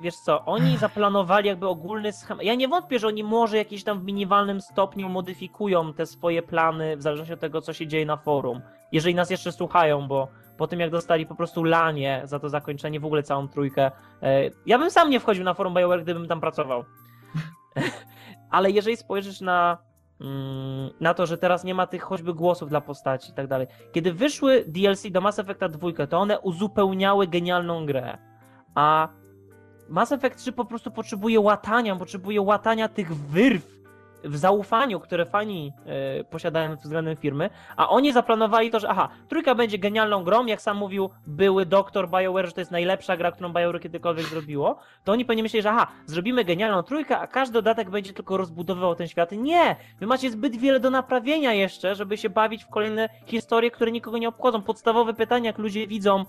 Wiesz 0.01 0.15
co, 0.15 0.45
oni 0.45 0.78
zaplanowali 0.78 1.47
jakby 1.47 1.67
ogólny 1.67 2.11
schemat. 2.13 2.43
Ja 2.45 2.55
nie 2.55 2.67
wątpię, 2.67 2.99
że 2.99 3.07
oni 3.07 3.24
może 3.24 3.57
jakiś 3.57 3.84
tam 3.84 3.99
w 3.99 4.03
minimalnym 4.03 4.61
stopniu 4.61 5.09
modyfikują 5.09 5.93
te 5.93 6.05
swoje 6.05 6.41
plany 6.41 6.97
w 6.97 7.01
zależności 7.01 7.34
od 7.34 7.39
tego, 7.39 7.61
co 7.61 7.74
się 7.74 7.88
dzieje 7.88 8.05
na 8.05 8.17
forum. 8.17 8.61
Jeżeli 8.91 9.15
nas 9.15 9.30
jeszcze 9.30 9.51
słuchają, 9.51 10.07
bo 10.07 10.28
po 10.57 10.67
tym 10.67 10.80
jak 10.80 10.89
dostali 10.91 11.26
po 11.26 11.36
prostu 11.36 11.63
lanie 11.63 12.21
za 12.26 12.39
to 12.39 12.49
zakończenie, 12.49 12.99
w 12.99 13.05
ogóle 13.05 13.24
całą 13.24 13.47
trójkę. 13.47 13.91
e, 14.21 14.49
Ja 14.65 14.80
bym 14.80 14.91
sam 14.91 15.09
nie 15.09 15.19
wchodził 15.19 15.43
na 15.43 15.53
forum 15.53 15.74
BioWare, 15.74 16.03
gdybym 16.03 16.28
tam 16.28 16.41
pracował. 16.41 16.84
Ale 18.54 18.72
jeżeli 18.72 18.97
spojrzysz 18.97 19.41
na, 19.41 19.78
mm, 20.22 20.89
na 20.99 21.14
to, 21.14 21.26
że 21.26 21.38
teraz 21.38 21.64
nie 21.64 21.76
ma 21.76 21.88
tych 21.88 22.01
choćby 22.04 22.34
głosów 22.34 22.70
dla 22.70 22.82
postaci 22.82 23.32
i 23.32 23.34
tak 23.34 23.47
dalej. 23.47 23.68
Kiedy 23.91 24.14
wyszły 24.14 24.66
DLC 24.68 25.12
do 25.12 25.22
Mass 25.22 25.39
Effecta 25.39 25.70
2, 25.70 26.08
to 26.08 26.18
one 26.18 26.39
uzupełniały 26.39 27.28
genialną 27.28 27.86
grę. 27.86 28.18
A 28.76 29.08
Mass 29.89 30.12
Effect 30.12 30.39
3 30.39 30.51
po 30.51 30.66
prostu 30.66 30.91
potrzebuje 30.91 31.39
łatania, 31.39 31.95
potrzebuje 31.95 32.41
łatania 32.41 32.89
tych 32.89 33.16
wyrw 33.16 33.82
w 34.24 34.38
zaufaniu, 34.38 34.99
które 34.99 35.26
fani 35.26 35.74
e, 36.19 36.24
posiadają 36.24 36.76
względem 36.76 37.15
firmy, 37.15 37.49
a 37.78 37.89
oni 37.89 38.13
zaplanowali 38.13 38.71
to, 38.71 38.80
że 38.80 38.89
aha, 38.89 39.09
trójka 39.28 39.55
będzie 39.55 39.78
genialną 39.78 40.24
grą, 40.24 40.45
jak 40.45 40.61
sam 40.61 40.78
mówił 40.78 41.09
były 41.28 41.65
doktor 41.65 42.09
BioWare, 42.09 42.45
że 42.45 42.51
to 42.51 42.61
jest 42.61 42.71
najlepsza 42.71 43.17
gra, 43.17 43.32
którą 43.32 43.53
BioWare 43.53 43.82
kiedykolwiek 43.82 44.26
zrobiło, 44.26 44.80
to 45.03 45.11
oni 45.11 45.26
pewnie 45.26 45.43
myśleli, 45.43 45.63
że 45.63 45.69
aha, 45.69 45.88
zrobimy 46.05 46.43
genialną 46.43 46.84
trójkę, 46.84 47.19
a 47.19 47.28
każdy 47.28 47.53
dodatek 47.53 47.89
będzie 47.89 48.13
tylko 48.13 48.38
rozbudowywał 48.38 48.95
ten 48.95 49.07
świat. 49.07 49.32
Nie! 49.32 49.76
Wy 49.99 50.07
macie 50.07 50.32
zbyt 50.32 50.55
wiele 50.55 50.80
do 50.80 50.89
naprawienia 50.89 51.53
jeszcze, 51.53 51.95
żeby 51.95 52.17
się 52.17 52.30
bawić 52.30 52.63
w 52.63 52.69
kolejne 52.69 53.09
historie, 53.26 53.71
które 53.71 53.91
nikogo 53.91 54.17
nie 54.17 54.28
obchodzą. 54.28 54.61
Podstawowe 54.61 55.13
pytania, 55.13 55.47
jak 55.47 55.57
ludzie 55.57 55.88
widzą 55.88 56.26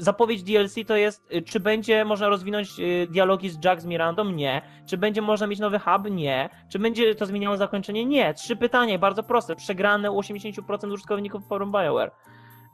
zapowiedź 0.00 0.42
DLC 0.42 0.74
to 0.86 0.96
jest, 0.96 1.32
y, 1.32 1.42
czy 1.42 1.60
będzie 1.60 2.04
można 2.04 2.28
rozwinąć 2.28 2.80
y, 2.80 3.06
dialogi 3.10 3.50
z 3.50 3.64
Jack 3.64 3.80
z 3.80 3.86
Mirandą? 3.86 4.24
Nie. 4.24 4.62
Czy 4.86 4.98
będzie 4.98 5.22
można 5.22 5.46
mieć 5.46 5.58
nowy 5.58 5.78
hub? 5.78 6.10
Nie. 6.10 6.50
Czy 6.72 6.78
będzie 6.78 7.14
to 7.14 7.26
zmieniało 7.26 7.56
zakończenie? 7.56 8.04
Nie. 8.04 8.34
Trzy 8.34 8.56
pytania, 8.56 8.98
bardzo 8.98 9.22
proste. 9.22 9.56
Przegrane 9.56 10.10
u 10.10 10.20
80% 10.20 10.92
użytkowników 10.92 11.48
forum 11.48 11.72
BioWare. 11.72 12.10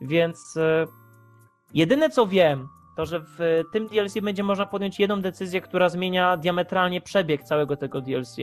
Więc 0.01 0.57
y, 0.57 0.87
jedyne 1.74 2.11
co 2.11 2.27
wiem, 2.27 2.68
to 2.97 3.07
że 3.07 3.20
w 3.20 3.62
tym 3.72 3.87
DLC 3.87 4.14
będzie 4.22 4.43
można 4.43 4.66
podjąć 4.66 5.01
jedną 5.01 5.20
decyzję, 5.20 5.61
która 5.61 5.89
zmienia 5.89 6.37
diametralnie 6.37 7.01
przebieg 7.01 7.43
całego 7.43 7.77
tego 7.77 8.01
DLC. 8.01 8.37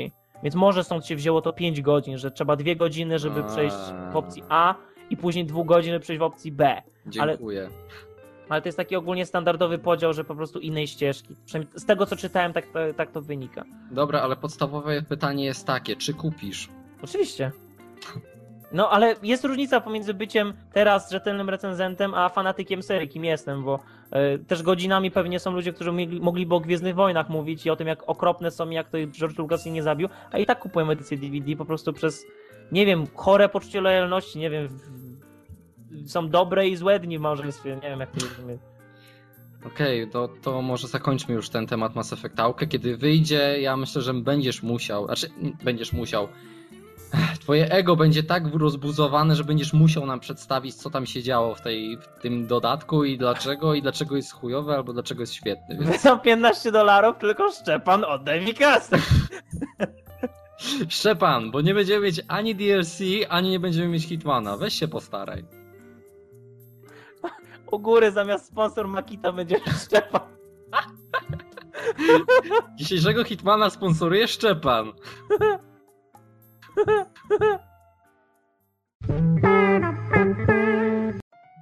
Więc 0.43 0.55
może 0.55 0.84
stąd 0.84 1.05
się 1.05 1.15
wzięło 1.15 1.41
to 1.41 1.53
5 1.53 1.81
godzin, 1.81 2.17
że 2.17 2.31
trzeba 2.31 2.55
dwie 2.55 2.75
godziny, 2.75 3.19
żeby 3.19 3.43
przejść 3.43 3.75
w 4.11 4.15
opcji 4.15 4.43
A 4.49 4.75
i 5.09 5.17
później 5.17 5.45
dwóch 5.45 5.65
godzin, 5.65 5.93
żeby 5.93 6.03
przejść 6.03 6.19
w 6.19 6.23
opcji 6.23 6.51
B. 6.51 6.81
Dziękuję. 7.07 7.61
Ale 7.61 7.69
to 8.49 8.61
jest 8.65 8.77
taki 8.77 8.95
ogólnie 8.95 9.25
standardowy 9.25 9.77
podział, 9.77 10.13
że 10.13 10.23
po 10.23 10.35
prostu 10.35 10.59
innej 10.59 10.87
ścieżki. 10.87 11.35
Z 11.75 11.85
tego 11.85 12.05
co 12.05 12.15
czytałem, 12.15 12.53
tak, 12.53 12.65
tak, 12.67 12.95
tak 12.95 13.11
to 13.11 13.21
wynika. 13.21 13.63
Dobra, 13.91 14.21
ale 14.21 14.35
podstawowe 14.35 15.01
pytanie 15.01 15.45
jest 15.45 15.67
takie, 15.67 15.95
czy 15.95 16.13
kupisz? 16.13 16.69
Oczywiście. 17.01 17.51
No 18.73 18.89
ale 18.89 19.15
jest 19.23 19.45
różnica 19.45 19.81
pomiędzy 19.81 20.13
byciem 20.13 20.53
teraz 20.73 21.11
rzetelnym 21.11 21.49
recenzentem, 21.49 22.13
a 22.13 22.29
fanatykiem 22.29 22.83
serii, 22.83 23.09
kim 23.09 23.25
jestem, 23.25 23.63
bo 23.63 23.79
e, 24.11 24.37
też 24.37 24.63
godzinami 24.63 25.11
pewnie 25.11 25.39
są 25.39 25.51
ludzie, 25.51 25.73
którzy 25.73 25.91
mogli, 25.91 26.21
mogliby 26.21 26.55
o 26.55 26.59
Gwiezdnych 26.59 26.95
Wojnach 26.95 27.29
mówić 27.29 27.65
i 27.65 27.69
o 27.69 27.75
tym, 27.75 27.87
jak 27.87 28.09
okropne 28.09 28.51
są 28.51 28.69
i 28.69 28.73
jak 28.73 28.89
to 28.89 28.97
George 29.11 29.37
Lucas 29.37 29.65
nie 29.65 29.83
zabił, 29.83 30.09
a 30.31 30.37
i 30.37 30.45
tak 30.45 30.59
kupują 30.59 30.89
edycję 30.89 31.17
DVD 31.17 31.55
po 31.55 31.65
prostu 31.65 31.93
przez, 31.93 32.25
nie 32.71 32.85
wiem, 32.85 33.07
chore 33.15 33.49
poczucie 33.49 33.81
lojalności, 33.81 34.39
nie 34.39 34.49
wiem, 34.49 34.79
są 36.05 36.29
dobre 36.29 36.67
i 36.67 36.75
złe 36.75 36.99
dni 36.99 37.17
w 37.17 37.21
małżeństwie, 37.21 37.75
nie 37.75 37.89
wiem 37.89 37.99
jak 37.99 38.11
to 38.11 38.27
rozumieć. 38.27 38.61
Okej, 39.67 40.09
to, 40.09 40.29
to 40.41 40.61
może 40.61 40.87
zakończmy 40.87 41.35
już 41.35 41.49
ten 41.49 41.67
temat 41.67 41.95
Mass 41.95 42.13
Effectałkę. 42.13 42.67
Kiedy 42.67 42.97
wyjdzie, 42.97 43.61
ja 43.61 43.77
myślę, 43.77 44.01
że 44.01 44.13
będziesz 44.13 44.63
musiał, 44.63 45.05
znaczy 45.05 45.29
będziesz 45.63 45.93
musiał. 45.93 46.27
Twoje 47.39 47.71
ego 47.71 47.95
będzie 47.95 48.23
tak 48.23 48.43
rozbuzowane, 48.53 49.35
że 49.35 49.43
będziesz 49.43 49.73
musiał 49.73 50.05
nam 50.05 50.19
przedstawić, 50.19 50.75
co 50.75 50.89
tam 50.89 51.05
się 51.05 51.23
działo 51.23 51.55
w, 51.55 51.61
tej, 51.61 51.97
w 51.97 52.21
tym 52.21 52.47
dodatku 52.47 53.03
i 53.03 53.17
dlaczego, 53.17 53.73
i 53.73 53.81
dlaczego 53.81 54.15
jest 54.15 54.31
chujowe, 54.31 54.75
albo 54.75 54.93
dlaczego 54.93 55.21
jest 55.21 55.33
świetny. 55.33 55.77
Więc 55.79 56.03
Wydam 56.03 56.19
15 56.19 56.71
dolarów, 56.71 57.17
tylko 57.17 57.51
Szczepan 57.51 58.03
oddaj 58.03 58.45
mi 58.45 58.53
kasę. 58.53 58.97
Szczepan, 60.89 61.51
bo 61.51 61.61
nie 61.61 61.73
będziemy 61.73 62.05
mieć 62.05 62.21
ani 62.27 62.55
DLC, 62.55 62.99
ani 63.29 63.49
nie 63.49 63.59
będziemy 63.59 63.87
mieć 63.87 64.05
Hitmana. 64.05 64.57
Weź 64.57 64.73
się 64.73 64.87
postaraj. 64.87 65.62
U 67.74 67.80
góry 67.80 68.11
zamiast 68.11 68.45
sponsor 68.45 68.88
Makita 68.88 69.32
będzie 69.32 69.59
Szczepan. 69.86 70.21
Dzisiejszego 72.76 73.24
Hitmana 73.24 73.69
sponsoruje 73.69 74.28
Szczepan. 74.28 74.91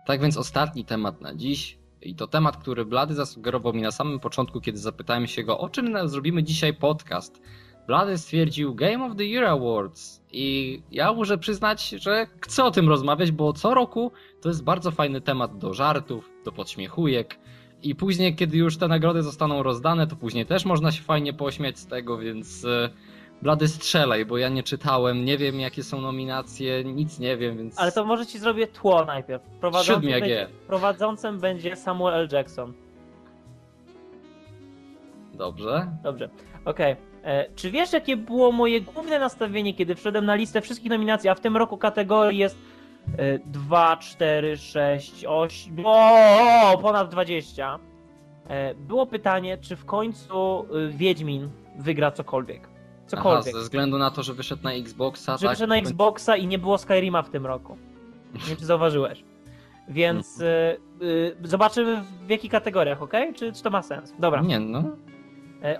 Tak 0.06 0.22
więc 0.22 0.38
ostatni 0.38 0.86
temat 0.86 1.22
na 1.22 1.36
dziś. 1.36 1.80
I 2.02 2.16
to 2.16 2.28
temat, 2.28 2.58
który 2.58 2.86
Blady 2.86 3.14
zasugerował 3.14 3.74
mi 3.74 3.82
na 3.82 3.92
samym 3.92 4.20
początku, 4.20 4.62
kiedy 4.62 4.78
zapytałem 4.78 5.28
się 5.28 5.44
go, 5.44 5.60
o 5.60 5.70
czym 5.70 6.10
zrobimy 6.10 6.44
dzisiaj 6.44 6.74
podcast. 6.74 7.42
Blady 7.88 8.18
stwierdził 8.18 8.76
Game 8.76 9.06
of 9.06 9.18
the 9.18 9.26
Year 9.26 9.46
Awards 9.46 10.22
i 10.32 10.82
ja 10.92 11.14
muszę 11.14 11.38
przyznać, 11.38 11.90
że 11.90 12.28
chcę 12.42 12.64
o 12.64 12.72
tym 12.72 12.90
rozmawiać, 12.90 13.32
bo 13.32 13.54
co 13.54 13.74
roku 13.74 14.12
to 14.42 14.50
jest 14.50 14.64
bardzo 14.64 14.92
fajny 14.92 15.22
temat 15.22 15.58
do 15.58 15.74
żartów, 15.74 16.30
do 16.46 16.52
podśmiechujek 16.52 17.40
i 17.84 17.96
później, 17.96 18.36
kiedy 18.36 18.58
już 18.58 18.78
te 18.78 18.88
nagrody 18.88 19.24
zostaną 19.24 19.64
rozdane, 19.64 20.08
to 20.08 20.16
później 20.16 20.46
też 20.46 20.66
można 20.66 20.92
się 20.92 21.02
fajnie 21.04 21.34
pośmiać 21.34 21.80
z 21.80 21.88
tego, 21.88 22.18
więc 22.18 22.66
e, 22.66 22.90
Blady 23.42 23.68
strzelaj, 23.68 24.26
bo 24.26 24.38
ja 24.38 24.50
nie 24.50 24.64
czytałem, 24.64 25.26
nie 25.26 25.38
wiem 25.38 25.60
jakie 25.60 25.84
są 25.84 26.02
nominacje, 26.02 26.84
nic 26.84 27.20
nie 27.20 27.38
wiem, 27.38 27.58
więc... 27.58 27.80
Ale 27.80 27.92
to 27.92 28.06
może 28.06 28.26
ci 28.26 28.40
zrobię 28.40 28.68
tło 28.68 29.06
najpierw. 29.06 29.44
Prowadzącym, 29.60 30.12
będzie, 30.12 30.48
prowadzącym 30.68 31.40
będzie 31.40 31.76
Samuel 31.76 32.14
L. 32.14 32.28
Jackson. 32.32 32.74
Dobrze. 35.34 35.88
Dobrze, 36.04 36.30
okej. 36.66 36.96
E, 37.24 37.46
Czy 37.56 37.72
wiesz, 37.72 37.94
jakie 37.94 38.18
było 38.18 38.52
moje 38.52 38.82
główne 38.82 39.20
nastawienie, 39.20 39.74
kiedy 39.74 39.96
wszedłem 39.96 40.26
na 40.26 40.36
listę 40.36 40.62
wszystkich 40.62 40.90
nominacji, 40.90 41.30
a 41.30 41.36
w 41.36 41.40
tym 41.40 41.58
roku 41.58 41.78
kategorii 41.78 42.40
jest 42.40 42.58
2, 43.46 43.98
4, 43.98 44.58
6, 44.58 45.26
8, 45.28 45.76
o, 45.86 46.78
ponad 46.82 47.10
20. 47.10 47.80
E, 48.48 48.76
Było 48.76 49.06
pytanie, 49.06 49.58
czy 49.58 49.76
w 49.76 49.86
końcu 49.86 50.66
e, 50.76 50.88
Wiedźmin 50.90 51.50
wygra 51.80 52.12
cokolwiek. 52.12 52.62
Aha, 52.64 52.72
Cokolwiek. 53.08 53.54
ze 53.56 53.60
względu 53.62 53.98
na 53.98 54.12
to, 54.12 54.24
że 54.24 54.34
wyszedł 54.34 54.64
na 54.64 54.74
Xboxa, 54.74 55.38
Że 55.38 55.48
tak? 55.48 55.56
wyszedł 55.56 55.70
na 55.70 55.78
Xboxa 55.78 56.36
i 56.38 56.48
nie 56.48 56.60
było 56.60 56.78
Skyrima 56.78 57.22
w 57.22 57.30
tym 57.30 57.46
roku. 57.46 57.78
Nie 58.34 58.40
wiem, 58.48 58.58
czy 58.58 58.66
zauważyłeś. 58.66 59.24
Więc 59.88 60.42
e, 60.42 60.46
e, 61.44 61.48
zobaczymy 61.48 62.02
w 62.26 62.30
jakich 62.30 62.52
kategoriach, 62.52 63.02
ok? 63.02 63.14
Czy, 63.36 63.54
czy 63.54 63.64
to 63.64 63.70
ma 63.70 63.82
sens? 63.82 64.14
Dobra. 64.20 64.42
Nie, 64.42 64.60
no. 64.60 64.84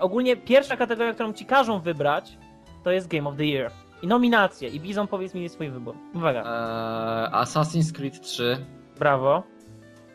Ogólnie 0.00 0.36
pierwsza 0.36 0.76
kategoria, 0.76 1.14
którą 1.14 1.32
ci 1.32 1.44
każą 1.46 1.80
wybrać, 1.80 2.38
to 2.84 2.90
jest 2.90 3.08
Game 3.08 3.28
of 3.28 3.36
the 3.36 3.44
Year. 3.44 3.70
I 4.02 4.06
nominacje. 4.06 4.68
I 4.68 4.80
Bizon 4.80 5.06
powiedz 5.08 5.34
mi 5.34 5.48
swój 5.48 5.70
wybór. 5.70 5.94
Uwaga. 6.14 6.40
Eee, 6.42 7.32
Assassin's 7.34 7.92
Creed 7.92 8.20
3, 8.20 8.66
Brawo. 8.98 9.42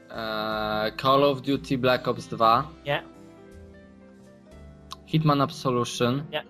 eee, 0.09 0.91
Call 1.01 1.23
of 1.23 1.41
Duty 1.41 1.77
Black 1.77 2.07
Ops 2.07 2.27
2, 2.27 2.63
Nie. 2.85 3.03
Hitman 5.05 5.41
Absolution, 5.41 6.23
Nie. 6.31 6.43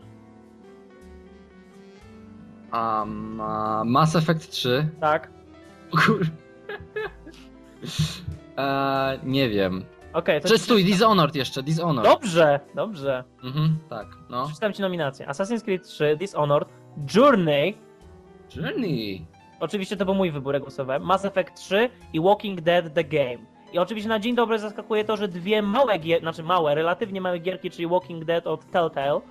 Um, 2.73 3.39
uh, 3.39 3.83
Mass 3.85 4.15
Effect 4.15 4.49
3. 4.51 4.87
Tak. 5.01 5.29
Kur... 5.91 6.25
eee, 8.57 9.19
nie 9.35 9.49
wiem. 9.49 9.85
Okej, 10.13 10.41
to 10.41 10.47
Czy 10.47 10.53
ci 10.53 10.59
stój. 10.59 10.85
Dishonored 10.85 11.35
jeszcze, 11.35 11.63
Dishonored. 11.63 12.11
Dobrze, 12.11 12.59
dobrze. 12.75 13.23
Mhm, 13.43 13.77
tak, 13.89 14.07
no. 14.29 14.45
Przeczytam 14.45 14.73
ci 14.73 14.81
nominacje. 14.81 15.27
Assassin's 15.27 15.63
Creed 15.63 15.83
3, 15.87 16.17
Dishonored, 16.17 16.69
Journey. 17.15 17.77
Journey. 18.55 19.25
Oczywiście 19.59 19.97
to 19.97 20.05
był 20.05 20.15
mój 20.15 20.31
wybór, 20.31 20.53
ja 20.53 20.59
głosowałem. 20.59 21.03
Mass 21.03 21.25
Effect 21.25 21.53
3 21.55 21.89
i 22.13 22.21
Walking 22.21 22.61
Dead 22.61 22.93
The 22.93 23.03
Game. 23.03 23.37
I 23.73 23.79
oczywiście 23.79 24.09
na 24.09 24.19
dzień 24.19 24.35
dobry 24.35 24.59
zaskakuje 24.59 25.03
to, 25.03 25.17
że 25.17 25.27
dwie 25.27 25.61
małe 25.61 25.99
gier, 25.99 26.21
znaczy 26.21 26.43
małe, 26.43 26.75
relatywnie 26.75 27.21
małe 27.21 27.39
gierki, 27.39 27.71
czyli 27.71 27.87
Walking 27.87 28.25
Dead 28.25 28.47
od 28.47 28.71
Telltale 28.71 29.21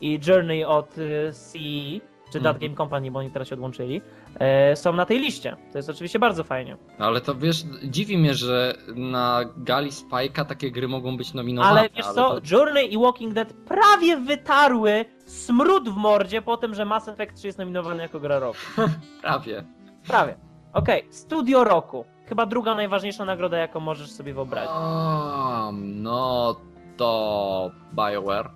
i 0.00 0.20
Journey 0.26 0.64
od 0.64 0.98
y, 0.98 1.32
CE, 1.32 2.06
czy 2.32 2.38
That 2.40 2.54
Mhm. 2.56 2.60
Game 2.60 2.76
Company, 2.76 3.10
bo 3.10 3.18
oni 3.18 3.30
teraz 3.30 3.48
się 3.48 3.54
odłączyli, 3.54 4.02
e, 4.38 4.76
są 4.76 4.92
na 4.92 5.06
tej 5.06 5.18
liście. 5.18 5.56
To 5.72 5.78
jest 5.78 5.90
oczywiście 5.90 6.18
bardzo 6.18 6.44
fajnie. 6.44 6.76
No, 6.98 7.06
ale 7.06 7.20
to 7.20 7.34
wiesz, 7.34 7.64
dziwi 7.84 8.18
mnie, 8.18 8.34
że 8.34 8.74
na 8.96 9.40
gali 9.56 9.90
Spike'a 9.90 10.44
takie 10.44 10.70
gry 10.70 10.88
mogą 10.88 11.16
być 11.16 11.34
nominowane. 11.34 11.80
Ale 11.80 11.88
wiesz 11.96 12.06
co, 12.06 12.14
to- 12.14 12.40
Journey 12.50 12.92
i 12.94 12.98
Walking 12.98 13.34
Dead 13.34 13.52
prawie 13.52 14.16
wytarły 14.16 15.04
smród 15.26 15.88
w 15.88 15.96
mordzie 15.96 16.42
po 16.42 16.56
tym, 16.56 16.74
że 16.74 16.84
Mass 16.84 17.08
Effect 17.08 17.36
3 17.36 17.46
jest 17.46 17.58
nominowany 17.58 18.02
jako 18.02 18.20
gra 18.20 18.38
roku. 18.38 18.58
Prawie. 19.22 19.64
Prawie. 20.08 20.34
Okej, 20.72 21.06
Studio 21.10 21.64
Roku. 21.64 22.04
Chyba 22.26 22.46
druga 22.46 22.74
najważniejsza 22.74 23.24
nagroda, 23.24 23.58
jaką 23.58 23.80
możesz 23.80 24.10
sobie 24.10 24.34
wyobrazić. 24.34 24.70
Um, 24.70 26.02
no 26.02 26.56
to 26.96 27.70
BioWare, 27.94 28.50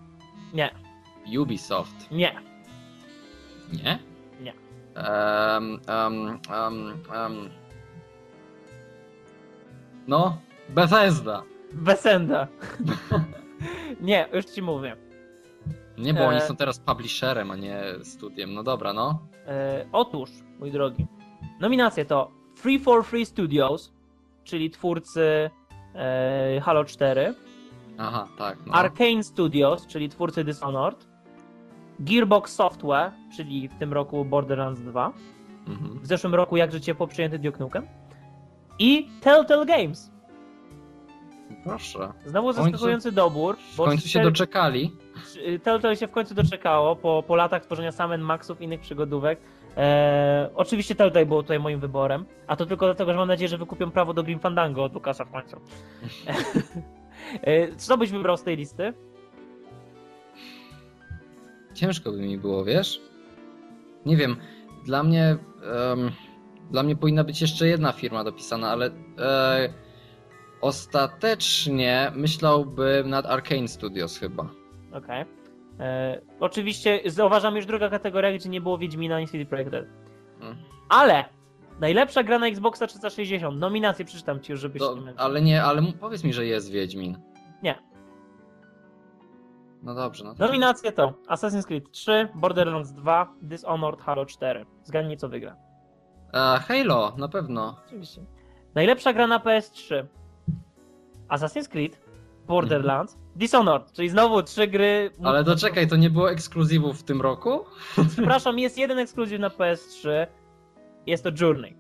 Nie, 0.55 0.71
Ubisoft. 1.39 2.11
nie. 2.11 2.33
Nie? 3.73 3.99
Nie. 4.41 4.53
Um, 4.97 5.81
um, 5.89 6.41
um. 7.25 7.51
No, 10.09 10.39
Bethesda. 10.69 11.43
Besenda. 11.73 12.49
nie, 14.01 14.29
już 14.33 14.45
ci 14.45 14.63
mówię. 14.63 14.97
Nie, 15.99 16.15
bo 16.15 16.27
oni 16.27 16.39
E. 16.39 16.41
są 16.41 16.57
teraz 16.57 16.79
publisherem, 16.79 17.51
a 17.51 17.57
nie 17.57 17.83
studiem. 18.03 18.55
No 18.55 18.63
dobra, 18.63 18.93
no. 18.93 19.19
E, 19.47 19.87
otóż, 19.93 20.31
mój 20.59 20.71
drogi, 20.73 21.07
nominacje 21.61 22.05
to 22.05 22.31
Free 22.57 22.79
for 22.79 23.05
Free 23.05 23.27
Studios, 23.27 23.93
czyli 24.45 24.71
twórcy 24.71 25.51
e, 25.95 26.61
Halo 26.61 26.85
4, 26.85 27.35
Aha, 27.99 28.29
tak. 28.39 28.59
No. 28.67 28.75
Arcane 28.75 29.23
Studios, 29.23 29.87
czyli 29.87 30.09
twórcy 30.09 30.45
Dishonored, 30.45 31.07
Gearbox 32.01 32.55
Software, 32.55 33.11
czyli 33.37 33.69
w 33.69 33.75
tym 33.79 33.93
roku 33.93 34.25
Borderlands 34.25 34.81
2, 34.81 35.13
Mhm. 35.69 35.99
w 36.01 36.07
zeszłym 36.07 36.35
roku 36.35 36.57
jakże 36.57 36.81
ciepło 36.81 37.07
przyjęty 37.07 37.39
Duke 37.39 37.59
Nukem 37.59 37.87
i 38.79 39.09
Telltale 39.21 39.67
Games. 39.67 40.11
Proszę. 41.65 42.13
Znowu 42.27 42.49
końcu- 42.49 42.63
zaskakujący 42.71 43.13
dobór, 43.13 43.57
W 43.73 43.77
końcu 43.77 44.09
się 44.09 44.23
doczekali. 44.23 44.93
Telltale 45.63 45.97
się 45.97 46.07
w 46.07 46.11
końcu 46.11 46.35
doczekało 46.35 46.97
po, 46.97 47.23
po 47.27 47.37
latach 47.37 47.63
tworzenia 47.63 47.93
Sam 47.93 48.21
Maxów 48.21 48.61
i 48.61 48.65
innych 48.65 48.81
przygodówek. 48.81 49.41
Eee, 49.77 50.49
oczywiście 50.55 50.95
Telltale 50.95 51.27
było 51.27 51.43
tutaj 51.43 51.61
moim 51.61 51.81
wyborem, 51.81 52.25
a 52.47 52.57
to 52.57 52.67
tylko 52.67 52.87
dlatego, 52.87 53.13
że 53.13 53.19
mam 53.19 53.29
nadzieję, 53.29 53.49
że 53.49 53.59
wykupią 53.59 53.91
prawo 53.91 54.15
do 54.15 54.23
Grim 54.23 54.39
Fandango 54.41 54.85
od 54.85 54.95
Lukasa 54.95 55.25
w 55.25 55.31
końcu. 55.31 55.57
Eee, 57.43 57.77
Co 57.77 57.99
byś 57.99 58.11
wybrał 58.11 58.37
z 58.37 58.43
tej 58.43 58.57
listy? 58.57 58.93
Ciężko 61.77 62.13
by 62.13 62.19
mi 62.19 62.39
było, 62.39 62.65
wiesz? 62.65 63.01
Nie 64.07 64.17
wiem. 64.17 64.37
Dla 64.85 65.03
mnie. 65.03 65.37
em, 65.93 66.11
dla 66.71 66.83
mnie 66.83 66.97
powinna 66.97 67.25
być 67.25 67.41
jeszcze 67.41 67.67
jedna 67.69 67.93
firma 67.93 68.25
dopisana, 68.25 68.69
ale. 68.71 68.91
E, 69.19 69.69
ostatecznie 70.61 72.13
myślałbym 72.15 73.11
nad 73.11 73.27
Arcane 73.27 73.69
Studios 73.69 74.19
chyba. 74.19 74.51
Okej. 74.93 75.25
Eee, 75.79 76.21
Oczywiście 76.41 77.01
zauważam 77.07 77.57
już 77.57 77.67
druga 77.67 77.91
kategoria, 77.91 78.33
gdzie 78.33 78.49
nie 78.49 78.61
było 78.61 78.79
Wiedźmina 78.79 79.17
ani 79.17 79.29
CD 79.29 79.47
Projekt 79.47 79.71
Red. 79.73 79.87
Mm. 80.41 80.57
Ale 80.89 81.25
najlepsza 81.81 82.23
gra 82.23 82.39
na 82.39 82.47
Xboxa 82.47 82.87
360. 82.87 83.61
Nominacje 83.61 84.05
przeczytam 84.05 84.41
ci 84.41 84.53
już, 84.53 84.61
żebyś 84.61 84.81
To, 84.83 84.97
nie 84.97 85.15
ale 85.17 85.43
nie, 85.43 85.63
ale 85.63 85.83
powiedz 86.01 86.25
mi, 86.25 86.33
że 86.33 86.47
jest 86.47 86.71
Wiedźmin. 86.71 87.19
Nie. 87.63 87.75
No 89.83 89.95
dobrze, 89.95 90.25
no 90.25 90.35
to. 90.35 90.47
Nominacje 90.47 90.93
to 90.93 91.15
Assassin's 91.29 91.67
Creed 91.67 91.91
3, 91.91 92.29
Borderlands 92.35 92.93
2, 92.93 93.27
Dishonored, 93.43 94.01
Halo 94.01 94.27
4. 94.27 94.67
Zgadnij 94.85 95.17
co 95.17 95.29
wygra. 95.29 95.57
E, 96.35 96.39
Halo, 96.69 97.13
na 97.19 97.29
pewno. 97.29 97.77
Oczywiście. 97.87 98.21
Najlepsza 98.75 99.13
gra 99.13 99.27
na 99.27 99.39
PS3. 99.39 100.05
Assassin's 101.29 101.69
Creed, 101.69 102.01
Borderlands, 102.47 103.19
Dishonored, 103.37 103.93
czyli 103.93 104.09
znowu 104.09 104.43
trzy 104.43 104.67
gry. 104.67 105.11
Ale 105.25 105.45
to 105.45 105.57
czekaj, 105.57 105.89
to 105.89 105.97
nie 105.97 106.11
było 106.11 106.31
ekskluzywów 106.31 107.01
w 107.01 107.03
tym 107.03 107.21
roku? 107.21 107.65
Przepraszam, 108.13 108.59
jest 108.59 108.79
jeden 108.79 108.99
ekskluzyw 108.99 109.41
na 109.41 109.49
PS3. 109.49 110.27
Jest 111.07 111.25
to 111.25 111.31
Journey. 111.41 111.77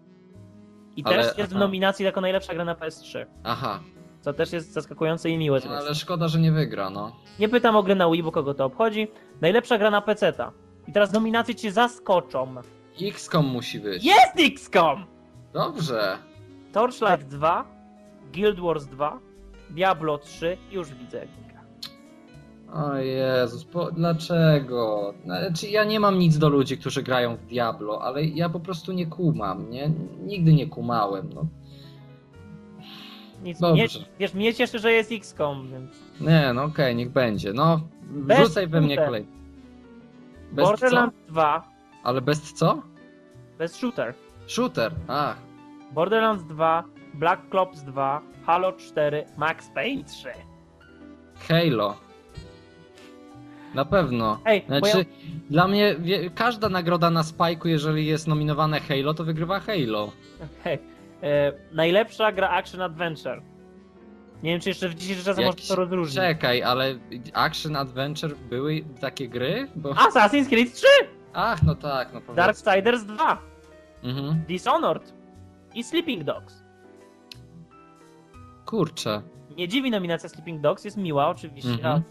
I 0.97 1.05
Ale- 1.05 1.17
też 1.17 1.39
jest 1.39 1.53
w 1.53 1.57
aha. 1.57 1.65
nominacji 1.65 2.05
jako 2.05 2.21
najlepsza 2.21 2.55
gra 2.55 2.65
na 2.65 2.75
PS3. 2.75 3.27
Aha, 3.45 3.81
Co 4.27 4.33
też 4.33 4.53
jest 4.53 4.73
zaskakujące 4.73 5.31
i 5.31 5.39
miłe. 5.39 5.61
no, 5.65 5.77
ale 5.77 5.95
szkoda, 5.95 6.29
że 6.29 6.41
nie 6.41 6.53
wygra, 6.53 6.91
no. 6.91 7.17
Nie 7.39 7.49
pytam 7.49 7.77
o 7.77 7.83
grę 7.83 7.95
na 7.95 8.11
Wii, 8.11 8.23
bo 8.23 8.33
kogo 8.33 8.55
to 8.55 8.65
obchodzi. 8.65 9.09
Najlepsza 9.41 9.79
gra 9.79 9.91
na 9.91 10.01
PC-ta. 10.01 10.53
I 10.89 10.93
teraz 10.93 11.13
nominacje 11.13 11.55
cię 11.55 11.73
zaskoczą. 11.73 12.55
XCOM 13.03 13.47
musi 13.47 13.81
być. 13.81 14.05
Jest 14.05 14.53
XCOM! 14.55 15.05
Dobrze. 15.53 16.19
Torchlight 16.73 17.29
2, 17.29 17.65
Guild 18.35 18.61
Wars 18.61 18.87
2, 18.87 19.19
Diablo 19.71 20.19
3, 20.19 20.57
już 20.71 20.95
widzę 20.95 21.19
jak 21.19 21.29
gra. 21.49 21.63
O 22.73 22.97
Jezus, 22.97 23.65
po, 23.65 23.91
dlaczego? 23.93 25.15
Znaczy, 25.25 25.69
ja 25.69 25.85
nie 25.85 26.01
mam 26.01 26.19
nic 26.19 26.39
do 26.39 26.49
ludzi, 26.49 26.79
którzy 26.79 27.03
grają 27.03 27.37
w 27.37 27.47
Diablo, 27.47 28.03
ale 28.03 28.25
ja 28.25 28.49
po 28.49 28.61
prostu 28.61 28.93
nie 28.93 29.07
kumam, 29.07 29.71
nie? 29.71 29.91
Nigdy 30.25 30.53
nie 30.55 30.67
kumałem, 30.67 31.31
no. 31.35 31.47
Nic, 33.43 33.61
Dobrze. 33.61 33.83
nie, 33.83 33.89
wiesz, 34.19 34.35
mnie 34.35 34.55
cieszy, 34.55 34.79
że 34.79 34.93
jest 34.93 35.13
XCOM, 35.13 35.69
więc... 35.71 35.91
Nie, 36.21 36.53
no 36.55 36.65
okej, 36.65 36.97
niech 36.97 37.11
będzie. 37.11 37.53
No, 37.53 37.81
Bez 38.03 38.39
wrzucaj 38.41 38.67
we 38.69 38.81
mnie 38.81 38.89
shooter. 38.95 39.07
kolej. 39.07 39.27
Bez 40.53 40.65
Borderlands 40.69 41.17
co? 41.27 41.33
2, 41.33 41.69
Ale 42.05 42.21
bez 42.21 42.53
co? 42.53 42.83
bez 43.59 43.77
shooter. 43.77 44.15
Shooter, 44.47 44.93
ach. 45.09 45.37
Borderlands 45.93 46.45
2, 46.45 46.85
Black 47.15 47.55
Ops 47.55 47.83
2, 47.83 48.23
Halo 48.47 48.73
4, 48.73 49.25
Max 49.37 49.71
Payne 49.75 50.05
3. 50.05 50.29
Halo. 51.49 51.97
Na 53.75 53.85
pewno. 53.85 54.39
Ej, 54.45 54.65
bo 54.69 54.75
ja... 54.75 54.81
Znaczy, 54.81 55.07
dla 55.51 55.69
mnie 55.69 55.97
wie, 55.99 56.31
każda 56.31 56.69
nagroda 56.69 57.11
na 57.11 57.23
Spike'u, 57.23 57.67
jeżeli 57.67 58.07
jest 58.07 58.27
nominowane 58.27 58.81
Halo, 58.81 59.15
to 59.15 59.25
wygrywa 59.25 59.61
Halo. 59.61 60.13
Hej, 60.65 60.79
najlepsza 61.73 62.33
gra 62.33 62.49
Action 62.51 62.81
Adventure. 62.83 63.43
Nie 64.43 64.51
wiem, 64.51 64.61
czy 64.61 64.69
jeszcze 64.69 64.89
w 64.89 64.95
dzisiejszych 64.95 65.25
czasach 65.25 65.45
Jakiś- 65.45 65.61
można 65.71 65.77
to 65.77 65.81
rozróżnić. 65.83 66.17
Czekaj, 66.17 66.63
ale 66.63 66.95
Action 67.35 67.77
Adventure 67.77 68.37
były 68.51 68.85
takie 69.01 69.29
gry? 69.29 69.69
Bo... 69.77 69.91
Assassin's 69.93 70.49
Creed 70.49 70.73
3, 70.73 70.87
Ach, 71.33 71.63
no 71.63 71.75
tak, 71.75 72.13
no 72.13 72.21
powiedz. 72.21 72.37
Darksiders 72.37 73.05
2, 73.05 73.39
Mhm. 74.05 74.43
Dishonored 74.49 75.15
i 75.75 75.85
Sleeping 75.85 76.25
Dogs. 76.25 76.63
Kurczę, 78.67 79.23
Nie 79.57 79.69
dziwi 79.69 79.91
nominacja 79.91 80.29
Sleeping 80.29 80.61
Dogs, 80.61 80.85
jest 80.85 80.97
miła 80.97 81.29
oczywiście, 81.29 81.71
Mhm. 81.71 82.03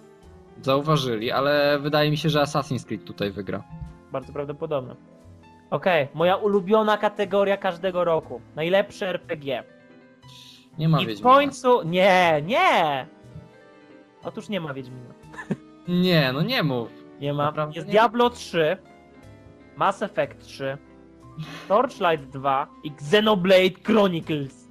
zauważyli, 0.61 1.31
ale 1.31 1.79
wydaje 1.79 2.11
mi 2.11 2.17
się, 2.17 2.29
że 2.29 2.41
Assassin's 2.41 2.85
Creed 2.85 3.03
tutaj 3.03 3.31
wygra. 3.31 3.63
bardzo 4.11 4.33
prawdopodobne. 4.33 4.95
Okej, 5.69 6.07
moja 6.13 6.35
ulubiona 6.35 6.97
kategoria 6.97 7.57
każdego 7.57 8.03
roku. 8.03 8.41
Najlepsze 8.55 9.09
RPG. 9.09 9.63
Nie 10.77 10.89
ma 10.89 11.01
I 11.01 11.05
w 11.05 11.07
Wiedźmina. 11.07 11.29
końcu... 11.33 11.83
Nie, 11.83 12.41
nie! 12.45 13.07
Otóż 14.23 14.49
nie 14.49 14.61
ma 14.61 14.73
Wiedźmina. 14.73 15.13
Nie, 15.87 16.31
no 16.33 16.41
nie 16.41 16.63
mów. 16.63 16.89
Nie 17.19 17.33
ma. 17.33 17.43
Naprawdę 17.45 17.75
Jest 17.75 17.87
nie? 17.87 17.91
Diablo 17.91 18.29
3, 18.29 18.77
Mass 19.75 20.01
Effect 20.01 20.41
3, 20.45 20.77
Torchlight 21.67 22.25
2 22.29 22.67
i 22.83 22.91
Xenoblade 22.91 23.83
Chronicles. 23.83 24.67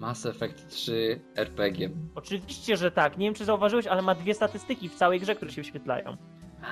Mass 0.00 0.26
Effect 0.26 0.68
3 0.68 1.20
RPG. 1.36 1.90
Oczywiście, 2.14 2.76
że 2.76 2.90
tak. 2.90 3.18
Nie 3.18 3.26
wiem, 3.26 3.34
czy 3.34 3.44
zauważyłeś, 3.44 3.86
ale 3.86 4.02
ma 4.02 4.14
dwie 4.14 4.34
statystyki 4.34 4.88
w 4.88 4.94
całej 4.94 5.20
grze, 5.20 5.34
które 5.34 5.50
się 5.52 5.62
wyświetlają. 5.62 6.16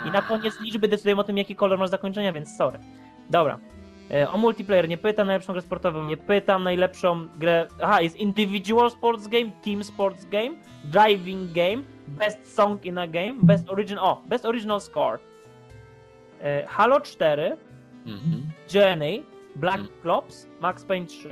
I 0.09 0.11
na 0.11 0.23
koniec 0.23 0.61
liczby 0.61 0.89
decydują 0.89 1.19
o 1.19 1.25
tym, 1.25 1.39
jaki 1.39 1.57
kolor 1.57 1.79
masz 1.79 1.91
zakończenia, 1.91 2.33
więc 2.33 2.57
sorry. 2.57 2.79
Dobra. 3.31 3.59
E, 4.11 4.31
O 4.31 4.39
multiplayer 4.39 4.89
nie 4.89 4.99
pytam, 4.99 5.27
najlepszą 5.27 5.53
grę 5.53 5.63
sportową 5.63 6.05
nie 6.05 6.17
pytam, 6.17 6.63
najlepszą 6.65 7.29
grę... 7.39 7.67
Aha, 7.83 8.01
jest 8.01 8.17
Individual 8.17 8.91
Sports 8.91 9.29
Game, 9.29 9.51
Team 9.65 9.85
Sports 9.85 10.27
Game, 10.27 10.51
Driving 10.85 11.53
Game, 11.53 11.83
Best 12.09 12.55
Song 12.55 12.85
in 12.87 12.99
a 12.99 13.07
Game, 13.07 13.35
Best 13.43 13.71
Original... 13.71 14.05
O, 14.05 14.23
Best 14.27 14.45
Original 14.47 14.81
Score. 14.81 15.19
E, 16.43 16.67
Halo 16.69 17.01
4, 17.01 17.57
Mhm. 18.07 18.43
Journey, 18.75 19.23
Black. 19.57 19.81
Ops, 20.07 20.49
Max 20.61 20.85
Payne 20.85 21.07
3. 21.07 21.29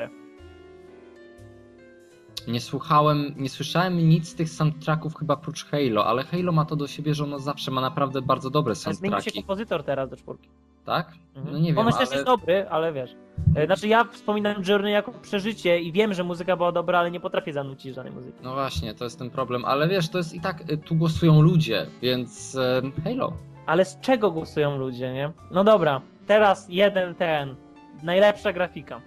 Nie 2.48 2.60
słuchałem, 2.60 3.34
nie 3.36 3.48
słyszałem 3.48 4.08
nic 4.08 4.28
z 4.28 4.34
tych 4.34 4.48
soundtracków 4.50 5.16
chyba 5.16 5.36
prócz 5.36 5.64
Halo, 5.64 6.06
ale 6.06 6.24
Halo 6.24 6.52
ma 6.52 6.64
to 6.64 6.76
do 6.76 6.86
siebie, 6.86 7.14
że 7.14 7.24
ono 7.24 7.38
zawsze 7.38 7.70
ma 7.70 7.80
naprawdę 7.80 8.22
bardzo 8.22 8.50
dobre 8.50 8.74
Zmienił 8.74 8.94
się 8.96 9.00
soundtracki. 9.00 9.32
kompozytor 9.38 9.82
teraz 9.82 10.10
do 10.10 10.16
czwórki. 10.16 10.48
Tak? 10.84 11.12
Mhm. 11.36 11.52
No 11.54 11.58
nie 11.60 11.74
wiem, 11.74 11.86
też 11.86 11.94
ale... 11.94 12.04
jest 12.04 12.24
dobry, 12.24 12.68
ale 12.68 12.92
wiesz. 12.92 13.16
E, 13.56 13.66
Znaczy 13.66 13.88
ja 13.88 14.04
wspominam 14.04 14.62
Journey 14.68 14.92
jako 14.92 15.12
przeżycie 15.12 15.80
i 15.80 15.92
wiem, 15.92 16.14
że 16.14 16.24
muzyka 16.24 16.56
była 16.56 16.72
dobra, 16.72 16.98
ale 16.98 17.10
nie 17.10 17.20
potrafię 17.20 17.52
zanucić 17.52 17.94
żadnej 17.94 18.14
muzyki. 18.14 18.38
No 18.42 18.54
właśnie, 18.54 18.94
to 18.94 19.04
jest 19.04 19.18
ten 19.18 19.30
problem, 19.30 19.64
ale 19.64 19.88
wiesz, 19.88 20.08
to 20.08 20.18
jest 20.18 20.34
i 20.34 20.40
tak, 20.40 20.70
y, 20.70 20.76
tu 20.78 20.94
głosują 20.94 21.42
ludzie, 21.42 21.86
więc 22.02 22.56
e, 22.56 22.82
Halo. 23.04 23.32
Ale 23.66 23.84
z 23.84 24.00
czego 24.00 24.30
głosują 24.30 24.78
ludzie, 24.78 25.12
nie? 25.12 25.32
No 25.50 25.64
dobra, 25.64 26.00
teraz 26.26 26.66
jeden 26.68 27.14
ten. 27.14 27.56
Najlepsza 28.02 28.52
grafika. 28.52 29.00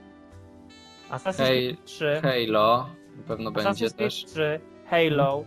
Assassin's 1.11 1.45
Creed 1.45 1.85
3, 1.85 2.21
Halo, 2.23 2.89
na 3.17 3.23
pewno 3.23 3.51
będzie 3.51 3.69
Assassin's 3.69 3.95
Creed 3.95 3.95
też. 3.95 4.25
3, 4.25 4.59
Halo, 4.85 5.43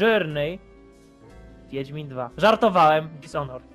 Journey, 0.00 0.58
Wiedźmin 1.70 2.08
2. 2.08 2.30
Żartowałem, 2.36 3.08
Dishonored. 3.22 3.72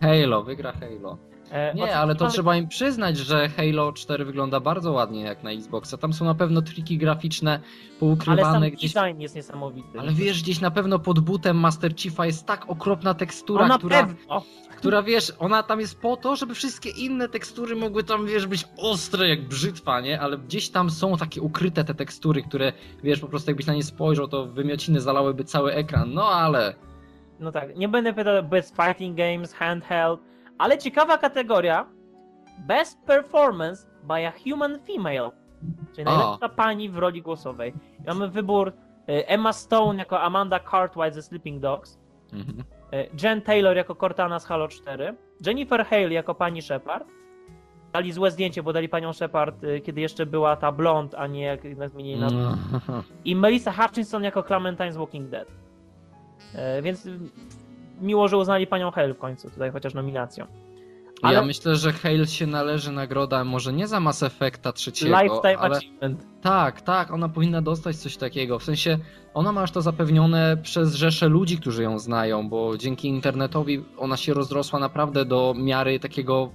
Halo, 0.00 0.42
wygra 0.42 0.72
Halo. 0.72 1.18
E, 1.54 1.74
Nie, 1.74 1.96
ale 1.96 2.14
to 2.14 2.28
trzeba 2.28 2.56
im 2.56 2.68
przyznać, 2.68 3.16
że 3.18 3.48
Halo 3.48 3.92
4 3.92 4.24
wygląda 4.24 4.60
bardzo 4.60 4.92
ładnie 4.92 5.22
jak 5.22 5.42
na 5.42 5.50
Xboxa. 5.50 5.96
Tam 5.96 6.12
są 6.12 6.24
na 6.24 6.34
pewno 6.34 6.62
triki 6.62 6.98
graficzne 6.98 7.50
Ale 7.50 7.60
sam 7.60 7.98
poukrywane 8.00 8.70
gdzieś. 8.70 8.92
design 8.92 9.20
jest 9.20 9.34
niesamowity. 9.34 10.00
Ale 10.00 10.12
wiesz, 10.12 10.42
gdzieś 10.42 10.60
na 10.60 10.70
pewno 10.70 10.98
pod 10.98 11.20
butem 11.20 11.56
Master 11.56 11.96
Chiefa 11.96 12.26
jest 12.26 12.46
tak 12.46 12.70
okropna 12.70 13.14
tekstura, 13.14 13.62
no 13.62 13.68
na 13.68 13.78
która, 13.78 14.06
pewno. 14.06 14.42
która 14.76 15.02
wiesz, 15.02 15.32
ona 15.38 15.62
tam 15.62 15.80
jest 15.80 16.00
po 16.00 16.16
to, 16.16 16.36
żeby 16.36 16.54
wszystkie 16.54 16.90
inne 16.90 17.28
tekstury 17.28 17.76
mogły 17.76 18.04
tam, 18.04 18.26
wiesz, 18.26 18.46
być 18.46 18.64
ostre 18.76 19.28
jak 19.28 19.42
brzytwa, 19.48 20.00
nie? 20.00 20.20
Ale 20.20 20.38
gdzieś 20.38 20.68
tam 20.70 20.90
są 20.90 21.16
takie 21.16 21.42
ukryte 21.42 21.84
te 21.84 21.94
tekstury, 21.94 22.42
które, 22.42 22.72
wiesz, 23.04 23.20
po 23.20 23.28
prostu 23.28 23.50
jakbyś 23.50 23.66
na 23.66 23.74
nie 23.74 23.82
spojrzał, 23.82 24.28
to 24.28 24.46
wymiociny 24.46 25.00
zalałyby 25.00 25.44
cały 25.44 25.72
ekran. 25.72 26.14
No 26.14 26.28
ale 26.28 26.74
No 27.40 27.52
tak, 27.52 27.76
nie 27.76 27.88
będę 27.88 28.12
pytał 28.12 28.42
Best 28.42 28.76
Fighting 28.76 29.16
Games, 29.16 29.52
Handheld, 29.52 30.20
ale 30.58 30.78
ciekawa 30.78 31.18
kategoria 31.18 31.86
Best 32.58 32.98
Performance 33.06 33.86
by 34.02 34.26
a 34.26 34.32
Human 34.44 34.78
Female, 34.86 35.30
czyli 35.94 36.04
najlepsza 36.04 36.48
pani 36.48 36.88
w 36.88 36.98
roli 36.98 37.22
głosowej. 37.22 37.74
I 38.00 38.06
Mamy 38.06 38.28
wybór 38.28 38.68
e, 39.08 39.28
Emma 39.28 39.52
Stone 39.52 39.98
jako 39.98 40.20
Amanda 40.20 40.60
Cartwright 40.70 41.14
ze 41.14 41.22
Sleeping 41.22 41.60
Dogs, 41.60 41.98
Mhm. 42.32 42.64
e, 42.92 43.06
Jen 43.22 43.42
Taylor 43.42 43.76
jako 43.76 43.94
Cortana 43.94 44.38
z 44.40 44.44
Halo 44.46 44.68
4, 44.68 45.14
Jennifer 45.46 45.84
Hale 45.86 46.12
jako 46.12 46.34
pani 46.34 46.62
Shepard, 46.62 47.06
dali 47.92 48.12
złe 48.12 48.30
zdjęcie, 48.30 48.62
bo 48.62 48.72
dali 48.72 48.88
panią 48.88 49.12
Shepard, 49.12 49.64
e, 49.64 49.80
kiedy 49.80 50.00
jeszcze 50.00 50.26
była 50.26 50.56
ta 50.56 50.72
blond, 50.72 51.14
a 51.14 51.26
nie 51.26 51.42
jak 51.42 51.60
zmienili 51.90 52.20
nazwę. 52.20 52.56
No. 52.88 53.02
I 53.24 53.36
Melissa 53.36 53.72
Hutchinson 53.72 54.24
jako 54.24 54.42
Clementine 54.42 54.92
z 54.92 54.96
Walking 54.96 55.28
Dead. 55.28 55.48
Więc 56.82 57.06
y, 57.06 57.18
miło, 58.00 58.28
że 58.28 58.36
uznali 58.38 58.66
panią 58.66 58.90
Hale 58.90 59.14
w 59.14 59.18
końcu, 59.18 59.50
tutaj 59.50 59.70
chociaż 59.70 59.94
nominacją. 59.94 60.46
Ale- 61.22 61.34
Ja 61.34 61.42
myślę, 61.44 61.76
że 61.76 61.92
Hale 61.92 62.26
się 62.26 62.46
należy 62.46 62.92
nagroda 62.92 63.44
może 63.44 63.72
nie 63.72 63.86
za 63.88 64.00
Mass 64.00 64.22
Effecta 64.22 64.72
trzeciego, 64.72 65.22
Lifetime 65.22 65.58
ale 65.58 65.76
Achievement. 65.76 66.26
tak, 66.42 66.80
tak, 66.82 67.10
ona 67.10 67.28
powinna 67.28 67.62
dostać 67.62 67.96
coś 67.96 68.16
takiego. 68.16 68.58
W 68.58 68.64
sensie 68.64 68.98
ona 69.34 69.52
ma 69.52 69.60
już 69.60 69.70
to 69.70 69.82
zapewnione 69.82 70.56
przez 70.62 70.94
rzesze 70.94 71.28
ludzi, 71.28 71.58
którzy 71.58 71.82
ją 71.82 71.98
znają, 71.98 72.48
bo 72.48 72.78
dzięki 72.78 73.08
internetowi 73.08 73.84
ona 73.98 74.16
się 74.16 74.34
rozrosła 74.34 74.78
naprawdę 74.78 75.24
do 75.24 75.54
miary 75.58 76.00
takiego 76.00 76.50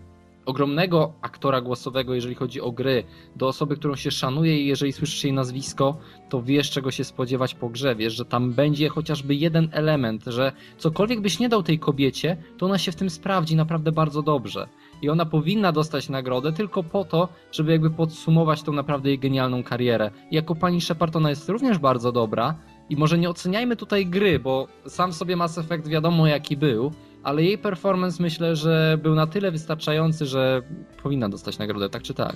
ogromnego 0.50 1.14
aktora 1.22 1.62
głosowego, 1.62 2.14
jeżeli 2.14 2.36
chodzi 2.36 2.62
o 2.62 2.72
gry, 2.72 3.04
do 3.36 3.48
osoby, 3.48 3.76
którą 3.76 3.96
się 3.96 4.12
szanuje 4.12 4.62
i 4.62 4.68
jeżeli 4.68 4.92
słyszysz 4.92 5.24
jej 5.24 5.34
nazwisko, 5.34 5.98
to 6.30 6.42
wiesz 6.42 6.72
czego 6.72 6.92
się 6.92 7.04
spodziewać 7.04 7.56
po 7.56 7.70
grze, 7.70 7.96
wiesz, 7.96 8.14
że 8.14 8.26
tam 8.26 8.54
będzie 8.54 8.90
chociażby 8.90 9.36
jeden 9.36 9.70
element, 9.72 10.24
że 10.28 10.52
cokolwiek 10.78 11.22
byś 11.22 11.40
nie 11.40 11.50
dał 11.50 11.64
tej 11.64 11.80
kobiecie, 11.80 12.38
to 12.58 12.66
ona 12.66 12.78
się 12.78 12.92
w 12.92 12.96
tym 12.96 13.10
sprawdzi 13.10 13.56
naprawdę 13.56 13.92
bardzo 13.92 14.22
dobrze. 14.22 14.68
I 15.02 15.10
ona 15.10 15.26
powinna 15.26 15.72
dostać 15.72 16.10
nagrodę 16.10 16.54
tylko 16.54 16.84
po 16.84 17.06
to, 17.06 17.30
żeby 17.52 17.72
jakby 17.72 17.90
podsumować 17.90 18.64
tą 18.64 18.74
naprawdę 18.74 19.10
jej 19.10 19.20
genialną 19.20 19.64
karierę. 19.64 20.12
I 20.32 20.36
jako 20.36 20.56
pani 20.56 20.82
Shepard 20.82 21.16
ona 21.16 21.30
jest 21.30 21.50
również 21.50 21.78
bardzo 21.78 22.12
dobra 22.12 22.56
i 22.90 22.96
może 22.96 23.18
nie 23.18 23.30
oceniajmy 23.30 23.76
tutaj 23.76 24.06
gry, 24.06 24.40
bo 24.40 24.68
sam 24.88 25.14
sobie 25.14 25.36
Mass 25.36 25.58
Effect 25.58 25.88
wiadomo 25.88 26.28
jaki 26.28 26.58
był, 26.58 26.92
ale 27.24 27.44
jej 27.44 27.58
performance 27.58 28.24
myślę, 28.24 28.56
że 28.56 28.98
był 29.02 29.16
na 29.16 29.28
tyle 29.28 29.52
wystarczający, 29.52 30.26
że 30.26 30.62
powinna 31.04 31.30
dostać 31.30 31.58
nagrodę, 31.58 31.90
tak 31.90 32.02
czy 32.02 32.14
tak. 32.14 32.36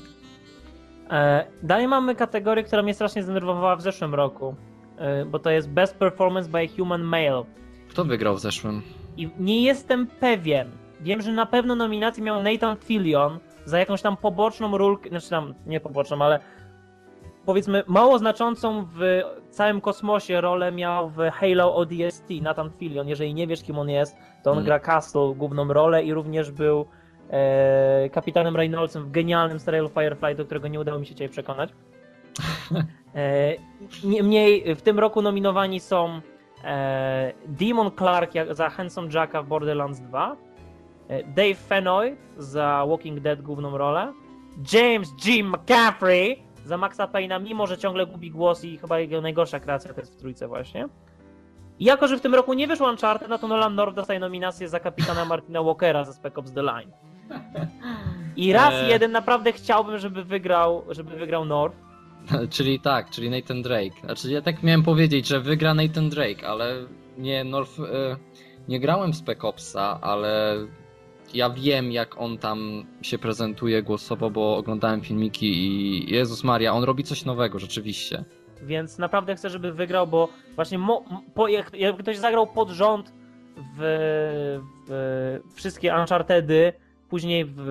E, 1.09 1.47
dalej 1.63 1.87
mamy 1.87 2.15
kategorię, 2.15 2.63
która 2.63 2.83
mnie 2.83 2.93
strasznie 2.93 3.23
zdenerwowała 3.23 3.75
w 3.75 3.81
zeszłym 3.81 4.15
roku, 4.15 4.55
e, 4.97 5.25
bo 5.25 5.39
to 5.39 5.49
jest 5.49 5.69
Best 5.69 5.95
Performance 5.95 6.49
by 6.49 6.57
a 6.59 6.77
Human 6.77 7.03
Male. 7.03 7.43
Kto 7.89 8.05
wygrał 8.05 8.35
w 8.35 8.39
zeszłym? 8.39 8.81
I 9.17 9.29
nie 9.39 9.63
jestem 9.63 10.07
pewien. 10.07 10.71
Wiem, 11.01 11.21
że 11.21 11.31
na 11.31 11.45
pewno 11.45 11.75
nominację 11.75 12.23
miał 12.23 12.43
Nathan 12.43 12.77
Fillion 12.77 13.39
za 13.65 13.79
jakąś 13.79 14.01
tam 14.01 14.17
poboczną 14.17 14.77
rulkę, 14.77 15.09
znaczy 15.09 15.29
tam 15.29 15.53
nie 15.65 15.79
poboczną, 15.79 16.21
ale 16.21 16.39
powiedzmy 17.45 17.83
mało 17.87 18.17
znaczącą 18.19 18.85
w 18.85 19.21
całym 19.49 19.81
kosmosie 19.81 20.41
rolę 20.41 20.71
miał 20.71 21.09
w 21.09 21.17
Halo 21.33 21.75
ODST 21.75 22.29
Nathan 22.41 22.69
Fillion. 22.79 23.07
Jeżeli 23.07 23.33
nie 23.33 23.47
wiesz 23.47 23.63
kim 23.63 23.79
on 23.79 23.89
jest, 23.89 24.15
to 24.43 24.51
on 24.51 24.57
Mm. 24.57 24.65
gra 24.65 24.79
Castle 24.79 25.33
główną 25.35 25.73
rolę 25.73 26.03
i 26.03 26.13
również 26.13 26.51
był 26.51 26.85
e, 27.29 28.09
kapitanem 28.09 28.55
Reynoldsem 28.55 29.03
w 29.05 29.11
genialnym 29.11 29.59
serialu 29.59 29.89
Firefly, 29.89 30.35
do 30.35 30.45
którego 30.45 30.67
nie 30.67 30.79
udało 30.79 30.99
mi 30.99 31.05
się 31.05 31.13
dzisiaj 31.15 31.29
przekonać. 31.29 31.69
E, 33.15 33.55
Niemniej 34.03 34.75
w 34.75 34.81
tym 34.81 34.99
roku 34.99 35.21
nominowani 35.21 35.79
są 35.79 36.21
e, 36.63 37.33
Demon 37.47 37.91
Clark 37.97 38.31
za 38.51 38.69
Handsome 38.69 39.07
Jacka 39.13 39.41
w 39.43 39.47
Borderlands 39.47 39.99
2, 39.99 40.35
e, 41.07 41.23
Dave 41.23 41.55
Fennoy 41.55 42.17
za 42.37 42.85
Walking 42.89 43.19
Dead 43.19 43.41
główną 43.41 43.77
rolę, 43.77 44.13
James 44.73 45.13
G. 45.25 45.43
McCaffrey 45.43 46.42
za 46.65 46.77
Maxa 46.77 47.07
Payne'a, 47.07 47.43
mimo 47.43 47.67
że 47.67 47.77
ciągle 47.77 48.05
gubi 48.05 48.31
głos 48.31 48.63
i 48.63 48.77
chyba 48.77 48.99
jego 48.99 49.21
najgorsza 49.21 49.59
kreacja 49.59 49.93
to 49.93 49.99
jest 49.99 50.13
w 50.13 50.17
trójce 50.19 50.47
właśnie. 50.47 50.87
I 51.79 51.85
jako, 51.85 52.07
że 52.07 52.17
w 52.17 52.21
tym 52.21 52.35
roku 52.35 52.53
nie 52.53 52.67
wyszło 52.67 52.89
Uncharted, 52.89 53.29
no 53.29 53.37
to 53.37 53.47
Nolan 53.47 53.75
North 53.75 53.95
dostaje 53.95 54.19
nominację 54.19 54.69
za 54.69 54.79
kapitana 54.79 55.25
Martina 55.25 55.63
Walkera 55.63 56.03
ze 56.03 56.13
Spec 56.13 56.37
Ops 56.37 56.53
The 56.53 56.63
Line. 56.63 56.91
I 58.35 58.53
raz 58.53 58.73
Eee. 58.73 58.89
jeden 58.89 59.11
naprawdę 59.11 59.51
chciałbym, 59.51 59.97
żeby 59.97 60.23
wygrał, 60.23 60.83
żeby 60.89 61.15
wygrał 61.17 61.45
North. 61.45 61.75
czyli 62.55 62.79
tak, 62.79 63.09
czyli 63.09 63.29
Nathan 63.29 63.61
Drake. 63.61 63.99
Znaczy 64.03 64.31
ja 64.31 64.41
tak 64.41 64.63
miałem 64.63 64.83
powiedzieć, 64.83 65.27
że 65.27 65.39
wygra 65.39 65.73
Nathan 65.73 66.09
Drake, 66.09 66.47
ale 66.47 66.75
nie, 67.17 67.43
North, 67.43 67.79
e, 67.79 68.15
nie 68.67 68.79
grałem 68.79 69.13
w 69.13 69.15
Spec 69.15 69.43
Opsa, 69.43 69.99
ale 70.01 70.55
ja 71.33 71.49
wiem 71.49 71.91
jak 71.91 72.21
on 72.21 72.37
tam 72.37 72.85
się 73.01 73.17
prezentuje 73.17 73.83
głosowo, 73.83 74.29
bo 74.29 74.57
oglądałem 74.57 75.01
filmiki 75.01 75.45
i 75.45 76.13
Jezus 76.13 76.43
Maria, 76.43 76.73
on 76.73 76.83
robi 76.83 77.03
coś 77.03 77.25
nowego 77.25 77.59
rzeczywiście. 77.59 78.23
Więc 78.61 78.97
naprawdę 78.97 79.35
chcę, 79.35 79.49
żeby 79.49 79.73
wygrał, 79.73 80.07
bo 80.07 80.29
właśnie 80.55 80.77
mo, 80.77 81.05
po, 81.33 81.47
jak, 81.47 81.73
jak 81.73 81.97
ktoś 81.97 82.17
zagrał 82.17 82.47
pod 82.47 82.69
rząd 82.69 83.13
w, 83.77 84.59
w 84.87 85.53
wszystkie 85.55 85.95
Unchartedy, 85.95 86.73
później 87.13 87.45
w, 87.45 87.67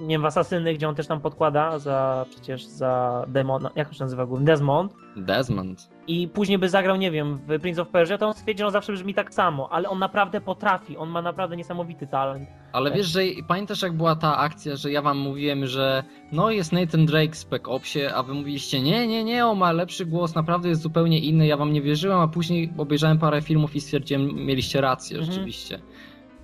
nie 0.00 0.08
wiem, 0.08 0.22
w 0.22 0.24
Asasyny, 0.24 0.74
gdzie 0.74 0.88
on 0.88 0.94
też 0.94 1.06
tam 1.06 1.20
podkłada 1.20 1.78
za 1.78 2.26
przecież 2.30 2.64
za 2.64 3.24
Demona, 3.28 3.70
jak 3.76 3.88
on 3.88 3.94
się 3.94 4.04
nazywa 4.04 4.26
główny? 4.26 4.46
Desmond. 4.46 4.92
Desmond. 5.16 5.88
I 6.06 6.28
później 6.28 6.58
by 6.58 6.68
zagrał, 6.68 6.96
nie 6.96 7.10
wiem, 7.10 7.38
w 7.48 7.60
Prince 7.60 7.78
of 7.78 7.88
Persia, 7.88 8.18
to 8.18 8.26
on 8.26 8.34
stwierdzi, 8.34 8.62
że 8.62 8.70
zawsze 8.70 8.92
brzmi 8.92 9.14
tak 9.14 9.34
samo, 9.34 9.68
ale 9.72 9.88
on 9.88 9.98
naprawdę 9.98 10.40
potrafi, 10.40 10.96
on 10.96 11.08
ma 11.08 11.22
naprawdę 11.22 11.56
niesamowity 11.56 12.06
talent. 12.06 12.48
Ale 12.72 12.90
wiesz, 12.90 13.06
że 13.06 13.20
pamiętasz 13.48 13.82
jak 13.82 13.96
była 13.96 14.16
ta 14.16 14.36
akcja, 14.36 14.76
że 14.76 14.90
ja 14.92 15.02
wam 15.02 15.18
mówiłem, 15.18 15.66
że 15.66 16.04
no 16.32 16.50
jest 16.50 16.72
Nathan 16.72 17.06
Drake 17.06 17.32
w 17.32 17.36
Spec 17.36 17.62
Opsie, 17.66 18.00
a 18.14 18.22
wy 18.22 18.34
mówiliście 18.34 18.80
nie, 18.80 19.06
nie, 19.06 19.24
nie, 19.24 19.46
on 19.46 19.58
ma 19.58 19.72
lepszy 19.72 20.06
głos, 20.06 20.34
naprawdę 20.34 20.68
jest 20.68 20.82
zupełnie 20.82 21.18
inny, 21.18 21.46
ja 21.46 21.56
wam 21.56 21.72
nie 21.72 21.82
wierzyłem, 21.82 22.20
a 22.20 22.28
później 22.28 22.72
obejrzałem 22.78 23.18
parę 23.18 23.42
filmów 23.42 23.76
i 23.76 23.80
stwierdziłem, 23.80 24.34
mieliście 24.46 24.80
rację, 24.80 25.16
Mhm. 25.18 25.32
rzeczywiście. 25.32 25.78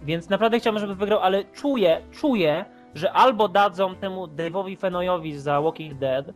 Więc 0.03 0.28
naprawdę 0.28 0.59
chciałbym, 0.61 0.80
żeby 0.80 0.94
wygrał, 0.94 1.20
ale 1.20 1.44
czuję, 1.44 2.03
czuję, 2.20 2.64
że 2.94 3.12
albo 3.12 3.49
dadzą 3.49 3.94
temu 3.94 4.26
Dave'owi 4.26 4.78
Fenoyowi 4.78 5.38
za 5.38 5.61
Walking 5.61 5.94
Dead, 5.94 6.26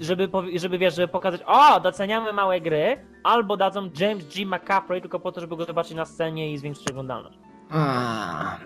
żeby, 0.00 0.28
żeby 0.54 0.78
wiesz, 0.78 0.94
żeby 0.94 1.08
pokazać, 1.08 1.40
o, 1.46 1.80
doceniamy 1.80 2.32
małe 2.32 2.60
gry, 2.60 3.04
albo 3.24 3.56
dadzą 3.56 3.90
James 4.00 4.34
G. 4.36 4.46
McCaffrey 4.46 5.00
tylko 5.00 5.20
po 5.20 5.32
to, 5.32 5.40
żeby 5.40 5.56
go 5.56 5.64
zobaczyć 5.64 5.94
na 5.94 6.04
scenie 6.04 6.52
i 6.52 6.58
zwiększyć 6.58 6.90
oglądalność. 6.90 7.38
Ah. 7.70 8.58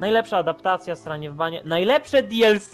Najlepsza 0.00 0.38
adaptacja, 0.38 0.96
stranie 0.96 1.30
najlepsze 1.64 2.22
DLC! 2.22 2.72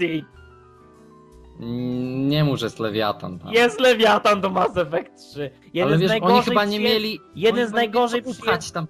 Nie 2.28 2.44
że 2.56 2.66
jest 2.66 2.78
Lewiatan 2.78 3.38
tam. 3.38 3.52
Jest 3.52 3.80
Lewiatan 3.80 4.40
do 4.40 4.50
Mass 4.50 4.76
Effect 4.76 5.30
3. 5.32 5.50
Jeden 5.74 5.88
Ale 5.88 5.98
z 5.98 6.00
wiesz, 6.00 6.10
najgorzej 6.10 6.36
oni 6.36 6.44
chyba 6.44 6.64
nie 6.64 6.80
mieli... 6.80 7.20
jeden 7.34 7.68
z 7.68 7.72
najgorzej 7.72 8.20
mieli 8.20 8.24
co 8.24 8.30
przyję- 8.30 8.38
upchać 8.40 8.70
tam. 8.72 8.86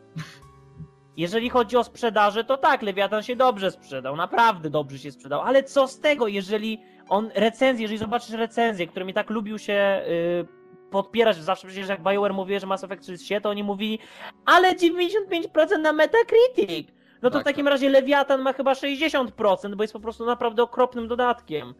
Jeżeli 1.18 1.50
chodzi 1.50 1.76
o 1.76 1.84
sprzedaży, 1.84 2.44
to 2.44 2.56
tak, 2.56 2.82
Lewiatan 2.82 3.22
się 3.22 3.36
dobrze 3.36 3.70
sprzedał, 3.70 4.16
naprawdę 4.16 4.70
dobrze 4.70 4.98
się 4.98 5.12
sprzedał, 5.12 5.40
ale 5.40 5.62
co 5.62 5.88
z 5.88 6.00
tego, 6.00 6.28
jeżeli 6.28 6.80
on 7.08 7.30
recenzję, 7.34 7.82
jeżeli 7.82 7.98
zobaczysz 7.98 8.30
recenzję, 8.30 8.86
którymi 8.86 9.14
tak 9.14 9.30
lubił 9.30 9.58
się 9.58 10.02
y, 10.08 10.90
podpierać, 10.90 11.36
zawsze 11.36 11.66
przecież 11.66 11.88
jak 11.88 12.02
BioWare 12.02 12.34
mówił, 12.34 12.60
że 12.60 12.66
Mass 12.66 12.84
Effect 12.84 13.02
3 13.02 13.12
jest 13.12 13.26
się, 13.26 13.40
to 13.40 13.50
oni 13.50 13.62
mówili, 13.62 13.98
ale 14.44 14.74
95% 14.74 15.78
na 15.80 15.92
Metacritic! 15.92 16.88
No 17.22 17.30
to 17.30 17.34
Tak, 17.34 17.42
w 17.42 17.44
takim 17.44 17.64
tak. 17.64 17.72
razie 17.72 17.88
Lewiatan 17.88 18.42
ma 18.42 18.52
chyba 18.52 18.72
60%, 18.72 19.74
bo 19.76 19.84
jest 19.84 19.92
po 19.92 20.00
prostu 20.00 20.26
naprawdę 20.26 20.62
okropnym 20.62 21.08
dodatkiem. 21.08 21.74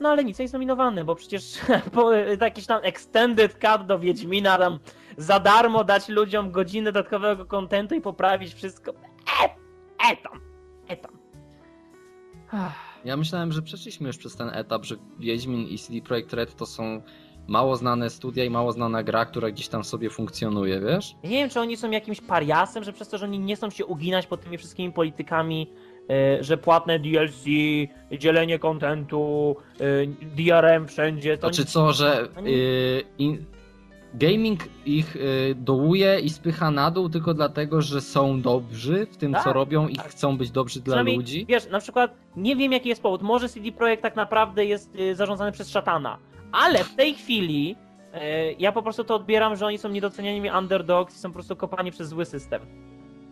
No 0.00 0.08
ale 0.08 0.24
nic, 0.24 0.38
nie 0.38 0.42
jest 0.42 0.54
nominowany, 0.54 1.04
bo 1.04 1.14
przecież 1.14 1.42
po, 1.94 2.16
y, 2.16 2.38
jakiś 2.40 2.66
tam 2.66 2.80
extended 2.82 3.54
cut 3.54 3.86
do 3.86 3.98
Wiedźmina 3.98 4.58
tam 4.58 4.78
za 5.16 5.40
darmo 5.40 5.84
dać 5.84 6.08
ludziom 6.08 6.50
godzinę 6.50 6.92
dodatkowego 6.92 7.46
kontentu 7.46 7.94
i 7.94 8.00
poprawić 8.00 8.54
wszystko. 8.54 8.92
E, 9.42 9.44
e 10.12 10.16
tam, 10.16 10.40
e 10.88 10.96
tam. 10.96 11.12
Ja 13.04 13.16
myślałem, 13.16 13.52
że 13.52 13.62
przeszliśmy 13.62 14.06
już 14.06 14.18
przez 14.18 14.36
ten 14.36 14.48
etap, 14.48 14.84
że 14.84 14.96
Wiedźmin 15.18 15.66
i 15.68 15.78
CD 15.78 16.00
Projekt 16.00 16.32
Red 16.32 16.56
to 16.56 16.66
są 16.66 17.02
mało 17.48 17.76
znane 17.76 18.10
studia 18.10 18.44
i 18.44 18.50
mało 18.50 18.72
znana 18.72 19.02
gra, 19.02 19.24
która 19.26 19.50
gdzieś 19.50 19.68
tam 19.68 19.84
sobie 19.84 20.10
funkcjonuje, 20.10 20.80
wiesz? 20.80 21.14
Ja 21.22 21.30
nie 21.30 21.36
wiem, 21.36 21.50
czy 21.50 21.60
oni 21.60 21.76
są 21.76 21.90
jakimś 21.90 22.20
pariasem, 22.20 22.84
że 22.84 22.92
przez 22.92 23.08
to, 23.08 23.18
że 23.18 23.24
oni 23.26 23.38
nie 23.38 23.56
chcą 23.56 23.70
się 23.70 23.86
uginać 23.86 24.26
pod 24.26 24.40
tymi 24.44 24.58
wszystkimi 24.58 24.92
politykami, 24.92 25.70
e, 26.10 26.44
że 26.44 26.56
płatne 26.58 26.98
DLC, 26.98 27.44
dzielenie 28.18 28.58
kontentu, 28.58 29.56
e, 29.80 29.84
DRM 30.36 30.88
wszędzie, 30.88 31.38
to 31.38 31.48
To 31.48 31.54
czy 31.54 31.62
oni- 31.62 31.70
co, 31.70 31.92
że 31.92 32.28
Oni- 32.36 32.50
y, 32.54 33.02
in, 33.18 33.44
gaming 34.14 34.60
ich 34.86 35.16
y, 35.16 35.54
dołuje 35.54 36.20
i 36.20 36.30
spycha 36.30 36.70
na 36.70 36.90
dół 36.90 37.08
tylko 37.08 37.34
dlatego, 37.34 37.82
że 37.82 38.00
są 38.00 38.40
dobrzy 38.40 39.06
w 39.06 39.16
tym, 39.16 39.32
Tak, 39.32 39.44
co 39.44 39.52
robią 39.52 39.88
i 39.88 39.96
tak. 39.96 40.06
chcą 40.08 40.36
być 40.36 40.50
dobrzy 40.50 40.80
dla 40.80 41.02
ludzi? 41.02 41.46
Wiesz, 41.48 41.70
na 41.70 41.80
przykład 41.80 42.14
nie 42.36 42.56
wiem 42.56 42.72
jaki 42.72 42.88
jest 42.88 43.02
powód. 43.02 43.22
Może 43.22 43.48
CD 43.48 43.72
Projekt 43.72 44.02
tak 44.02 44.16
naprawdę 44.16 44.64
jest 44.64 44.94
y, 44.96 45.14
zarządzany 45.14 45.52
przez 45.52 45.70
szatana. 45.70 46.18
Ale 46.52 46.84
w 46.84 46.94
tej 46.94 47.14
chwili 47.14 47.76
y, 48.14 48.18
ja 48.58 48.72
po 48.72 48.82
prostu 48.82 49.04
to 49.04 49.14
odbieram, 49.14 49.56
że 49.56 49.66
oni 49.66 49.78
są 49.78 49.88
niedocenianymi 49.88 50.50
underdogs 50.58 51.16
i 51.16 51.18
są 51.18 51.28
po 51.28 51.34
prostu 51.34 51.56
kopani 51.56 51.90
przez 51.90 52.08
zły 52.08 52.24
system. 52.24 52.62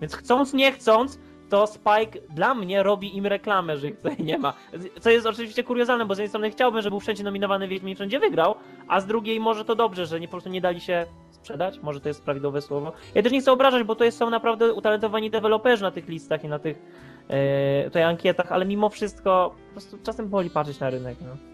Więc 0.01 0.15
chcąc, 0.15 0.55
nie 0.55 0.73
chcąc, 0.73 1.19
to 1.53 1.67
Spike 1.67 2.19
dla 2.31 2.55
mnie 2.55 2.83
robi 2.83 3.17
im 3.17 3.27
reklamę, 3.27 3.77
że 3.77 3.89
ich 3.89 3.97
tutaj 3.97 4.17
nie 4.19 4.39
ma. 4.39 4.55
Co 5.01 5.11
jest 5.11 5.27
oczywiście 5.27 5.65
kuriozalne, 5.65 6.07
bo 6.07 6.15
z 6.15 6.19
jednej 6.19 6.29
strony 6.29 6.51
chciałbym, 6.51 6.83
żeby 6.83 6.91
był 6.91 7.01
wszędzie 7.01 7.25
nominowany 7.25 7.69
Wiedźmin 7.69 7.95
wszędzie 7.95 8.19
wygrał, 8.19 8.55
a 8.89 9.01
z 9.01 9.07
drugiej 9.07 9.41
może 9.41 9.65
to 9.65 9.75
dobrze, 9.75 10.07
że 10.07 10.21
nie, 10.21 10.29
po 10.29 10.31
prostu 10.31 10.51
nie 10.51 10.61
dali 10.61 10.81
się 10.81 11.07
sprzedać, 11.31 11.81
może 11.83 12.01
to 12.01 12.09
jest 12.09 12.25
prawidłowe 12.25 12.61
słowo. 12.61 12.93
Ja 13.15 13.23
też 13.23 13.33
nie 13.33 13.41
chcę 13.41 13.53
obrażać, 13.53 13.83
bo 13.83 13.95
to 13.95 14.05
jest, 14.05 14.19
są 14.19 14.31
naprawdę 14.31 14.73
utalentowani 14.73 15.31
deweloperzy 15.31 15.83
na 15.83 15.91
tych 15.91 16.09
listach 16.09 16.45
i 16.45 16.49
na 16.49 16.59
tych 16.59 16.79
e, 17.29 17.85
tutaj 17.85 18.03
ankietach, 18.03 18.53
ale 18.53 18.65
mimo 18.65 18.89
wszystko 18.89 19.55
po 19.67 19.73
prostu 19.73 19.99
czasem 20.03 20.29
boli 20.29 20.51
patrzeć 20.51 20.81
na 20.81 20.91
rynek. 20.91 21.17
No. 21.21 21.52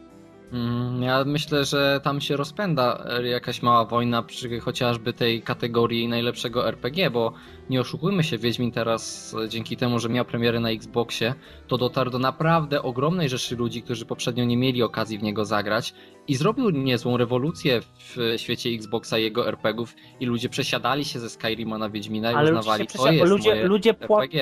Mm, 0.53 1.03
Ja 1.03 1.25
myślę, 1.25 1.65
że 1.65 2.01
tam 2.05 2.21
się 2.21 2.37
rozpędza 2.37 3.05
e, 3.11 3.29
jakaś 3.29 3.63
mała 3.63 3.85
wojna 3.85 4.23
przy 4.23 4.61
chociażby 4.61 5.13
tej 5.13 5.43
kategorii 5.43 6.09
najlepszego 6.09 6.69
RPG, 6.69 7.11
bo 7.11 7.33
nie 7.71 7.81
oszukujmy 7.81 8.25
się, 8.25 8.39
Wiedźmin 8.39 8.73
teraz 8.73 9.35
e, 9.45 9.49
dzięki 9.49 9.77
temu, 9.77 9.99
że 9.99 10.09
miał 10.09 10.25
premierę 10.25 10.61
na 10.61 10.71
Xboxie, 10.71 11.35
to 11.67 11.79
dotarł 11.79 12.11
do 12.11 12.19
naprawdę 12.19 12.83
ogromnej 12.83 13.29
rzeszy 13.29 13.57
ludzi, 13.57 13.83
którzy 13.83 14.07
poprzednio 14.07 14.45
nie 14.45 14.57
mieli 14.57 14.83
okazji 14.83 15.19
w 15.19 15.23
niego 15.23 15.45
zagrać 15.45 15.95
i 16.29 16.35
zrobił 16.35 16.71
niezłą 16.71 17.17
rewolucję 17.17 17.81
w 17.99 18.17
świecie 18.37 18.71
Xboxa 18.71 19.19
i 19.19 19.23
jego 19.23 19.49
RPGów 19.49 19.95
i 20.21 20.27
ludzie 20.27 20.49
przesiadali 20.49 21.05
się 21.05 21.19
ze 21.19 21.31
Skyrima 21.31 21.79
na 21.79 21.91
Wiedźmina 21.91 22.33
i 22.33 22.35
Ale 22.35 22.51
uznawali, 22.51 22.87
to 22.87 23.11
jest 23.13 23.31
ludzie, 23.31 23.51
moje 23.51 23.67
ludzie 23.67 23.95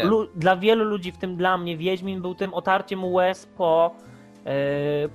lu- 0.05 0.29
dla 0.37 0.57
wielu 0.57 0.85
ludzi, 0.85 1.13
w 1.13 1.19
tym 1.19 1.37
dla 1.37 1.59
mnie, 1.59 1.77
Wiedźmin 1.77 2.23
był 2.23 2.35
tym 2.35 2.55
otarciem 2.55 3.05
łez 3.05 3.47
po, 3.57 3.95
e, 4.13 4.16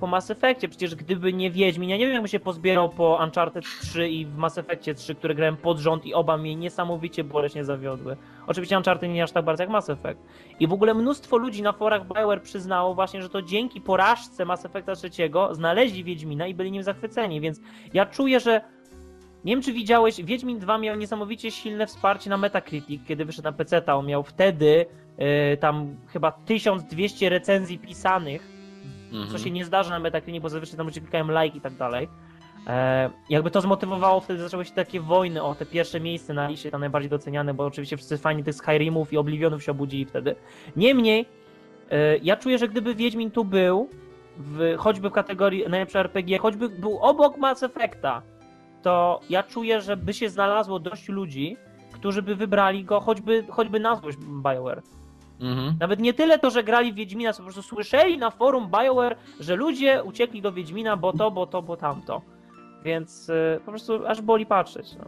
po 0.00 0.06
Mass 0.06 0.30
Effectie. 0.30 0.68
Przecież 0.68 0.94
gdyby 0.94 1.32
nie 1.32 1.50
Wiedźmin, 1.50 1.90
ja 1.90 1.96
nie 1.96 2.04
wiem, 2.04 2.14
jakby 2.14 2.28
się 2.28 2.40
pozbierał 2.40 2.88
po 2.88 3.20
Uncharted 3.24 3.64
3 3.80 4.08
i 4.08 4.26
w 4.26 4.36
Mass 4.36 4.58
Effectie 4.58 4.94
3, 4.94 5.14
które 5.14 5.34
grałem 5.34 5.56
pod 5.56 5.78
rząd 5.78 6.06
i 6.06 6.14
oba 6.14 6.36
mnie 6.36 6.56
niesamowicie 6.56 7.24
boleśnie 7.24 7.64
zawiodły. 7.64 8.16
Oczywiście 8.46 8.76
Uncharted 8.76 9.10
nie 9.10 9.22
aż 9.22 9.32
tak 9.32 9.44
bardzo 9.44 9.62
jak 9.62 9.70
Mass 9.70 9.90
Effect. 9.90 10.20
I 10.60 10.66
w 10.66 10.72
ogóle 10.72 10.94
mnóstwo 10.94 11.36
ludzi 11.36 11.62
na 11.62 11.72
forach 11.72 12.06
BioWare 12.06 12.42
przyznało 12.42 12.94
właśnie, 12.94 13.22
że 13.22 13.28
to 13.28 13.42
dzięki 13.42 13.80
porażce 13.80 14.44
Mass 14.44 14.64
Effecta 14.64 14.94
3 14.94 15.10
znaleźli 15.50 16.04
Wiedźmina 16.04 16.46
i 16.46 16.54
byli 16.54 16.70
nim 16.72 16.82
zachwyceni, 16.82 17.40
więc 17.40 17.60
ja 17.94 18.06
czuję, 18.06 18.40
że 18.40 18.60
nie 19.44 19.52
wiem, 19.52 19.62
czy 19.62 19.72
widziałeś, 19.72 20.22
Wiedźmin 20.22 20.58
2 20.58 20.78
miał 20.78 20.96
niesamowicie 20.96 21.50
silne 21.50 21.86
wsparcie 21.86 22.30
na 22.30 22.36
Metacritic, 22.36 23.02
kiedy 23.08 23.24
wyszedł 23.24 23.44
na 23.44 23.52
PC. 23.52 23.94
On 23.94 24.06
miał 24.06 24.22
wtedy 24.22 24.86
e, 25.18 25.56
tam 25.56 25.96
chyba 26.06 26.32
1200 26.32 27.28
recenzji 27.28 27.78
pisanych, 27.78 28.51
co 29.12 29.18
Mhm. 29.22 29.38
się 29.38 29.50
nie 29.50 29.64
zdarza 29.64 29.90
na 29.90 29.98
Metacritic, 29.98 30.42
bo 30.42 30.48
zazwyczaj 30.48 30.76
tam 30.76 30.86
ludzie 30.86 31.00
klikają 31.00 31.42
like 31.42 31.58
i 31.58 31.60
tak 31.60 31.74
dalej. 31.76 32.08
E, 32.66 33.10
jakby 33.30 33.50
to 33.50 33.60
zmotywowało, 33.60 34.20
wtedy 34.20 34.40
zaczęły 34.42 34.64
się 34.64 34.72
takie 34.72 35.00
wojny 35.00 35.42
o 35.42 35.54
te 35.54 35.66
pierwsze 35.66 36.00
miejsce 36.00 36.34
na 36.34 36.48
liście, 36.48 36.70
tam 36.70 36.80
najbardziej 36.80 37.10
doceniane, 37.10 37.54
bo 37.54 37.66
oczywiście 37.66 37.96
wszyscy 37.96 38.18
fani 38.18 38.44
tych 38.44 38.54
Skyrimów 38.54 39.12
i 39.12 39.16
Oblivionów 39.16 39.62
się 39.62 39.72
obudzili 39.72 40.04
wtedy. 40.04 40.36
Niemniej, 40.76 41.26
e, 41.90 42.16
ja 42.18 42.36
czuję, 42.36 42.58
że 42.58 42.68
gdyby 42.68 42.94
Wiedźmin 42.94 43.30
tu 43.30 43.44
był, 43.44 43.88
w, 44.36 44.74
choćby 44.78 45.08
w 45.08 45.12
kategorii 45.12 45.64
najlepsze 45.68 46.00
RPG, 46.00 46.38
choćby 46.38 46.68
był 46.68 46.98
obok 46.98 47.36
Mass 47.38 47.62
Effecta, 47.62 48.22
to 48.82 49.20
ja 49.30 49.42
czuję, 49.42 49.80
że 49.80 49.96
by 49.96 50.12
się 50.12 50.28
znalazło 50.28 50.78
dość 50.78 51.08
ludzi, 51.08 51.56
którzy 51.92 52.22
by 52.22 52.36
wybrali 52.36 52.84
go 52.84 53.00
choćby, 53.00 53.44
choćby 53.50 53.80
na 53.80 53.96
złość 53.96 54.18
BioWare. 54.18 54.82
Mhm. 55.42 55.76
Nawet 55.80 56.00
nie 56.00 56.14
tyle 56.14 56.38
to, 56.38 56.50
że 56.50 56.64
grali 56.64 56.92
w 56.92 56.94
Wiedźmina, 56.94 57.32
co 57.32 57.38
po 57.38 57.44
prostu 57.44 57.62
słyszeli 57.62 58.18
na 58.18 58.30
forum 58.30 58.70
BioWare, 58.70 59.16
że 59.40 59.56
ludzie 59.56 60.02
uciekli 60.04 60.42
do 60.42 60.52
Wiedźmina, 60.52 60.96
bo 60.96 61.12
to, 61.12 61.30
bo 61.30 61.46
to, 61.46 61.62
bo 61.62 61.76
tamto. 61.76 62.22
Więc 62.84 63.28
y, 63.28 63.60
po 63.64 63.70
prostu 63.70 64.06
aż 64.06 64.20
boli 64.20 64.46
patrzeć. 64.46 64.96
No. 64.98 65.04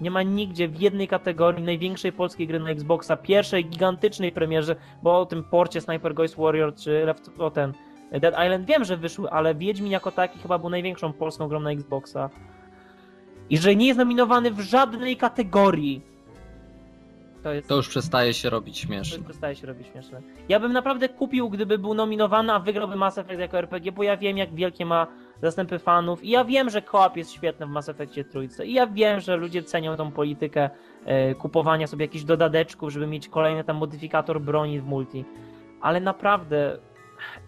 Nie 0.00 0.10
ma 0.10 0.22
nigdzie 0.22 0.68
w 0.68 0.80
jednej 0.80 1.08
kategorii 1.08 1.64
największej 1.64 2.12
polskiej 2.12 2.46
gry 2.46 2.60
na 2.60 2.70
Xboxa, 2.70 3.16
pierwszej 3.16 3.64
gigantycznej 3.64 4.32
premierze, 4.32 4.76
bo 5.02 5.20
o 5.20 5.26
tym 5.26 5.44
porcie 5.44 5.80
Sniper 5.80 6.14
Ghost 6.14 6.36
Warrior 6.36 6.74
czy 6.74 7.04
Left, 7.04 7.30
o 7.38 7.50
ten 7.50 7.72
Dead 8.12 8.34
Island 8.44 8.66
wiem, 8.66 8.84
że 8.84 8.96
wyszły, 8.96 9.30
ale 9.30 9.54
Wiedźmin 9.54 9.92
jako 9.92 10.10
taki 10.12 10.38
chyba 10.38 10.58
był 10.58 10.70
największą 10.70 11.12
polską 11.12 11.48
grą 11.48 11.60
na 11.60 11.70
Xboxa. 11.70 12.30
I 13.50 13.58
że 13.58 13.76
nie 13.76 13.86
jest 13.86 13.98
nominowany 13.98 14.50
w 14.50 14.60
żadnej 14.60 15.16
kategorii. 15.16 16.15
To 17.46 17.52
jest 17.52 17.68
To 17.68 17.76
już 17.76 17.88
przestaje 17.88 18.34
się 18.34 18.50
robić 18.50 18.80
to 18.80 18.86
śmieszne. 18.86 19.16
już 19.16 19.24
przestaje 19.24 19.56
się 19.56 19.66
robić 19.66 19.86
śmieszne. 19.86 20.22
Ja 20.48 20.60
bym 20.60 20.72
naprawdę 20.72 21.08
kupił, 21.08 21.50
gdyby 21.50 21.78
był 21.78 21.94
nominowany, 21.94 22.52
a 22.52 22.58
wygrałby 22.58 22.96
Mass 22.96 23.18
Effect 23.18 23.40
jako 23.40 23.58
RPG, 23.58 23.92
bo 23.92 24.02
ja 24.02 24.16
wiem, 24.16 24.38
jak 24.38 24.54
wielkie 24.54 24.86
ma 24.86 25.06
zastępy 25.42 25.78
fanów. 25.78 26.24
I 26.24 26.30
ja 26.30 26.44
wiem, 26.44 26.70
że 26.70 26.82
koop 26.82 27.16
jest 27.16 27.32
świetny 27.32 27.66
w 27.66 27.68
Mass 27.68 27.88
Effectie 27.88 28.24
trójce. 28.24 28.66
I 28.66 28.72
ja 28.72 28.86
wiem, 28.86 29.20
że 29.20 29.36
ludzie 29.36 29.62
cenią 29.62 29.96
tą 29.96 30.12
politykę 30.12 30.70
e, 31.04 31.34
kupowania 31.34 31.86
sobie 31.86 32.04
jakichś 32.04 32.24
dodateczków, 32.24 32.92
żeby 32.92 33.06
mieć 33.06 33.28
kolejny 33.28 33.64
tam 33.64 33.76
modyfikator 33.76 34.40
broni 34.40 34.80
w 34.80 34.84
multi. 34.84 35.24
Ale 35.80 36.00
naprawdę 36.00 36.78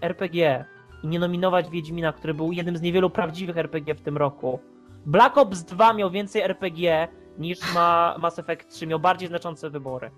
RPG 0.00 0.64
i 1.02 1.06
nie 1.06 1.18
nominować 1.18 1.70
Wiedźmina, 1.70 2.12
który 2.12 2.34
był 2.34 2.52
jednym 2.52 2.76
z 2.76 2.82
niewielu 2.82 3.10
prawdziwych 3.10 3.56
RPG 3.56 3.94
w 3.94 4.00
tym 4.00 4.16
roku. 4.16 4.60
Black 5.06 5.38
Ops 5.38 5.64
2 5.64 5.92
miał 5.92 6.10
więcej 6.10 6.42
RPG 6.42 7.08
niż 7.38 7.74
ma 7.74 8.16
Mass 8.18 8.38
Effect 8.38 8.68
3, 8.70 8.86
miał 8.86 9.00
bardziej 9.00 9.28
znaczące 9.28 9.70
wybory. 9.70 10.10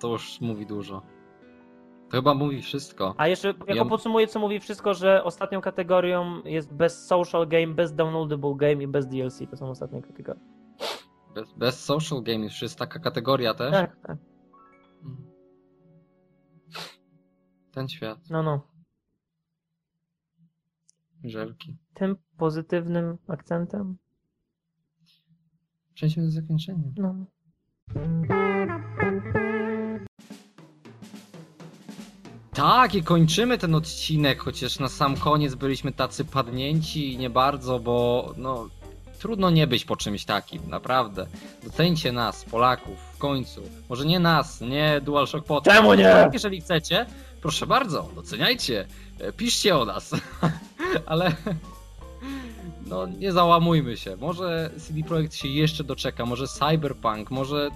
To 0.00 0.08
już 0.08 0.40
mówi 0.40 0.66
dużo. 0.66 1.02
To 2.10 2.16
chyba 2.16 2.34
mówi 2.34 2.62
wszystko. 2.62 3.14
A 3.16 3.28
jeszcze 3.28 3.48
jako 3.48 3.74
Ja- 3.74 3.84
podsumuję, 3.84 4.26
co 4.26 4.40
mówi 4.40 4.60
wszystko, 4.60 4.94
że 4.94 5.24
ostatnią 5.24 5.60
kategorią 5.60 6.42
jest 6.44 6.74
Best 6.74 7.06
Social 7.06 7.48
Game, 7.48 7.66
Best 7.66 7.94
Downloadable 7.94 8.54
Game 8.56 8.82
i 8.82 8.86
Best 8.86 9.08
DLC. 9.08 9.38
To 9.50 9.56
są 9.56 9.70
ostatnie 9.70 10.02
kategorie. 10.02 10.40
Bez, 11.34 11.52
bez 11.52 11.84
social 11.84 12.22
game 12.22 12.44
już 12.44 12.62
jest 12.62 12.78
taka 12.78 12.98
kategoria 12.98 13.54
też. 13.54 13.72
Tak, 13.72 13.96
tak. 14.06 14.16
Ten 17.72 17.88
świat, 17.88 18.18
No, 18.30 18.42
no. 18.42 18.66
żelki. 21.24 21.76
Tym 21.94 22.16
pozytywnym 22.38 23.18
akcentem. 23.28 23.96
Przejdźmy 25.94 26.22
do 26.22 26.30
zakończenia. 26.30 26.84
No. 26.96 27.26
Tak, 32.54 32.94
i 32.94 33.02
kończymy 33.02 33.58
ten 33.58 33.74
odcinek, 33.74 34.40
chociaż 34.40 34.78
na 34.78 34.88
sam 34.88 35.16
koniec 35.16 35.54
byliśmy 35.54 35.92
tacy 35.92 36.24
padnięci 36.24 37.12
i 37.12 37.18
nie 37.18 37.30
bardzo, 37.30 37.78
bo 37.78 38.32
no 38.36 38.68
trudno 39.18 39.50
nie 39.50 39.66
być 39.66 39.84
po 39.84 39.96
czymś 39.96 40.24
takim, 40.24 40.62
naprawdę. 40.68 41.26
Doceńcie 41.64 42.12
nas, 42.12 42.44
Polaków, 42.44 42.98
w 43.14 43.18
końcu. 43.18 43.62
Może 43.88 44.04
nie 44.04 44.20
nas, 44.20 44.60
nie 44.60 45.00
DualShock 45.00 45.46
Podcast. 45.46 45.76
Czemu 45.76 45.94
nie? 45.94 46.30
Jeżeli 46.32 46.60
chcecie, 46.60 47.06
proszę 47.42 47.66
bardzo, 47.66 48.10
doceniajcie, 48.14 48.86
e, 49.20 49.32
piszcie 49.32 49.76
o 49.76 49.84
nas. 49.84 50.10
Ale 51.06 51.32
no 52.94 53.06
nie 53.06 53.32
załamujmy 53.32 53.96
się. 53.96 54.16
Może 54.16 54.70
CD 54.78 55.02
Projekt 55.02 55.34
się 55.34 55.48
jeszcze 55.48 55.84
doczeka, 55.84 56.26
może 56.26 56.46
Cyberpunk, 56.48 57.30
może 57.30 57.70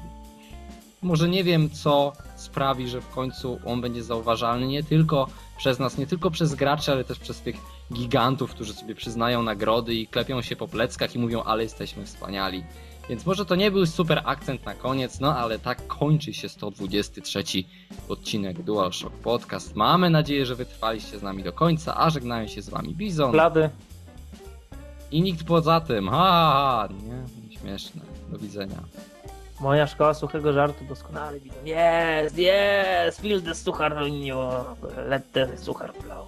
może 1.02 1.28
nie 1.28 1.44
wiem 1.44 1.70
co 1.70 2.12
sprawi, 2.36 2.88
że 2.88 3.00
w 3.00 3.08
końcu 3.08 3.58
on 3.66 3.80
będzie 3.80 4.02
zauważalny 4.02 4.66
nie 4.66 4.82
tylko 4.82 5.26
przez 5.58 5.78
nas, 5.78 5.98
nie 5.98 6.06
tylko 6.06 6.30
przez 6.30 6.54
graczy, 6.54 6.92
ale 6.92 7.04
też 7.04 7.18
przez 7.18 7.40
tych 7.40 7.56
gigantów, 7.92 8.50
którzy 8.50 8.74
sobie 8.74 8.94
przyznają 8.94 9.42
nagrody 9.42 9.94
i 9.94 10.06
klepią 10.06 10.42
się 10.42 10.56
po 10.56 10.68
pleckach 10.68 11.14
i 11.14 11.18
mówią, 11.18 11.42
ale 11.42 11.62
jesteśmy 11.62 12.06
wspaniali. 12.06 12.64
Więc 13.08 13.26
może 13.26 13.46
to 13.46 13.54
nie 13.54 13.70
był 13.70 13.86
super 13.86 14.22
akcent 14.24 14.66
na 14.66 14.74
koniec, 14.74 15.20
no 15.20 15.36
ale 15.36 15.58
tak 15.58 15.86
kończy 15.86 16.34
się 16.34 16.48
123 16.48 17.44
odcinek 18.08 18.62
DualShock 18.62 19.16
Podcast. 19.16 19.76
Mamy 19.76 20.10
nadzieję, 20.10 20.46
że 20.46 20.54
wytrwaliście 20.54 21.18
z 21.18 21.22
nami 21.22 21.42
do 21.42 21.52
końca, 21.52 21.96
a 21.96 22.10
żegnają 22.10 22.48
się 22.48 22.62
z 22.62 22.68
wami 22.68 22.94
Bizon 22.94 23.32
Blady. 23.32 23.70
I 25.10 25.22
nikt 25.22 25.46
poza 25.46 25.80
tym. 25.80 26.08
Ha, 26.08 26.16
ha, 26.52 26.88
nie, 27.04 27.56
śmieszne. 27.58 28.00
Do 28.28 28.38
widzenia. 28.38 28.76
Moja 29.60 29.86
szkoła 29.86 30.14
suchego 30.14 30.52
żartu 30.52 30.84
doskonale 30.84 31.40
widzę. 31.40 31.56
Jest, 31.64 32.38
jest! 32.38 33.20
Feel 33.20 33.42
the 33.42 33.54
suchar, 33.54 33.96
let 35.08 35.32
the 35.32 35.58
suchar 35.58 35.92
flow. 35.92 36.27